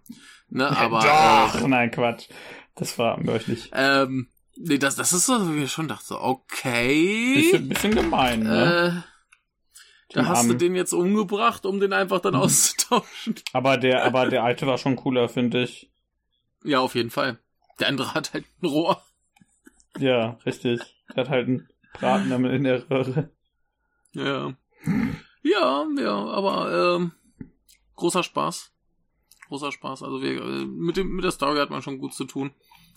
ne, 0.49 0.67
aber. 0.77 1.01
Doch, 1.01 1.63
äh, 1.63 1.67
nein, 1.67 1.91
Quatsch. 1.91 2.29
Das 2.73 2.97
war 2.97 3.19
möglich. 3.19 3.69
Ähm, 3.75 4.29
nee, 4.57 4.79
das, 4.79 4.95
das 4.95 5.13
ist 5.13 5.27
so, 5.27 5.55
wie 5.55 5.65
ich 5.65 5.71
schon 5.71 5.87
dachte, 5.87 6.05
so, 6.05 6.19
okay. 6.19 7.35
Bisschen, 7.35 7.69
bisschen 7.69 7.93
gemein, 7.93 8.41
ne? 8.41 9.03
Äh, 9.05 9.12
da 10.13 10.25
hast 10.27 10.49
du 10.49 10.53
den 10.53 10.75
jetzt 10.75 10.93
umgebracht, 10.93 11.65
um 11.65 11.79
den 11.79 11.93
einfach 11.93 12.19
dann 12.19 12.35
mhm. 12.35 12.41
auszutauschen. 12.41 13.35
Aber 13.53 13.77
der, 13.77 14.05
aber 14.05 14.27
der 14.27 14.43
alte 14.43 14.67
war 14.67 14.77
schon 14.77 14.95
cooler, 14.95 15.27
finde 15.27 15.63
ich. 15.63 15.91
Ja, 16.63 16.79
auf 16.79 16.95
jeden 16.95 17.09
Fall. 17.09 17.39
Der 17.79 17.87
andere 17.87 18.13
hat 18.13 18.33
halt 18.33 18.45
ein 18.61 18.67
Rohr. 18.67 19.03
Ja, 19.97 20.37
richtig. 20.45 20.81
Der 21.09 21.23
hat 21.23 21.29
halt 21.29 21.47
einen 21.47 21.69
Braten 21.93 22.45
in 22.45 22.63
der 22.63 22.89
Röhre. 22.89 23.29
Ja. 24.13 24.53
Ja, 25.43 25.85
ja, 25.97 26.15
aber 26.15 26.95
ähm, 26.95 27.11
großer 27.95 28.23
Spaß. 28.23 28.71
Großer 29.47 29.71
Spaß. 29.71 30.03
Also 30.03 30.21
wir, 30.21 30.41
äh, 30.41 30.65
mit, 30.65 30.97
dem, 30.97 31.15
mit 31.15 31.25
der 31.25 31.31
Story 31.31 31.59
hat 31.59 31.69
man 31.69 31.81
schon 31.81 31.97
gut 31.97 32.13
zu 32.13 32.25
tun. 32.25 32.51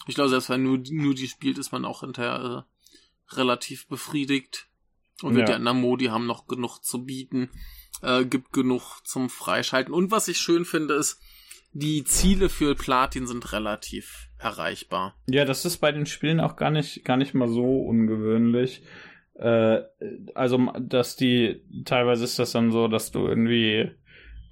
Ich 0.06 0.14
glaube, 0.14 0.30
selbst 0.30 0.48
wenn 0.48 0.62
nur, 0.62 0.78
nur 0.90 1.14
die 1.14 1.28
spielt, 1.28 1.58
ist 1.58 1.72
man 1.72 1.84
auch 1.84 2.00
hinterher 2.00 2.64
äh, 2.64 3.34
relativ 3.34 3.88
befriedigt. 3.88 4.68
Und 5.22 5.36
ja. 5.36 5.44
die 5.44 5.52
anderen 5.52 5.80
Modi 5.80 6.06
haben 6.06 6.26
noch 6.26 6.46
genug 6.46 6.80
zu 6.80 7.04
bieten, 7.04 7.50
äh, 8.02 8.24
gibt 8.24 8.52
genug 8.52 9.00
zum 9.04 9.30
Freischalten. 9.30 9.94
Und 9.94 10.10
was 10.10 10.28
ich 10.28 10.38
schön 10.38 10.64
finde, 10.64 10.94
ist, 10.94 11.20
die 11.72 12.04
Ziele 12.04 12.48
für 12.48 12.74
Platin 12.74 13.26
sind 13.26 13.52
relativ 13.52 14.28
erreichbar. 14.38 15.14
Ja, 15.28 15.44
das 15.44 15.64
ist 15.64 15.78
bei 15.78 15.92
den 15.92 16.06
Spielen 16.06 16.40
auch 16.40 16.56
gar 16.56 16.70
nicht, 16.70 17.04
gar 17.04 17.16
nicht 17.16 17.34
mal 17.34 17.48
so 17.48 17.80
ungewöhnlich. 17.80 18.82
Äh, 19.34 19.80
also, 20.34 20.72
dass 20.80 21.16
die, 21.16 21.62
teilweise 21.84 22.24
ist 22.24 22.38
das 22.38 22.52
dann 22.52 22.70
so, 22.70 22.88
dass 22.88 23.10
du 23.10 23.26
irgendwie, 23.26 23.90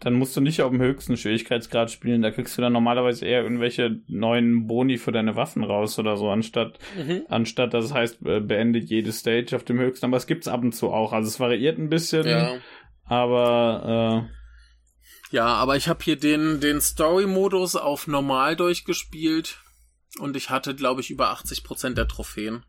dann 0.01 0.15
musst 0.15 0.37
du 0.37 0.41
nicht 0.41 0.63
auf 0.63 0.71
dem 0.71 0.81
höchsten 0.81 1.17
Schwierigkeitsgrad 1.17 1.91
spielen, 1.91 2.23
da 2.23 2.31
kriegst 2.31 2.57
du 2.57 2.63
dann 2.63 2.73
normalerweise 2.73 3.27
eher 3.27 3.43
irgendwelche 3.43 4.01
neuen 4.07 4.67
Boni 4.67 4.99
für 4.99 5.13
deine 5.13 5.37
Waffen 5.37 5.65
raus 5.65 5.99
oder 5.99 6.17
so, 6.17 6.29
anstatt, 6.31 6.79
mhm. 6.97 7.23
anstatt, 7.29 7.75
das 7.75 7.93
heißt, 7.93 8.25
äh, 8.27 8.41
beende 8.41 8.79
jede 8.79 9.13
Stage 9.13 9.57
auf 9.57 9.65
dem 9.65 9.79
höchsten, 9.79 10.07
aber 10.07 10.17
es 10.17 10.27
gibt's 10.27 10.49
ab 10.49 10.63
und 10.63 10.73
zu 10.73 10.91
auch, 10.91 11.13
also 11.13 11.29
es 11.29 11.41
variiert 11.41 11.79
ein 11.79 11.89
bisschen, 11.89 12.27
ja. 12.27 12.59
aber, 13.05 14.29
äh, 14.31 15.35
ja, 15.35 15.47
aber 15.47 15.77
ich 15.77 15.89
habe 15.89 16.05
hier 16.05 16.17
den, 16.17 16.61
den 16.61 16.81
Story-Modus 16.81 17.77
auf 17.77 18.07
normal 18.07 18.57
durchgespielt 18.57 19.59
und 20.19 20.37
ich 20.37 20.51
hatte, 20.51 20.75
glaube 20.75 21.01
ich, 21.01 21.11
über 21.11 21.33
80% 21.33 21.95
der 21.95 22.07
Trophäen. 22.07 22.65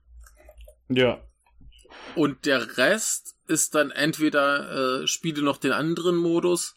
Ja. 0.89 1.21
Und 2.15 2.45
der 2.45 2.77
Rest 2.77 3.35
ist 3.47 3.75
dann 3.75 3.91
entweder 3.91 5.01
äh, 5.03 5.07
spiele 5.07 5.43
noch 5.43 5.57
den 5.57 5.71
anderen 5.71 6.15
Modus 6.15 6.75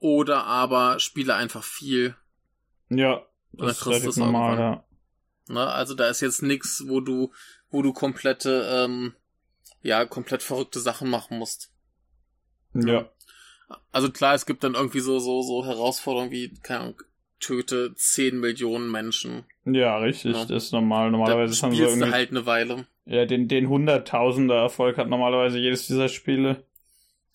oder 0.00 0.44
aber 0.44 0.98
spiele 0.98 1.34
einfach 1.34 1.62
viel. 1.62 2.16
Ja, 2.88 3.22
das 3.52 3.78
ist 3.78 3.86
relativ 3.86 4.16
normal, 4.16 4.58
ja. 4.58 4.84
Na, 5.48 5.64
ne, 5.66 5.72
also 5.72 5.94
da 5.94 6.08
ist 6.08 6.20
jetzt 6.20 6.42
nix, 6.42 6.84
wo 6.86 7.00
du, 7.00 7.32
wo 7.70 7.82
du 7.82 7.92
komplette, 7.92 8.68
ähm, 8.72 9.14
ja, 9.82 10.04
komplett 10.04 10.42
verrückte 10.42 10.80
Sachen 10.80 11.10
machen 11.10 11.38
musst. 11.38 11.72
Ja. 12.74 13.08
Also 13.92 14.10
klar, 14.10 14.34
es 14.34 14.46
gibt 14.46 14.64
dann 14.64 14.74
irgendwie 14.74 15.00
so, 15.00 15.18
so, 15.18 15.42
so 15.42 15.64
Herausforderungen 15.64 16.30
wie, 16.30 16.54
keine 16.62 16.80
Ahnung, 16.80 17.02
töte 17.40 17.94
10 17.94 18.38
Millionen 18.38 18.90
Menschen. 18.90 19.44
Ja, 19.64 19.98
richtig, 19.98 20.36
ja. 20.36 20.44
das 20.44 20.64
ist 20.64 20.72
normal. 20.72 21.10
Normalerweise 21.10 21.58
da 21.58 21.66
haben 21.66 21.74
so 21.74 21.84
irgendwie, 21.84 22.10
halt 22.10 22.30
eine 22.30 22.46
Weile. 22.46 22.86
Ja, 23.06 23.26
den, 23.26 23.48
den 23.48 23.68
Hunderttausender 23.68 24.56
Erfolg 24.56 24.98
hat 24.98 25.08
normalerweise 25.08 25.58
jedes 25.58 25.86
dieser 25.86 26.08
Spiele. 26.08 26.64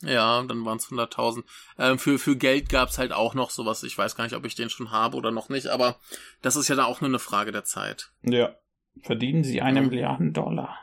Ja, 0.02 0.44
dann 0.44 0.66
waren 0.66 0.78
es 0.78 0.88
100.000. 0.88 1.44
Ähm, 1.80 1.98
für, 1.98 2.20
für 2.20 2.36
Geld 2.36 2.70
gab's 2.70 2.98
halt 2.98 3.14
auch 3.14 3.34
noch 3.34 3.50
sowas. 3.50 3.84
Ich 3.84 3.98
weiß 3.98 4.16
gar 4.16 4.26
nicht, 4.26 4.36
ob 4.36 4.46
ich 4.46 4.56
den 4.56 4.70
schon 4.70 4.92
habe 4.92 5.16
oder 5.16 5.32
noch 5.32 5.50
nicht, 5.50 5.68
aber 5.68 6.00
das 6.42 6.56
ist 6.56 6.68
ja 6.68 6.76
dann 6.76 6.86
auch 6.86 7.02
nur 7.02 7.10
eine 7.10 7.20
Frage 7.20 7.52
der 7.52 7.64
Zeit. 7.64 8.12
Ja. 8.22 8.56
Verdienen 9.02 9.44
sie 9.44 9.62
eine 9.62 9.82
ja. 9.82 9.88
Milliarde 9.88 10.32
Dollar. 10.32 10.80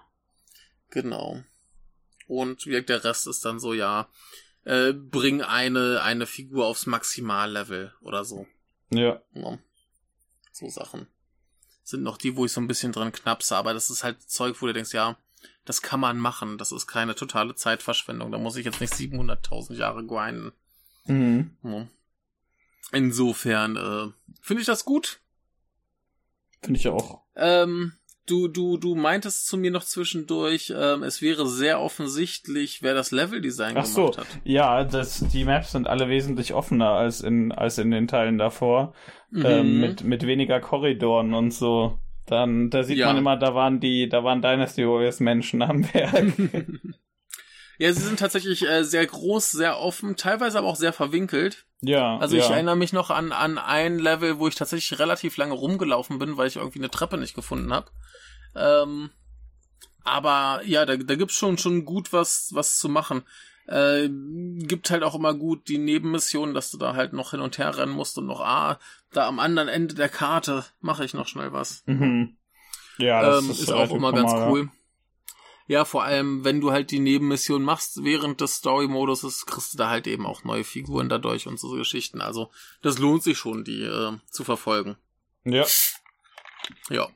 Genau. 0.90 1.42
Und 2.26 2.66
wie 2.66 2.80
der 2.82 3.04
Rest 3.04 3.26
ist 3.26 3.44
dann 3.44 3.58
so, 3.58 3.74
ja, 3.74 4.08
äh, 4.64 4.92
bring 4.92 5.42
eine, 5.42 6.02
eine 6.02 6.26
Figur 6.26 6.66
aufs 6.66 6.86
Maximallevel 6.86 7.94
oder 8.00 8.24
so. 8.24 8.46
Ja. 8.90 9.20
ja. 9.34 9.58
So 10.52 10.68
Sachen. 10.68 11.08
Sind 11.82 12.02
noch 12.02 12.16
die, 12.16 12.36
wo 12.36 12.44
ich 12.44 12.52
so 12.52 12.60
ein 12.60 12.68
bisschen 12.68 12.92
dran 12.92 13.12
knapse, 13.12 13.56
aber 13.56 13.74
das 13.74 13.90
ist 13.90 14.04
halt 14.04 14.22
Zeug, 14.22 14.60
wo 14.60 14.66
du 14.66 14.72
denkst, 14.72 14.92
ja, 14.92 15.16
das 15.64 15.82
kann 15.82 16.00
man 16.00 16.18
machen. 16.18 16.58
Das 16.58 16.72
ist 16.72 16.86
keine 16.86 17.14
totale 17.14 17.54
Zeitverschwendung. 17.54 18.32
Da 18.32 18.38
muss 18.38 18.56
ich 18.56 18.64
jetzt 18.64 18.80
nicht 18.80 18.92
700.000 18.92 19.74
Jahre 19.74 20.04
grinden. 20.04 20.52
Mhm. 21.06 21.56
Ja. 21.62 21.86
Insofern 22.92 23.76
äh, 23.76 24.12
finde 24.40 24.60
ich 24.60 24.66
das 24.66 24.84
gut. 24.84 25.20
Finde 26.60 26.78
ich 26.78 26.88
auch. 26.88 27.22
Ähm, 27.34 27.92
Du, 28.24 28.46
du, 28.46 28.76
du 28.76 28.94
meintest 28.94 29.48
zu 29.48 29.56
mir 29.56 29.72
noch 29.72 29.82
zwischendurch, 29.82 30.72
ähm, 30.76 31.02
es 31.02 31.22
wäre 31.22 31.48
sehr 31.48 31.80
offensichtlich, 31.80 32.80
wer 32.80 32.94
das 32.94 33.10
Leveldesign 33.10 33.76
Ach 33.76 33.82
gemacht 33.82 34.14
so. 34.14 34.16
hat. 34.16 34.26
Ja, 34.44 34.84
das, 34.84 35.26
die 35.32 35.44
Maps 35.44 35.72
sind 35.72 35.88
alle 35.88 36.08
wesentlich 36.08 36.54
offener 36.54 36.90
als 36.90 37.20
in, 37.20 37.50
als 37.50 37.78
in 37.78 37.90
den 37.90 38.06
Teilen 38.06 38.38
davor. 38.38 38.94
Mhm. 39.30 39.44
Ähm, 39.44 39.80
mit, 39.80 40.04
mit 40.04 40.24
weniger 40.24 40.60
Korridoren 40.60 41.34
und 41.34 41.50
so. 41.52 41.98
Dann, 42.26 42.70
da 42.70 42.82
sieht 42.84 42.98
ja. 42.98 43.06
man 43.06 43.18
immer, 43.18 43.36
da 43.36 43.54
waren 43.54 43.80
die, 43.80 44.08
da 44.08 44.22
waren 44.22 44.42
Dynasty 44.42 44.86
Warriors 44.86 45.20
Menschen 45.20 45.62
am 45.62 45.92
Werk. 45.92 46.32
Ja, 47.78 47.92
sie 47.92 48.02
sind 48.02 48.20
tatsächlich 48.20 48.64
äh, 48.64 48.84
sehr 48.84 49.04
groß, 49.04 49.50
sehr 49.50 49.80
offen, 49.80 50.14
teilweise 50.16 50.58
aber 50.58 50.68
auch 50.68 50.76
sehr 50.76 50.92
verwinkelt. 50.92 51.66
Ja. 51.80 52.16
Also 52.18 52.36
ja. 52.36 52.44
ich 52.44 52.50
erinnere 52.50 52.76
mich 52.76 52.92
noch 52.92 53.10
an, 53.10 53.32
an 53.32 53.58
ein 53.58 53.98
Level, 53.98 54.38
wo 54.38 54.46
ich 54.46 54.54
tatsächlich 54.54 55.00
relativ 55.00 55.36
lange 55.36 55.54
rumgelaufen 55.54 56.20
bin, 56.20 56.36
weil 56.36 56.46
ich 56.46 56.56
irgendwie 56.56 56.78
eine 56.78 56.90
Treppe 56.90 57.18
nicht 57.18 57.34
gefunden 57.34 57.72
habe. 57.72 57.90
Ähm, 58.54 59.10
aber 60.04 60.60
ja, 60.64 60.86
da, 60.86 60.96
da 60.96 61.16
gibt's 61.16 61.34
schon, 61.34 61.58
schon 61.58 61.84
gut 61.84 62.12
was, 62.12 62.50
was 62.52 62.78
zu 62.78 62.88
machen. 62.88 63.22
Äh, 63.66 64.08
gibt 64.08 64.90
halt 64.90 65.02
auch 65.02 65.14
immer 65.14 65.34
gut 65.34 65.68
die 65.68 65.78
Nebenmission, 65.78 66.52
dass 66.52 66.70
du 66.70 66.78
da 66.78 66.94
halt 66.94 67.12
noch 67.12 67.30
hin 67.30 67.40
und 67.40 67.58
her 67.58 67.76
rennen 67.76 67.92
musst 67.92 68.18
und 68.18 68.26
noch, 68.26 68.40
ah, 68.40 68.78
da 69.12 69.28
am 69.28 69.38
anderen 69.38 69.68
Ende 69.68 69.94
der 69.94 70.08
Karte 70.08 70.64
mache 70.80 71.04
ich 71.04 71.14
noch 71.14 71.28
schnell 71.28 71.52
was. 71.52 71.84
Mhm. 71.86 72.36
Ja, 72.98 73.22
das 73.22 73.44
ähm, 73.44 73.50
ist, 73.50 73.60
ist 73.60 73.72
auch 73.72 73.90
immer 73.92 74.12
ganz 74.12 74.32
cool. 74.32 74.64
Ja. 74.64 74.72
Ja, 75.68 75.84
vor 75.84 76.02
allem, 76.02 76.44
wenn 76.44 76.60
du 76.60 76.72
halt 76.72 76.90
die 76.90 76.98
Nebenmission 76.98 77.62
machst 77.62 78.04
während 78.04 78.40
des 78.40 78.56
Story-Moduses, 78.56 79.46
kriegst 79.46 79.74
du 79.74 79.78
da 79.78 79.88
halt 79.88 80.06
eben 80.06 80.26
auch 80.26 80.44
neue 80.44 80.64
Figuren 80.64 81.08
dadurch 81.08 81.46
und 81.46 81.58
so 81.58 81.70
Geschichten. 81.70 82.20
Also, 82.20 82.50
das 82.82 82.98
lohnt 82.98 83.22
sich 83.22 83.38
schon, 83.38 83.64
die 83.64 83.82
äh, 83.82 84.18
zu 84.28 84.44
verfolgen. 84.44 84.96
Ja. 85.44 85.64
Ja. 86.90 87.08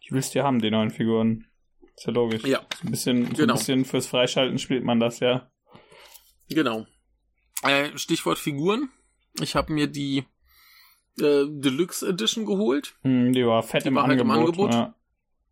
Ich 0.00 0.12
willst 0.12 0.34
ja 0.34 0.44
haben, 0.44 0.60
die 0.60 0.70
neuen 0.70 0.90
Figuren. 0.90 1.46
Ist 1.96 2.06
ja 2.06 2.12
logisch. 2.12 2.44
Ja. 2.44 2.60
So 2.80 2.86
ein 2.86 2.90
bisschen, 2.90 3.26
so 3.26 3.42
genau. 3.42 3.54
ein 3.54 3.58
bisschen 3.58 3.84
fürs 3.84 4.06
Freischalten 4.06 4.58
spielt 4.58 4.84
man 4.84 5.00
das 5.00 5.20
ja. 5.20 5.50
Genau. 6.48 6.86
Äh, 7.62 7.96
Stichwort 7.96 8.38
Figuren. 8.38 8.90
Ich 9.40 9.56
habe 9.56 9.72
mir 9.72 9.86
die 9.86 10.24
äh, 11.18 11.44
Deluxe 11.48 12.08
Edition 12.08 12.46
geholt. 12.46 12.94
Hm, 13.02 13.32
die 13.32 13.46
war 13.46 13.62
fett 13.62 13.84
die 13.84 13.88
im, 13.88 13.94
war 13.94 14.04
Angebot, 14.04 14.28
halt 14.28 14.38
im 14.38 14.46
Angebot. 14.46 14.74
Ja. 14.74 14.94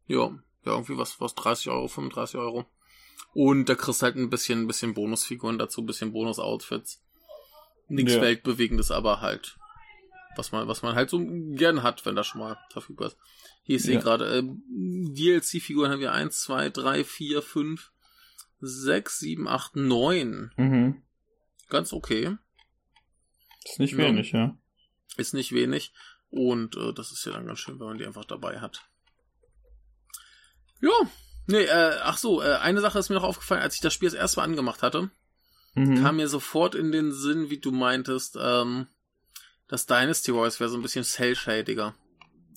ja 0.08 0.42
ja, 0.64 0.72
irgendwie 0.72 0.96
was, 0.96 1.20
was 1.20 1.34
30 1.34 1.70
Euro, 1.70 1.88
35 1.88 2.36
Euro. 2.36 2.66
Und 3.34 3.68
da 3.68 3.74
kriegst 3.74 4.02
du 4.02 4.04
halt 4.04 4.16
ein 4.16 4.30
bisschen, 4.30 4.62
ein 4.62 4.66
bisschen 4.66 4.94
Bonusfiguren 4.94 5.58
dazu, 5.58 5.82
ein 5.82 5.86
bisschen 5.86 6.12
Bonus-Outfits. 6.12 7.02
Nichts 7.88 8.14
ja. 8.14 8.20
Weltbewegendes, 8.20 8.90
aber 8.90 9.20
halt, 9.20 9.58
was 10.36 10.52
man, 10.52 10.68
was 10.68 10.82
man 10.82 10.94
halt 10.94 11.10
so 11.10 11.20
gern 11.20 11.82
hat, 11.82 12.04
wenn 12.06 12.14
das 12.14 12.26
schon 12.26 12.40
mal 12.40 12.56
verfügbar 12.70 13.08
ist. 13.08 13.18
Hier 13.62 13.76
ist 13.76 13.86
ja. 13.86 14.00
gerade, 14.00 14.38
äh, 14.38 14.42
DLC-Figuren 14.42 15.90
haben 15.90 16.00
wir 16.00 16.12
1, 16.12 16.40
2, 16.40 16.70
3, 16.70 17.04
4, 17.04 17.42
5, 17.42 17.92
6, 18.60 19.18
7, 19.18 19.48
8, 19.48 19.76
9. 19.76 20.52
Mhm. 20.56 21.02
Ganz 21.68 21.92
okay. 21.92 22.36
Ist 23.64 23.78
nicht 23.78 23.96
wenig, 23.96 24.32
ja. 24.32 24.38
ja. 24.40 24.58
Ist 25.16 25.34
nicht 25.34 25.52
wenig. 25.52 25.92
Und 26.30 26.76
äh, 26.76 26.92
das 26.92 27.12
ist 27.12 27.24
ja 27.24 27.32
dann 27.32 27.46
ganz 27.46 27.60
schön, 27.60 27.78
wenn 27.78 27.86
man 27.86 27.98
die 27.98 28.06
einfach 28.06 28.24
dabei 28.24 28.60
hat. 28.60 28.82
Ja, 30.80 30.90
nee, 31.46 31.62
äh, 31.62 31.98
ach 32.02 32.16
so, 32.16 32.42
äh, 32.42 32.56
eine 32.56 32.80
Sache 32.80 32.98
ist 32.98 33.08
mir 33.08 33.14
noch 33.16 33.22
aufgefallen, 33.22 33.62
als 33.62 33.76
ich 33.76 33.80
das 33.80 33.94
Spiel 33.94 34.08
das 34.08 34.18
erste 34.18 34.40
Mal 34.40 34.44
angemacht 34.44 34.82
hatte, 34.82 35.10
mhm. 35.74 36.02
kam 36.02 36.16
mir 36.16 36.28
sofort 36.28 36.74
in 36.74 36.90
den 36.90 37.12
Sinn, 37.12 37.50
wie 37.50 37.58
du 37.58 37.70
meintest, 37.70 38.36
ähm, 38.40 38.88
das 39.68 39.86
Dynasty 39.86 40.34
Warriors 40.34 40.58
wäre 40.58 40.70
so 40.70 40.76
ein 40.76 40.82
bisschen 40.82 41.04
cell-shadiger. 41.04 41.94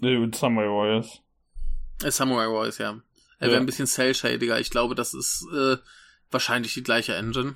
Samurai 0.02 0.68
Warriors. 0.68 1.22
Äh, 2.04 2.12
Samurai 2.12 2.48
Warriors, 2.48 2.78
ja. 2.78 3.02
Er 3.40 3.48
ja. 3.48 3.54
wäre 3.54 3.60
ein 3.60 3.66
bisschen 3.66 3.88
cell-shadiger. 3.88 4.60
Ich 4.60 4.70
glaube, 4.70 4.96
das 4.96 5.14
ist 5.14 5.46
äh, 5.54 5.78
wahrscheinlich 6.32 6.74
die 6.74 6.84
gleiche 6.84 7.16
Engine. 7.16 7.56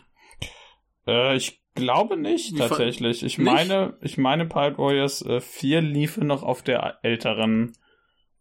Äh, 1.08 1.36
ich 1.36 1.62
glaube 1.76 2.18
nicht, 2.18 2.58
tatsächlich. 2.58 3.24
Ich 3.24 3.38
nicht? 3.38 3.46
meine, 3.46 3.98
ich 4.02 4.18
meine 4.18 4.46
Pirate 4.46 4.78
Warriors 4.78 5.22
äh, 5.22 5.42
4 5.42 5.82
liefe 5.82 6.24
noch 6.24 6.44
auf 6.44 6.62
der 6.62 7.00
älteren 7.04 7.74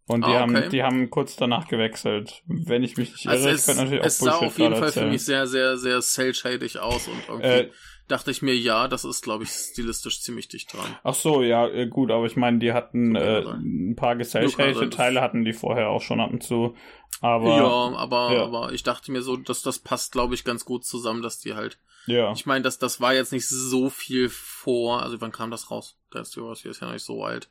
und 0.09 0.24
die, 0.24 0.30
ah, 0.30 0.44
okay. 0.44 0.55
haben, 0.55 0.70
die 0.70 0.82
haben 0.82 1.11
kurz 1.11 1.36
danach 1.36 1.68
gewechselt. 1.68 2.42
Wenn 2.46 2.82
ich 2.82 2.96
mich 2.96 3.12
nicht 3.12 3.28
also 3.28 3.49
irre, 3.49 3.55
es, 3.55 3.66
natürlich 3.66 4.05
es 4.05 4.22
auch 4.22 4.26
sah 4.26 4.46
auf 4.46 4.59
jeden 4.59 4.74
Fall 4.74 4.84
erzählen. 4.84 5.07
für 5.07 5.12
mich 5.12 5.24
sehr, 5.24 5.46
sehr, 5.46 5.76
sehr 5.76 6.01
cell-shadig 6.01 6.78
aus 6.78 7.07
und 7.09 7.22
irgendwie 7.28 7.46
äh, 7.46 7.70
dachte 8.09 8.30
ich 8.30 8.42
mir, 8.42 8.56
ja, 8.56 8.88
das 8.88 9.04
ist, 9.04 9.22
glaube 9.22 9.44
ich, 9.44 9.50
stilistisch 9.50 10.20
ziemlich 10.20 10.48
dicht 10.48 10.72
dran. 10.72 10.96
Ach 11.04 11.14
so, 11.14 11.42
ja, 11.42 11.68
äh, 11.68 11.86
gut, 11.86 12.11
aber 12.11 12.26
ich 12.26 12.36
meine, 12.36 12.59
die 12.59 12.72
hatten 12.72 13.14
äh, 13.14 13.42
ein 13.42 13.94
paar 13.96 14.18
cell-shaded 14.18 14.92
Teile 14.92 15.20
hatten 15.20 15.44
die 15.44 15.52
vorher 15.52 15.90
auch 15.90 16.02
schon 16.02 16.20
ab 16.20 16.30
und 16.30 16.42
zu. 16.42 16.74
Aber, 17.20 17.56
ja, 17.56 17.98
aber, 17.98 18.32
ja. 18.32 18.44
aber 18.44 18.72
ich 18.72 18.82
dachte 18.82 19.12
mir 19.12 19.22
so, 19.22 19.36
dass 19.36 19.62
das 19.62 19.78
passt, 19.78 20.12
glaube 20.12 20.34
ich, 20.34 20.44
ganz 20.44 20.64
gut 20.64 20.84
zusammen, 20.84 21.22
dass 21.22 21.38
die 21.38 21.54
halt. 21.54 21.78
Ja. 22.06 22.32
Ich 22.32 22.46
meine, 22.46 22.62
das, 22.62 22.78
das 22.78 23.00
war 23.00 23.12
jetzt 23.12 23.32
nicht 23.32 23.46
so 23.46 23.90
viel 23.90 24.28
vor. 24.30 25.02
Also 25.02 25.20
wann 25.20 25.32
kam 25.32 25.50
das 25.50 25.70
raus? 25.70 25.98
Dynasty 26.12 26.40
Warriors 26.40 26.61
4 26.61 26.70
ist 26.70 26.80
ja 26.80 26.86
noch 26.86 26.94
nicht 26.94 27.04
so 27.04 27.22
alt. 27.22 27.50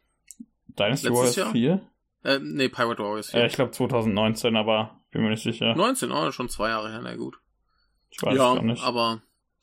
Dynasty 0.67 1.09
Warriors 1.09 1.51
4? 1.51 1.81
Äh, 2.23 2.39
nee, 2.41 2.69
Pirate 2.69 3.03
Warriors 3.03 3.29
4. 3.29 3.41
Äh, 3.41 3.47
ich 3.47 3.53
glaube 3.53 3.71
2019, 3.71 4.55
aber 4.55 4.99
bin 5.11 5.21
mir 5.21 5.29
nicht 5.29 5.43
sicher. 5.43 5.75
19, 5.75 6.11
oh, 6.11 6.31
schon 6.31 6.49
zwei 6.49 6.69
Jahre 6.69 6.89
her, 6.89 7.01
na 7.03 7.15
gut. 7.15 7.37
Ich 8.09 8.21
weiß 8.21 8.35
ja, 8.35 8.55
gar 8.55 8.63
nicht. 8.63 8.83
aber 8.83 9.21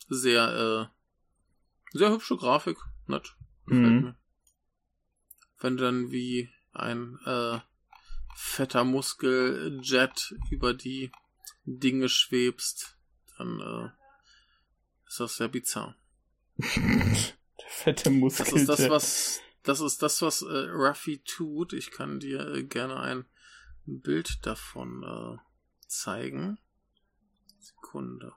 sehr, 0.09 0.91
äh, 0.93 1.97
sehr 1.97 2.11
hübsche 2.11 2.37
Grafik, 2.37 2.79
nett. 3.07 3.35
Mhm. 3.67 4.15
Wenn 5.59 5.77
du 5.77 5.85
dann 5.85 6.11
wie 6.11 6.51
ein, 6.73 7.19
äh, 7.25 7.61
fetter 8.37 8.85
Muskeljet 8.85 10.35
über 10.51 10.75
die 10.75 11.11
Dinge 11.65 12.09
schwebst, 12.09 12.97
dann, 13.39 13.61
äh, 13.61 13.91
ist 15.07 15.21
das 15.21 15.37
sehr 15.37 15.49
bizarr. 15.49 15.97
Fette 17.69 18.05
Das 18.05 18.13
Muskel. 18.13 18.57
ist 18.59 18.69
das, 18.69 18.89
was 18.89 19.41
das 19.65 19.81
ist 19.81 20.03
das, 20.03 20.21
was 20.21 20.43
äh, 20.43 20.69
Ruffy 20.71 21.19
tut. 21.25 21.73
Ich 21.73 21.91
kann 21.91 22.21
dir 22.21 22.47
äh, 22.55 22.65
gerne 22.65 23.01
ein 23.01 23.25
Bild 23.87 24.45
davon 24.47 25.03
äh, 25.03 25.39
zeigen. 25.89 26.59
Sekunde. 27.59 28.35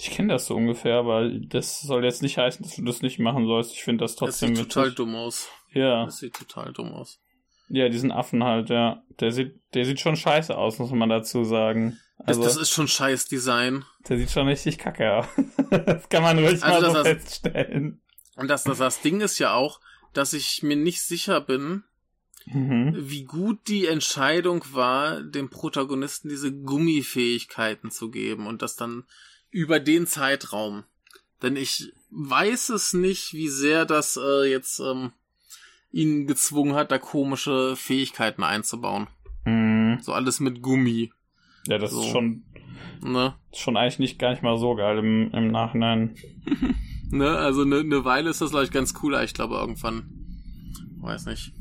Ich 0.00 0.10
kenne 0.10 0.32
das 0.32 0.46
so 0.46 0.54
ungefähr, 0.56 0.96
aber 0.96 1.28
das 1.28 1.80
soll 1.80 2.04
jetzt 2.04 2.22
nicht 2.22 2.38
heißen, 2.38 2.62
dass 2.64 2.76
du 2.76 2.84
das 2.84 3.02
nicht 3.02 3.18
machen 3.18 3.46
sollst. 3.46 3.72
Ich 3.74 3.82
finde 3.82 4.04
das 4.04 4.12
Das 4.12 4.18
trotzdem 4.18 4.56
sieht 4.56 4.70
total 4.70 4.92
dumm 4.92 5.14
aus. 5.14 5.48
Ja. 5.72 6.06
Das 6.06 6.18
sieht 6.18 6.34
total 6.34 6.72
dumm 6.72 6.92
aus. 6.92 7.20
Ja, 7.68 7.88
diesen 7.88 8.10
Affen 8.10 8.42
halt, 8.42 8.70
ja. 8.70 9.02
Der 9.20 9.30
sieht, 9.30 9.60
der 9.74 9.84
sieht 9.84 10.00
schon 10.00 10.16
scheiße 10.16 10.56
aus, 10.56 10.78
muss 10.78 10.90
man 10.90 11.08
dazu 11.08 11.44
sagen. 11.44 11.98
Das, 12.18 12.28
Also, 12.38 12.42
das 12.42 12.56
ist 12.56 12.70
schon 12.70 12.88
scheiß 12.88 13.26
Design. 13.26 13.84
der 14.08 14.18
sieht 14.18 14.30
schon 14.30 14.48
richtig 14.48 14.78
kacke 14.78 15.14
aus. 15.18 15.26
das 15.70 16.08
kann 16.08 16.22
man 16.22 16.38
ruhig 16.38 16.62
Also, 16.64 16.80
mal 16.80 16.80
so 16.80 16.92
das- 16.94 17.06
feststellen. 17.08 18.00
Und 18.36 18.48
das, 18.48 18.64
das, 18.64 18.78
das 18.78 19.00
Ding 19.02 19.20
ist 19.20 19.38
ja 19.38 19.54
auch, 19.54 19.80
dass 20.14 20.32
ich 20.32 20.62
mir 20.62 20.76
nicht 20.76 21.02
sicher 21.02 21.40
bin, 21.40 21.84
Mhm. 22.46 22.94
wie 22.96 23.24
gut 23.24 23.68
die 23.68 23.86
Entscheidung 23.86 24.64
war, 24.72 25.22
dem 25.22 25.50
Protagonisten 25.50 26.30
diese 26.30 26.50
Gummifähigkeiten 26.50 27.90
zu 27.90 28.10
geben 28.10 28.46
und 28.46 28.62
das 28.62 28.76
dann 28.76 29.04
über 29.50 29.80
den 29.80 30.06
Zeitraum. 30.06 30.84
Denn 31.42 31.56
ich 31.56 31.92
weiß 32.10 32.70
es 32.70 32.92
nicht, 32.92 33.32
wie 33.32 33.48
sehr 33.48 33.84
das 33.86 34.18
äh, 34.22 34.50
jetzt 34.50 34.80
ähm, 34.80 35.12
ihn 35.90 36.26
gezwungen 36.26 36.74
hat, 36.74 36.90
da 36.90 36.98
komische 36.98 37.76
Fähigkeiten 37.76 38.42
einzubauen. 38.42 39.08
Mhm. 39.44 39.98
So 40.02 40.12
alles 40.12 40.40
mit 40.40 40.62
Gummi. 40.62 41.12
Ja, 41.66 41.78
das 41.78 41.92
So. 41.92 42.02
ist 42.02 42.08
schon, 42.10 42.44
Ne? 43.02 43.34
schon 43.52 43.76
eigentlich 43.76 43.98
nicht 43.98 44.18
gar 44.18 44.30
nicht 44.30 44.42
mal 44.42 44.58
so 44.58 44.74
geil 44.74 44.98
im, 44.98 45.30
im 45.32 45.50
Nachhinein. 45.50 46.14
Ne? 47.12 47.28
Also 47.28 47.62
eine 47.62 47.82
ne 47.82 48.04
Weile 48.04 48.30
ist 48.30 48.40
das, 48.40 48.50
glaube 48.50 48.66
ich, 48.66 48.70
ganz 48.70 48.94
cool, 49.02 49.16
aber 49.16 49.24
ich 49.24 49.34
glaube 49.34 49.56
irgendwann. 49.56 50.08
Weiß 51.00 51.26
nicht. 51.26 51.52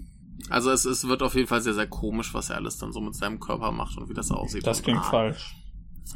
Also 0.52 0.70
es, 0.70 0.86
es 0.86 1.08
wird 1.08 1.24
auf 1.24 1.34
jeden 1.34 1.48
Fall 1.48 1.62
sehr, 1.62 1.74
sehr 1.74 1.88
komisch, 1.88 2.36
was 2.36 2.52
er 2.52 2.58
alles 2.58 2.78
dann 2.78 2.94
so 2.94 3.02
mit 3.02 3.16
seinem 3.16 3.40
Körper 3.40 3.72
macht 3.72 3.98
und 3.98 4.10
wie 4.10 4.14
das 4.14 4.30
aussieht. 4.30 4.68
Das 4.68 4.84
klingt 4.84 5.00
ah, 5.00 5.10
falsch. 5.10 5.56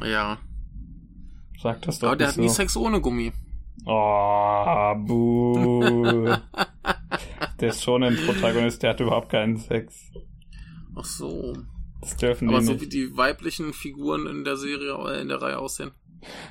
Ja. 0.04 0.38
Sag 1.64 1.82
das 1.84 2.00
doch 2.00 2.10
Aber 2.10 2.18
der 2.18 2.28
nicht 2.28 2.36
hat 2.36 2.42
nie 2.42 2.50
so. 2.50 2.56
Sex 2.56 2.76
ohne 2.76 3.00
Gummi. 3.00 3.32
Oh, 3.86 4.96
buh. 4.98 6.36
der 7.62 7.70
ist 7.70 7.82
schon 7.82 8.04
ein 8.04 8.18
Protagonist, 8.18 8.84
der 8.84 8.90
hat 8.90 9.00
überhaupt 9.00 9.30
keinen 9.30 9.56
Sex. 9.56 10.12
Ach 10.96 11.06
so. 11.06 11.54
Das 12.02 12.18
dürfen 12.18 12.50
Aber 12.50 12.60
die 12.60 12.66
so 12.66 12.72
nicht. 12.74 12.82
wie 12.82 12.90
die 12.90 13.16
weiblichen 13.16 13.72
Figuren 13.72 14.28
in 14.28 14.44
der 14.44 14.58
Serie, 14.58 14.94
äh, 15.08 15.22
in 15.22 15.30
der 15.30 15.42
Reihe 15.42 15.58
aussehen. 15.58 15.92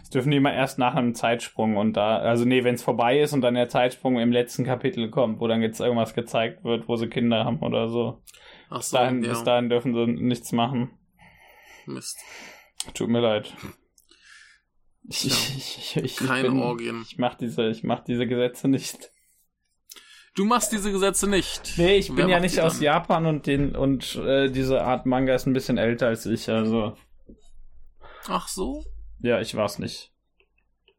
Das 0.00 0.08
dürfen 0.08 0.30
die 0.30 0.38
immer 0.38 0.52
erst 0.52 0.78
nach 0.78 0.94
einem 0.94 1.14
Zeitsprung 1.14 1.76
und 1.76 1.94
da, 1.94 2.16
also 2.16 2.46
nee, 2.46 2.64
wenn 2.64 2.74
es 2.74 2.82
vorbei 2.82 3.20
ist 3.20 3.34
und 3.34 3.42
dann 3.42 3.54
der 3.54 3.68
Zeitsprung 3.68 4.18
im 4.18 4.32
letzten 4.32 4.64
Kapitel 4.64 5.10
kommt, 5.10 5.40
wo 5.40 5.46
dann 5.46 5.60
jetzt 5.60 5.80
irgendwas 5.80 6.14
gezeigt 6.14 6.64
wird, 6.64 6.88
wo 6.88 6.96
sie 6.96 7.08
Kinder 7.08 7.44
haben 7.44 7.58
oder 7.60 7.90
so. 7.90 8.22
Ach 8.70 8.78
Bis 8.78 8.88
so, 8.90 8.96
dahin, 8.96 9.22
ja. 9.22 9.28
bis 9.28 9.44
dahin 9.44 9.68
dürfen 9.68 9.94
sie 9.94 10.06
nichts 10.06 10.52
machen. 10.52 10.90
Mist. 11.84 12.18
Tut 12.94 13.10
mir 13.10 13.20
leid. 13.20 13.54
Ich, 15.08 15.20
Tja, 15.20 15.34
ich, 15.56 15.78
ich, 15.78 15.96
ich, 15.96 16.16
keine 16.16 16.50
bin, 16.50 16.60
Orgien. 16.60 17.02
Ich 17.02 17.18
mach 17.18 17.34
diese, 17.34 17.68
ich 17.68 17.82
mach 17.82 18.00
diese 18.00 18.26
Gesetze 18.26 18.68
nicht. 18.68 19.10
Du 20.34 20.44
machst 20.44 20.72
diese 20.72 20.90
Gesetze 20.90 21.28
nicht. 21.28 21.76
Nee, 21.76 21.96
ich 21.96 22.14
bin 22.14 22.28
ja 22.28 22.40
nicht 22.40 22.58
aus 22.60 22.74
dann? 22.74 22.82
Japan 22.82 23.26
und 23.26 23.46
den 23.46 23.76
und 23.76 24.16
äh, 24.16 24.50
diese 24.50 24.82
Art 24.82 25.04
Manga 25.04 25.34
ist 25.34 25.46
ein 25.46 25.52
bisschen 25.52 25.76
älter 25.76 26.06
als 26.06 26.24
ich, 26.24 26.48
also 26.48 26.96
Ach 28.28 28.48
so? 28.48 28.84
ja, 29.20 29.40
ich 29.40 29.54
war's 29.54 29.78
nicht. 29.78 30.12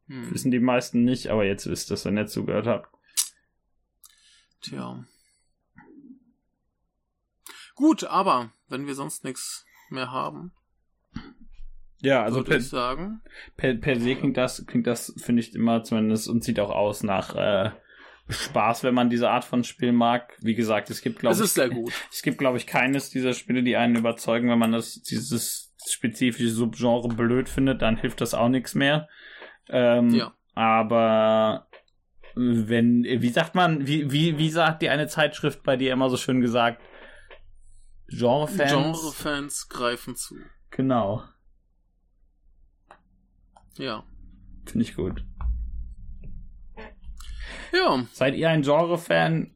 Hm. 0.07 0.31
Wissen 0.31 0.51
die 0.51 0.59
meisten 0.59 1.03
nicht, 1.03 1.27
aber 1.27 1.45
jetzt 1.45 1.65
wisst 1.67 1.89
ihr 1.89 1.95
es, 1.95 2.05
wenn 2.05 2.17
ihr 2.17 2.27
zugehört 2.27 2.67
habt. 2.67 2.89
Tja. 4.61 5.03
Gut, 7.75 8.03
aber 8.03 8.51
wenn 8.67 8.85
wir 8.85 8.95
sonst 8.95 9.23
nichts 9.23 9.65
mehr 9.89 10.11
haben, 10.11 10.51
Ja, 12.03 12.23
also 12.23 12.37
würde 12.37 12.49
per, 12.51 12.57
ich 12.57 12.69
sagen. 12.69 13.21
per, 13.55 13.73
per 13.75 13.99
se 13.99 14.15
klingt 14.15 14.35
das, 14.37 14.65
klingt 14.67 14.85
das, 14.87 15.13
finde 15.17 15.41
ich 15.41 15.55
immer 15.55 15.83
zumindest 15.83 16.27
und 16.27 16.43
sieht 16.43 16.59
auch 16.59 16.69
aus 16.69 17.01
nach 17.01 17.33
äh, 17.35 17.71
Spaß, 18.29 18.83
wenn 18.83 18.93
man 18.93 19.09
diese 19.09 19.29
Art 19.29 19.45
von 19.45 19.63
Spiel 19.63 19.93
mag. 19.93 20.37
Wie 20.41 20.53
gesagt, 20.53 20.89
es 20.89 21.01
gibt, 21.01 21.19
glaube 21.19 21.33
Es 21.33 21.39
ich, 21.39 21.45
ist 21.45 21.53
sehr 21.55 21.69
gut. 21.69 21.93
es 22.11 22.21
gibt, 22.21 22.37
glaube 22.37 22.57
ich, 22.57 22.67
keines 22.67 23.09
dieser 23.09 23.33
Spiele, 23.33 23.63
die 23.63 23.77
einen 23.77 23.95
überzeugen, 23.95 24.49
wenn 24.49 24.59
man 24.59 24.73
das, 24.73 25.01
dieses 25.01 25.73
spezifische 25.87 26.49
Subgenre 26.49 27.07
blöd 27.07 27.47
findet, 27.47 27.81
dann 27.81 27.97
hilft 27.97 28.19
das 28.21 28.33
auch 28.33 28.49
nichts 28.49 28.75
mehr. 28.75 29.07
Ähm, 29.69 30.09
Ja. 30.09 30.33
Aber 30.55 31.67
wenn, 32.35 33.03
wie 33.03 33.29
sagt 33.29 33.55
man, 33.55 33.87
wie, 33.87 34.11
wie, 34.11 34.37
wie 34.37 34.49
sagt 34.49 34.81
die 34.81 34.89
eine 34.89 35.07
Zeitschrift 35.07 35.63
bei 35.63 35.77
dir 35.77 35.93
immer 35.93 36.09
so 36.09 36.17
schön 36.17 36.41
gesagt? 36.41 36.81
Genrefans? 38.07 38.71
Genre-Fans 38.71 39.69
greifen 39.69 40.15
zu. 40.15 40.35
Genau. 40.69 41.23
Ja. 43.77 44.03
Finde 44.65 44.85
ich 44.85 44.95
gut. 44.95 45.23
Ja. 47.73 48.05
Seid 48.13 48.35
ihr 48.35 48.49
ein 48.49 48.61
Genre-Fan? 48.61 49.51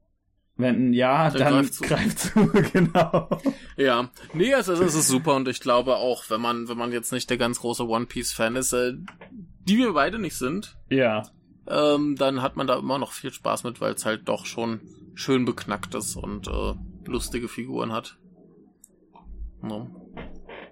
Wenn 0.59 0.91
ja, 0.91 1.29
Dann 1.29 1.39
dann, 1.39 1.53
greift 1.53 1.73
zu. 1.75 1.83
greift 1.83 2.17
zu, 2.19 2.47
genau. 2.73 3.29
Ja, 3.77 4.09
nee, 4.33 4.51
es, 4.51 4.67
es 4.67 4.79
ist 4.95 5.07
super 5.07 5.35
und 5.35 5.47
ich 5.47 5.59
glaube 5.59 5.97
auch, 5.97 6.23
wenn 6.31 6.41
man, 6.41 6.67
wenn 6.67 6.77
man 6.79 6.91
jetzt 6.91 7.11
nicht 7.11 7.29
der 7.29 7.37
ganz 7.37 7.59
große 7.59 7.87
One 7.87 8.07
Piece 8.07 8.33
Fan 8.33 8.55
ist, 8.55 8.73
äh, 8.73 8.93
die 9.65 9.77
wir 9.77 9.93
beide 9.93 10.17
nicht 10.17 10.35
sind, 10.35 10.75
Ja. 10.89 11.29
ähm, 11.67 12.15
dann 12.15 12.41
hat 12.41 12.55
man 12.55 12.65
da 12.65 12.79
immer 12.79 12.97
noch 12.97 13.11
viel 13.11 13.31
Spaß 13.31 13.65
mit, 13.65 13.81
weil 13.81 13.93
es 13.93 14.03
halt 14.05 14.27
doch 14.27 14.47
schon 14.47 14.81
schön 15.13 15.45
beknackt 15.45 15.93
ist 15.93 16.15
und 16.15 16.47
äh, 16.47 16.73
lustige 17.05 17.47
Figuren 17.49 17.91
hat. 17.91 18.17
No. 19.61 19.91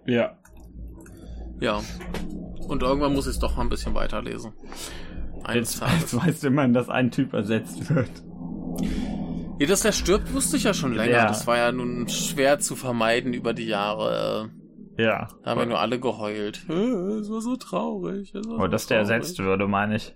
Ja. 0.07 0.39
Ja. 1.59 1.83
Und 2.67 2.81
irgendwann 2.81 3.13
muss 3.13 3.27
ich 3.27 3.33
es 3.33 3.39
doch 3.39 3.55
mal 3.55 3.63
ein 3.63 3.69
bisschen 3.69 3.93
weiterlesen. 3.93 4.53
Eines 5.43 5.79
Jetzt, 5.79 5.91
jetzt 5.99 6.15
weißt 6.25 6.43
du 6.43 6.47
immerhin, 6.47 6.73
dass 6.73 6.89
ein 6.89 7.11
Typ 7.11 7.33
ersetzt 7.33 7.89
wird. 7.93 8.09
Ja, 9.59 9.67
dass 9.67 9.81
der 9.81 9.91
stirbt, 9.91 10.33
wusste 10.33 10.57
ich 10.57 10.63
ja 10.63 10.73
schon 10.73 10.93
länger. 10.93 11.11
Ja. 11.11 11.27
Das 11.27 11.47
war 11.47 11.57
ja 11.57 11.71
nun 11.71 12.09
schwer 12.09 12.59
zu 12.59 12.75
vermeiden 12.75 13.33
über 13.33 13.53
die 13.53 13.67
Jahre. 13.67 14.49
Ja. 14.97 15.27
Da 15.43 15.51
haben 15.51 15.59
wir 15.59 15.65
nur 15.65 15.79
alle 15.79 15.99
geheult. 15.99 16.63
Es 16.69 17.29
war 17.29 17.41
so 17.41 17.55
traurig. 17.55 18.33
es 18.33 18.45
war 18.47 18.55
Aber 18.55 18.65
so 18.65 18.71
dass 18.71 18.87
der 18.87 19.03
traurig. 19.03 19.11
ersetzt 19.11 19.39
würde, 19.39 19.67
meine 19.67 19.95
ich. 19.97 20.15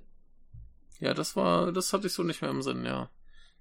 Ja, 1.00 1.14
das 1.14 1.36
war, 1.36 1.72
das 1.72 1.94
hatte 1.94 2.08
ich 2.08 2.14
so 2.14 2.24
nicht 2.24 2.42
mehr 2.42 2.52
im 2.52 2.62
Sinn, 2.62 2.84
ja. 2.86 3.10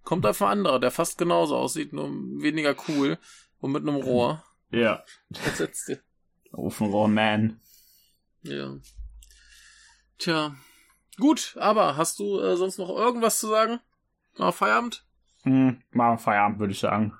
Kommt 0.02 0.24
einfach 0.26 0.46
ein 0.48 0.58
anderer, 0.58 0.80
der 0.80 0.90
fast 0.90 1.18
genauso 1.18 1.56
aussieht, 1.56 1.92
nur 1.92 2.08
weniger 2.10 2.74
cool 2.88 3.18
und 3.60 3.72
mit 3.72 3.82
einem 3.82 3.96
Rohr. 3.96 4.42
Ja. 4.70 5.04
Ersetzt 5.44 5.88
ihr. 5.90 5.98
Ofenrohrman. 6.52 7.60
Ja. 8.42 8.76
Tja. 10.18 10.54
Gut, 11.18 11.56
aber 11.58 11.96
hast 11.96 12.18
du 12.18 12.40
äh, 12.40 12.56
sonst 12.56 12.78
noch 12.78 12.90
irgendwas 12.90 13.40
zu 13.40 13.48
sagen? 13.48 13.80
Nach 14.36 14.54
Feierabend? 14.54 15.04
Hm, 15.42 15.82
machen 15.90 16.18
Feierabend, 16.18 16.58
würde 16.60 16.72
ich 16.72 16.78
sagen. 16.78 17.12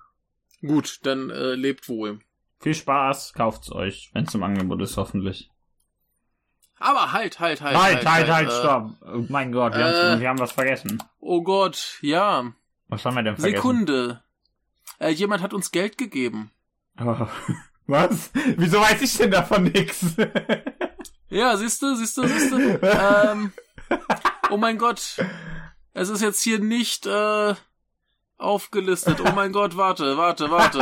Gut, 0.61 1.01
dann 1.05 1.31
äh, 1.31 1.55
lebt 1.55 1.89
wohl. 1.89 2.21
Viel 2.61 2.75
Spaß, 2.75 3.35
kauft's 3.35 3.71
euch, 3.71 4.11
wenn 4.12 4.25
es 4.25 4.35
im 4.35 4.43
Angebot 4.43 4.81
ist, 4.83 4.97
hoffentlich. 4.97 5.51
Aber 6.81 7.12
halt, 7.12 7.41
halt, 7.41 7.61
halt. 7.61 7.77
Halt, 7.77 8.07
halt, 8.07 8.29
halt, 8.29 8.49
äh, 8.49 8.53
stopp. 8.53 8.91
Oh 9.03 9.25
mein 9.29 9.53
Gott, 9.53 9.75
wir, 9.75 9.81
äh, 9.81 10.11
haben, 10.11 10.21
wir 10.21 10.29
haben 10.29 10.39
was 10.39 10.53
vergessen. 10.53 11.03
Oh 11.19 11.43
Gott, 11.43 11.99
ja. 12.03 12.53
Was 12.89 13.05
haben 13.05 13.16
wir 13.16 13.23
denn 13.23 13.37
vergessen? 13.37 13.57
Sekunde. 13.57 14.23
Äh, 14.99 15.11
jemand 15.11 15.43
hat 15.43 15.55
uns 15.55 15.71
Geld 15.71 15.99
gegeben. 15.99 16.51
Oh. 17.01 17.27
Was? 17.87 18.31
Wieso 18.57 18.81
weiß 18.81 19.01
ich 19.01 19.16
denn 19.16 19.31
davon 19.31 19.64
nix? 19.64 20.14
Ja, 21.31 21.57
siehst 21.57 21.83
du, 21.83 21.95
siehst 21.95 22.16
du, 22.16 22.26
siehst 22.26 22.53
du. 22.53 22.59
ähm, 22.83 23.53
oh 24.51 24.57
mein 24.57 24.79
Gott. 24.79 25.16
Es 25.93 26.09
ist 26.09 26.22
jetzt 26.22 26.43
hier 26.43 26.59
nicht 26.59 27.07
äh, 27.07 27.55
aufgelistet. 28.39 29.20
Oh 29.20 29.33
mein 29.35 29.53
Gott, 29.53 29.76
warte, 29.76 30.16
warte, 30.16 30.51
warte. 30.51 30.81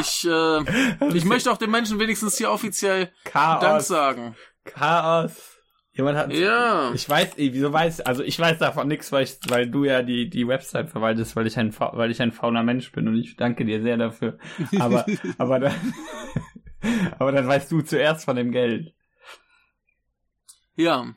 Ich, 0.00 0.26
äh, 0.26 1.14
ich 1.16 1.24
möchte 1.24 1.50
auch 1.50 1.56
den 1.56 1.70
Menschen 1.70 1.98
wenigstens 1.98 2.38
hier 2.38 2.50
offiziell 2.50 3.12
Dank 3.32 3.60
Chaos. 3.60 3.88
sagen. 3.88 4.36
Chaos. 4.64 5.52
Jemand 5.94 6.16
hat. 6.16 6.32
Ja. 6.32 6.92
Ich 6.94 7.06
weiß, 7.06 7.32
wieso 7.36 7.70
weiß, 7.70 8.00
also 8.00 8.22
ich 8.22 8.38
weiß 8.38 8.58
davon 8.58 8.88
nichts, 8.88 9.12
weil 9.12 9.24
ich, 9.24 9.36
weil 9.48 9.68
du 9.68 9.84
ja 9.84 10.02
die, 10.02 10.30
die 10.30 10.48
Website 10.48 10.88
verwaltest, 10.88 11.36
weil 11.36 11.46
ich 11.46 11.58
ein, 11.58 11.74
weil 11.78 12.10
ich 12.10 12.22
ein 12.22 12.32
fauler 12.32 12.62
Mensch 12.62 12.92
bin 12.92 13.08
und 13.08 13.16
ich 13.16 13.36
danke 13.36 13.66
dir 13.66 13.82
sehr 13.82 13.98
dafür. 13.98 14.38
Aber, 14.78 15.04
aber 15.38 15.60
dann, 15.60 15.94
aber 17.18 17.32
dann 17.32 17.46
weißt 17.46 17.70
du 17.70 17.82
zuerst 17.82 18.24
von 18.24 18.36
dem 18.36 18.52
Geld. 18.52 18.94
Ja. 20.76 21.14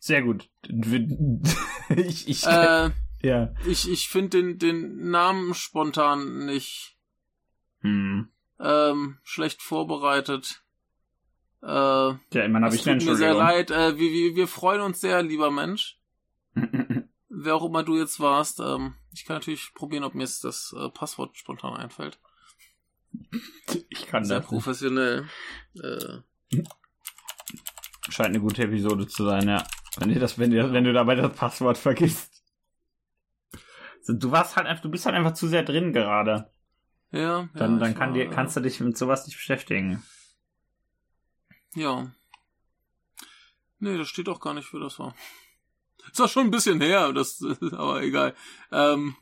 Sehr 0.00 0.22
gut. 0.22 0.48
Ich, 1.94 2.26
ich, 2.26 2.46
Äh, 2.46 2.90
ja. 3.22 3.54
ich 3.66 3.90
ich 3.90 4.08
finde 4.08 4.38
den, 4.42 4.58
den 4.58 5.10
Namen 5.10 5.52
spontan 5.54 6.46
nicht 6.46 6.96
Hm. 7.80 8.28
ähm, 8.60 9.18
schlecht 9.24 9.60
vorbereitet. 9.60 10.62
Äh, 11.62 11.66
Ja, 11.66 12.18
immerhin 12.32 12.64
habe 12.64 12.74
ich 12.74 12.84
tut 12.84 13.04
mir 13.04 13.16
sehr 13.16 13.34
leid. 13.34 13.70
Äh, 13.70 13.98
wir, 13.98 14.10
wir, 14.10 14.36
wir 14.36 14.48
freuen 14.48 14.80
uns 14.80 15.00
sehr, 15.00 15.22
lieber 15.22 15.50
Mensch. 15.50 15.98
wer 17.28 17.54
auch 17.56 17.64
immer 17.66 17.82
du 17.82 17.96
jetzt 17.98 18.20
warst, 18.20 18.60
ähm, 18.60 18.94
ich 19.12 19.24
kann 19.26 19.36
natürlich 19.36 19.72
probieren, 19.74 20.04
ob 20.04 20.14
mir 20.14 20.22
jetzt 20.22 20.44
das 20.44 20.74
äh, 20.78 20.88
Passwort 20.90 21.36
spontan 21.36 21.74
einfällt. 21.76 22.18
Ich 23.90 24.06
kann 24.06 24.24
Sehr 24.24 24.40
das. 24.40 24.50
nicht. 24.50 24.62
professionell. 24.62 25.28
Äh, 25.74 26.18
Scheint 28.08 28.30
eine 28.30 28.40
gute 28.40 28.64
Episode 28.64 29.06
zu 29.06 29.24
sein, 29.24 29.48
ja. 29.48 29.64
Wenn 29.98 30.08
dir 30.08 30.18
das, 30.20 30.38
wenn 30.38 30.50
dir, 30.50 30.72
wenn 30.72 30.84
du 30.84 30.92
dabei 30.92 31.14
das 31.14 31.34
Passwort 31.34 31.78
vergisst. 31.78 32.42
So, 34.02 34.12
Du 34.14 34.30
warst 34.32 34.56
halt 34.56 34.66
einfach, 34.66 34.82
du 34.82 34.90
bist 34.90 35.06
halt 35.06 35.14
einfach 35.14 35.34
zu 35.34 35.46
sehr 35.46 35.62
drin 35.62 35.92
gerade. 35.92 36.50
ja, 37.12 37.48
Dann, 37.54 37.74
ja, 37.74 37.78
dann 37.78 37.94
kann 37.94 38.08
war, 38.10 38.14
dir, 38.14 38.28
kannst 38.30 38.56
du 38.56 38.60
dich 38.60 38.80
mit 38.80 38.96
sowas 38.98 39.26
nicht 39.26 39.36
beschäftigen. 39.36 40.02
Ja. 41.74 42.10
Nee, 43.78 43.96
das 43.98 44.08
steht 44.08 44.28
auch 44.28 44.40
gar 44.40 44.54
nicht, 44.54 44.66
für 44.68 44.80
das 44.80 44.98
war. 44.98 45.14
Ist 46.10 46.20
auch 46.20 46.28
schon 46.28 46.46
ein 46.46 46.50
bisschen 46.50 46.80
her, 46.80 47.12
das, 47.12 47.40
aber 47.72 48.02
egal. 48.02 48.34
Ähm, 48.72 49.14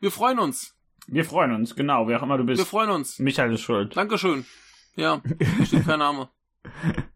wir 0.00 0.10
freuen 0.10 0.38
uns. 0.38 0.74
Wir 1.06 1.24
freuen 1.26 1.52
uns, 1.52 1.76
genau, 1.76 2.08
wer 2.08 2.18
auch 2.18 2.22
immer 2.22 2.38
du 2.38 2.44
Wir 2.46 2.56
bist. 2.56 2.66
freuen 2.66 2.90
uns. 2.90 3.18
Michael 3.18 3.52
ist 3.52 3.60
schuld. 3.60 3.94
Dankeschön. 3.94 4.46
Ja, 4.96 5.20
steht 5.64 5.84
kein 5.84 5.98
Name. 5.98 6.30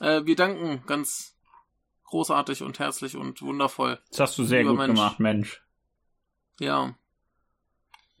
Äh, 0.00 0.24
wir 0.24 0.36
danken 0.36 0.82
ganz 0.86 1.36
großartig 2.04 2.62
und 2.62 2.78
herzlich 2.78 3.16
und 3.16 3.42
wundervoll. 3.42 3.98
Das 4.10 4.20
hast 4.20 4.38
du 4.38 4.44
sehr 4.44 4.64
gut 4.64 4.76
Mensch. 4.76 4.94
gemacht, 4.94 5.20
Mensch. 5.20 5.62
Ja. 6.60 6.94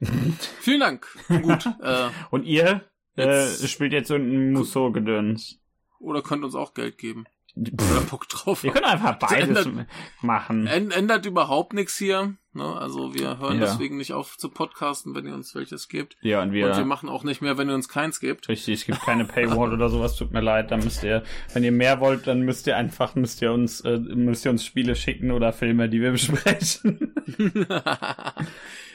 Vielen 0.60 0.80
Dank. 0.80 1.06
Gut. 1.42 1.66
Äh, 1.82 2.08
Und 2.30 2.44
ihr 2.44 2.84
Jetzt- 3.16 3.64
äh, 3.64 3.68
spielt 3.68 3.92
jetzt 3.92 4.08
so 4.08 4.14
ein 4.14 4.52
Musso-Gedöns. 4.52 5.58
oder 5.98 6.22
könnt 6.22 6.44
uns 6.44 6.54
auch 6.54 6.74
Geld 6.74 6.98
geben. 6.98 7.24
Oder 7.56 8.02
Bock 8.02 8.28
drauf. 8.28 8.62
Wir 8.62 8.70
können 8.70 8.84
einfach 8.84 9.18
beides 9.18 9.48
ändert- 9.66 9.86
machen. 10.22 10.68
Änd- 10.68 10.92
Ändert 10.92 11.26
überhaupt 11.26 11.72
nichts 11.72 11.96
hier. 11.96 12.36
Ne? 12.58 12.76
Also 12.76 13.14
wir 13.14 13.38
hören 13.38 13.60
Ja. 13.60 13.66
deswegen 13.66 13.96
nicht 13.96 14.12
auf 14.12 14.36
zu 14.36 14.50
podcasten, 14.50 15.14
wenn 15.14 15.24
ihr 15.26 15.32
uns 15.34 15.54
welches 15.54 15.88
gebt. 15.88 16.16
Ja, 16.20 16.42
und 16.42 16.52
wir, 16.52 16.66
Und 16.66 16.76
wir 16.76 16.84
machen 16.84 17.08
auch 17.08 17.24
nicht 17.24 17.40
mehr, 17.40 17.56
wenn 17.56 17.68
ihr 17.70 17.74
uns 17.74 17.88
keins 17.88 18.20
gebt. 18.20 18.48
Richtig, 18.48 18.80
es 18.80 18.84
gibt 18.86 19.00
keine 19.00 19.24
Paywall 19.24 19.72
oder 19.72 19.88
sowas, 19.88 20.16
tut 20.16 20.32
mir 20.32 20.40
leid. 20.42 20.70
Dann 20.70 20.80
müsst 20.80 21.02
ihr, 21.04 21.22
wenn 21.54 21.64
ihr 21.64 21.72
mehr 21.72 22.00
wollt, 22.00 22.26
dann 22.26 22.40
müsst 22.42 22.66
ihr 22.66 22.76
einfach, 22.76 23.14
müsst 23.14 23.40
ihr 23.40 23.52
uns, 23.52 23.80
äh, 23.82 23.96
müsst 23.98 24.44
ihr 24.44 24.50
uns 24.50 24.64
Spiele 24.64 24.94
schicken 24.96 25.30
oder 25.30 25.52
Filme, 25.54 25.88
die 25.88 26.00
wir 26.02 26.10
besprechen. 26.18 27.14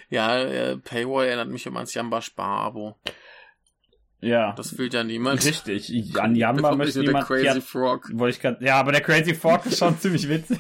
ja, 0.09 0.38
äh, 0.39 0.78
Paywall 0.78 1.26
erinnert 1.28 1.49
mich 1.49 1.66
immer 1.66 1.78
ans 1.78 1.93
Jamba 1.93 2.22
Spar-Abo. 2.22 2.97
ja. 4.22 4.53
Das 4.53 4.78
will 4.78 4.89
ja 4.93 5.03
niemand. 5.03 5.43
richtig. 5.45 5.93
Ich- 5.93 6.20
An 6.20 6.36
Jamba 6.36 6.76
möchte 6.76 6.99
nicht 6.99 7.07
mit 7.07 7.07
der 7.07 7.14
niemand. 7.14 7.28
Crazy 7.28 7.45
Ja, 7.45 7.61
Frog. 7.61 8.09
wollte 8.14 8.36
ich 8.38 8.41
grad, 8.41 8.61
ja, 8.61 8.80
aber 8.80 8.91
der 8.91 9.01
Crazy 9.01 9.34
Fork 9.34 9.66
ist 9.66 9.80
schon 9.80 9.97
ziemlich 9.99 10.28
witzig. 10.30 10.59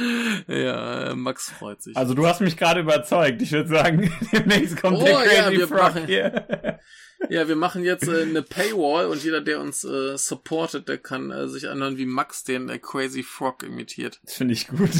Ja, 0.48 1.10
äh, 1.10 1.14
Max 1.14 1.50
freut 1.50 1.82
sich. 1.82 1.96
Also 1.96 2.14
du 2.14 2.26
hast 2.26 2.40
mich 2.40 2.56
gerade 2.56 2.80
überzeugt. 2.80 3.40
Ich 3.42 3.52
würde 3.52 3.68
sagen, 3.68 4.12
demnächst 4.32 4.80
kommt 4.80 4.98
Oh, 4.98 5.04
der 5.04 5.12
ja, 5.12 5.42
Crazy 5.44 5.58
wir 5.58 5.68
Frog 5.68 5.78
machen- 5.78 6.06
hier. 6.06 6.78
ja, 7.28 7.48
wir 7.48 7.56
machen 7.56 7.84
jetzt 7.84 8.08
äh, 8.08 8.22
eine 8.22 8.42
Paywall 8.42 9.06
und 9.06 9.22
jeder, 9.22 9.40
der 9.40 9.60
uns 9.60 9.84
äh, 9.84 10.16
supportet, 10.16 10.88
der 10.88 10.98
kann 10.98 11.30
äh, 11.30 11.48
sich 11.48 11.68
anhören, 11.68 11.98
wie 11.98 12.06
Max 12.06 12.44
den 12.44 12.68
äh, 12.68 12.78
Crazy 12.78 13.22
Frog 13.22 13.62
imitiert. 13.62 14.20
Das 14.24 14.34
finde 14.34 14.54
ich 14.54 14.68
gut. 14.68 14.90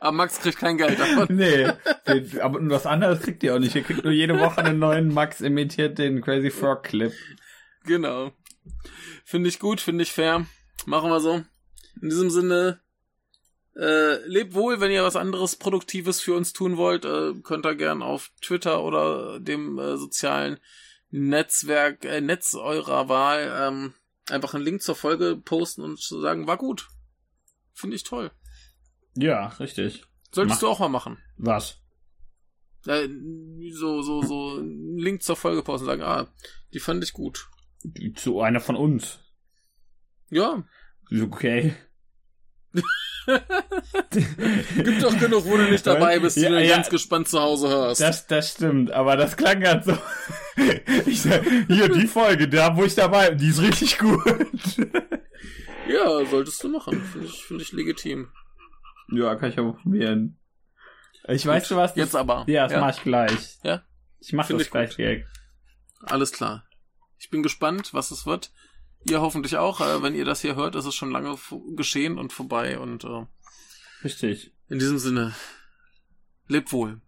Aber 0.00 0.12
Max 0.12 0.40
kriegt 0.40 0.58
kein 0.58 0.76
Geld 0.78 0.98
davon. 0.98 1.28
nee, 1.30 1.68
den- 2.08 2.40
aber 2.40 2.58
was 2.70 2.86
anderes 2.86 3.20
kriegt 3.22 3.42
ihr 3.44 3.54
auch 3.54 3.60
nicht. 3.60 3.74
Ihr 3.76 3.82
kriegt 3.82 4.02
nur 4.04 4.12
jede 4.12 4.38
Woche 4.40 4.58
einen 4.58 4.78
neuen 4.80 5.12
Max 5.14 5.40
imitiert 5.40 5.98
den 5.98 6.20
Crazy 6.22 6.50
Frog 6.50 6.82
Clip. 6.84 7.12
Genau. 7.84 8.32
Finde 9.24 9.48
ich 9.48 9.58
gut, 9.60 9.80
finde 9.80 10.02
ich 10.02 10.12
fair. 10.12 10.44
Machen 10.86 11.10
wir 11.10 11.20
so. 11.20 11.42
In 12.02 12.08
diesem 12.08 12.30
Sinne, 12.30 12.80
äh, 13.80 14.16
lebt 14.26 14.54
wohl, 14.54 14.80
wenn 14.80 14.90
ihr 14.92 15.02
was 15.02 15.16
anderes 15.16 15.56
Produktives 15.56 16.20
für 16.20 16.34
uns 16.34 16.52
tun 16.52 16.76
wollt, 16.76 17.04
äh, 17.04 17.32
könnt 17.42 17.64
ihr 17.66 17.74
gern 17.74 18.02
auf 18.02 18.30
Twitter 18.42 18.82
oder 18.84 19.40
dem 19.40 19.78
äh, 19.78 19.96
sozialen 19.96 20.58
Netzwerk, 21.10 22.04
äh, 22.04 22.20
Netz 22.20 22.54
eurer 22.54 23.08
Wahl, 23.08 23.50
ähm, 23.58 23.94
einfach 24.28 24.54
einen 24.54 24.64
Link 24.64 24.82
zur 24.82 24.94
Folge 24.94 25.36
posten 25.36 25.82
und 25.82 25.98
sagen, 26.00 26.46
war 26.46 26.56
gut. 26.58 26.88
Finde 27.72 27.96
ich 27.96 28.04
toll. 28.04 28.30
Ja, 29.16 29.46
richtig. 29.58 30.04
Solltest 30.30 30.56
Mach- 30.56 30.60
du 30.60 30.68
auch 30.68 30.78
mal 30.78 30.88
machen. 30.88 31.18
Was? 31.38 31.78
Äh, 32.86 33.08
so, 33.72 34.02
so, 34.02 34.22
so, 34.22 34.56
einen 34.58 34.98
Link 34.98 35.22
zur 35.22 35.36
Folge 35.36 35.62
posten 35.62 35.84
und 35.88 35.90
sagen, 35.90 36.02
ah, 36.02 36.32
die 36.72 36.80
fand 36.80 37.02
ich 37.02 37.12
gut. 37.12 37.48
Zu 38.16 38.40
einer 38.40 38.60
von 38.60 38.76
uns. 38.76 39.18
Ja, 40.28 40.62
Okay. 41.10 41.74
Gibt 44.76 45.02
doch 45.02 45.18
genug, 45.18 45.44
wo 45.44 45.56
du 45.56 45.70
nicht 45.70 45.86
dabei 45.86 46.18
bist, 46.18 46.36
die 46.36 46.42
Ja, 46.42 46.50
du 46.50 46.64
ja. 46.64 46.76
ganz 46.76 46.88
gespannt 46.88 47.28
zu 47.28 47.40
Hause 47.40 47.68
hörst. 47.68 48.00
Das, 48.00 48.26
das 48.26 48.52
stimmt, 48.52 48.90
aber 48.90 49.16
das 49.16 49.36
klang 49.36 49.60
ganz 49.60 49.86
so. 49.86 49.96
Ich 51.06 51.22
sag, 51.22 51.42
hier, 51.68 51.88
die 51.88 52.06
Folge, 52.06 52.48
da 52.48 52.76
wo 52.76 52.84
ich 52.84 52.94
dabei 52.94 53.30
bin, 53.30 53.38
die 53.38 53.48
ist 53.48 53.62
richtig 53.62 53.98
gut. 53.98 54.20
Ja, 55.88 56.24
solltest 56.26 56.62
du 56.62 56.68
machen. 56.68 57.00
Finde 57.02 57.26
ich, 57.26 57.44
finde 57.44 57.62
ich 57.62 57.72
legitim. 57.72 58.28
Ja, 59.12 59.34
kann 59.34 59.50
ich 59.50 59.58
auch 59.58 59.76
probieren. 59.82 60.38
Ich 61.28 61.46
weiß 61.46 61.68
du 61.68 61.76
was? 61.76 61.96
Jetzt 61.96 62.16
aber. 62.16 62.44
Ja, 62.46 62.64
das 62.64 62.72
ja? 62.72 62.80
mach 62.80 62.96
ich 62.96 63.02
gleich. 63.02 63.58
Ja? 63.62 63.82
Ich 64.20 64.32
mach 64.32 64.46
Find 64.46 64.60
das 64.60 64.66
ich 64.66 64.72
gleich 64.72 64.96
direkt. 64.96 65.26
Alles 66.02 66.32
klar. 66.32 66.64
Ich 67.18 67.30
bin 67.30 67.42
gespannt, 67.42 67.92
was 67.92 68.10
es 68.10 68.26
wird. 68.26 68.52
Ihr 69.08 69.20
hoffentlich 69.20 69.56
auch. 69.56 69.80
Äh, 69.80 70.02
wenn 70.02 70.14
ihr 70.14 70.24
das 70.24 70.40
hier 70.40 70.56
hört, 70.56 70.74
ist 70.76 70.84
es 70.84 70.94
schon 70.94 71.10
lange 71.10 71.36
geschehen 71.74 72.18
und 72.18 72.32
vorbei. 72.32 72.78
Und 72.78 73.04
äh, 73.04 73.26
Richtig. 74.04 74.52
in 74.68 74.78
diesem 74.78 74.98
Sinne, 74.98 75.34
lebt 76.48 76.72
wohl. 76.72 77.00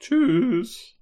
Tschüss. 0.00 0.96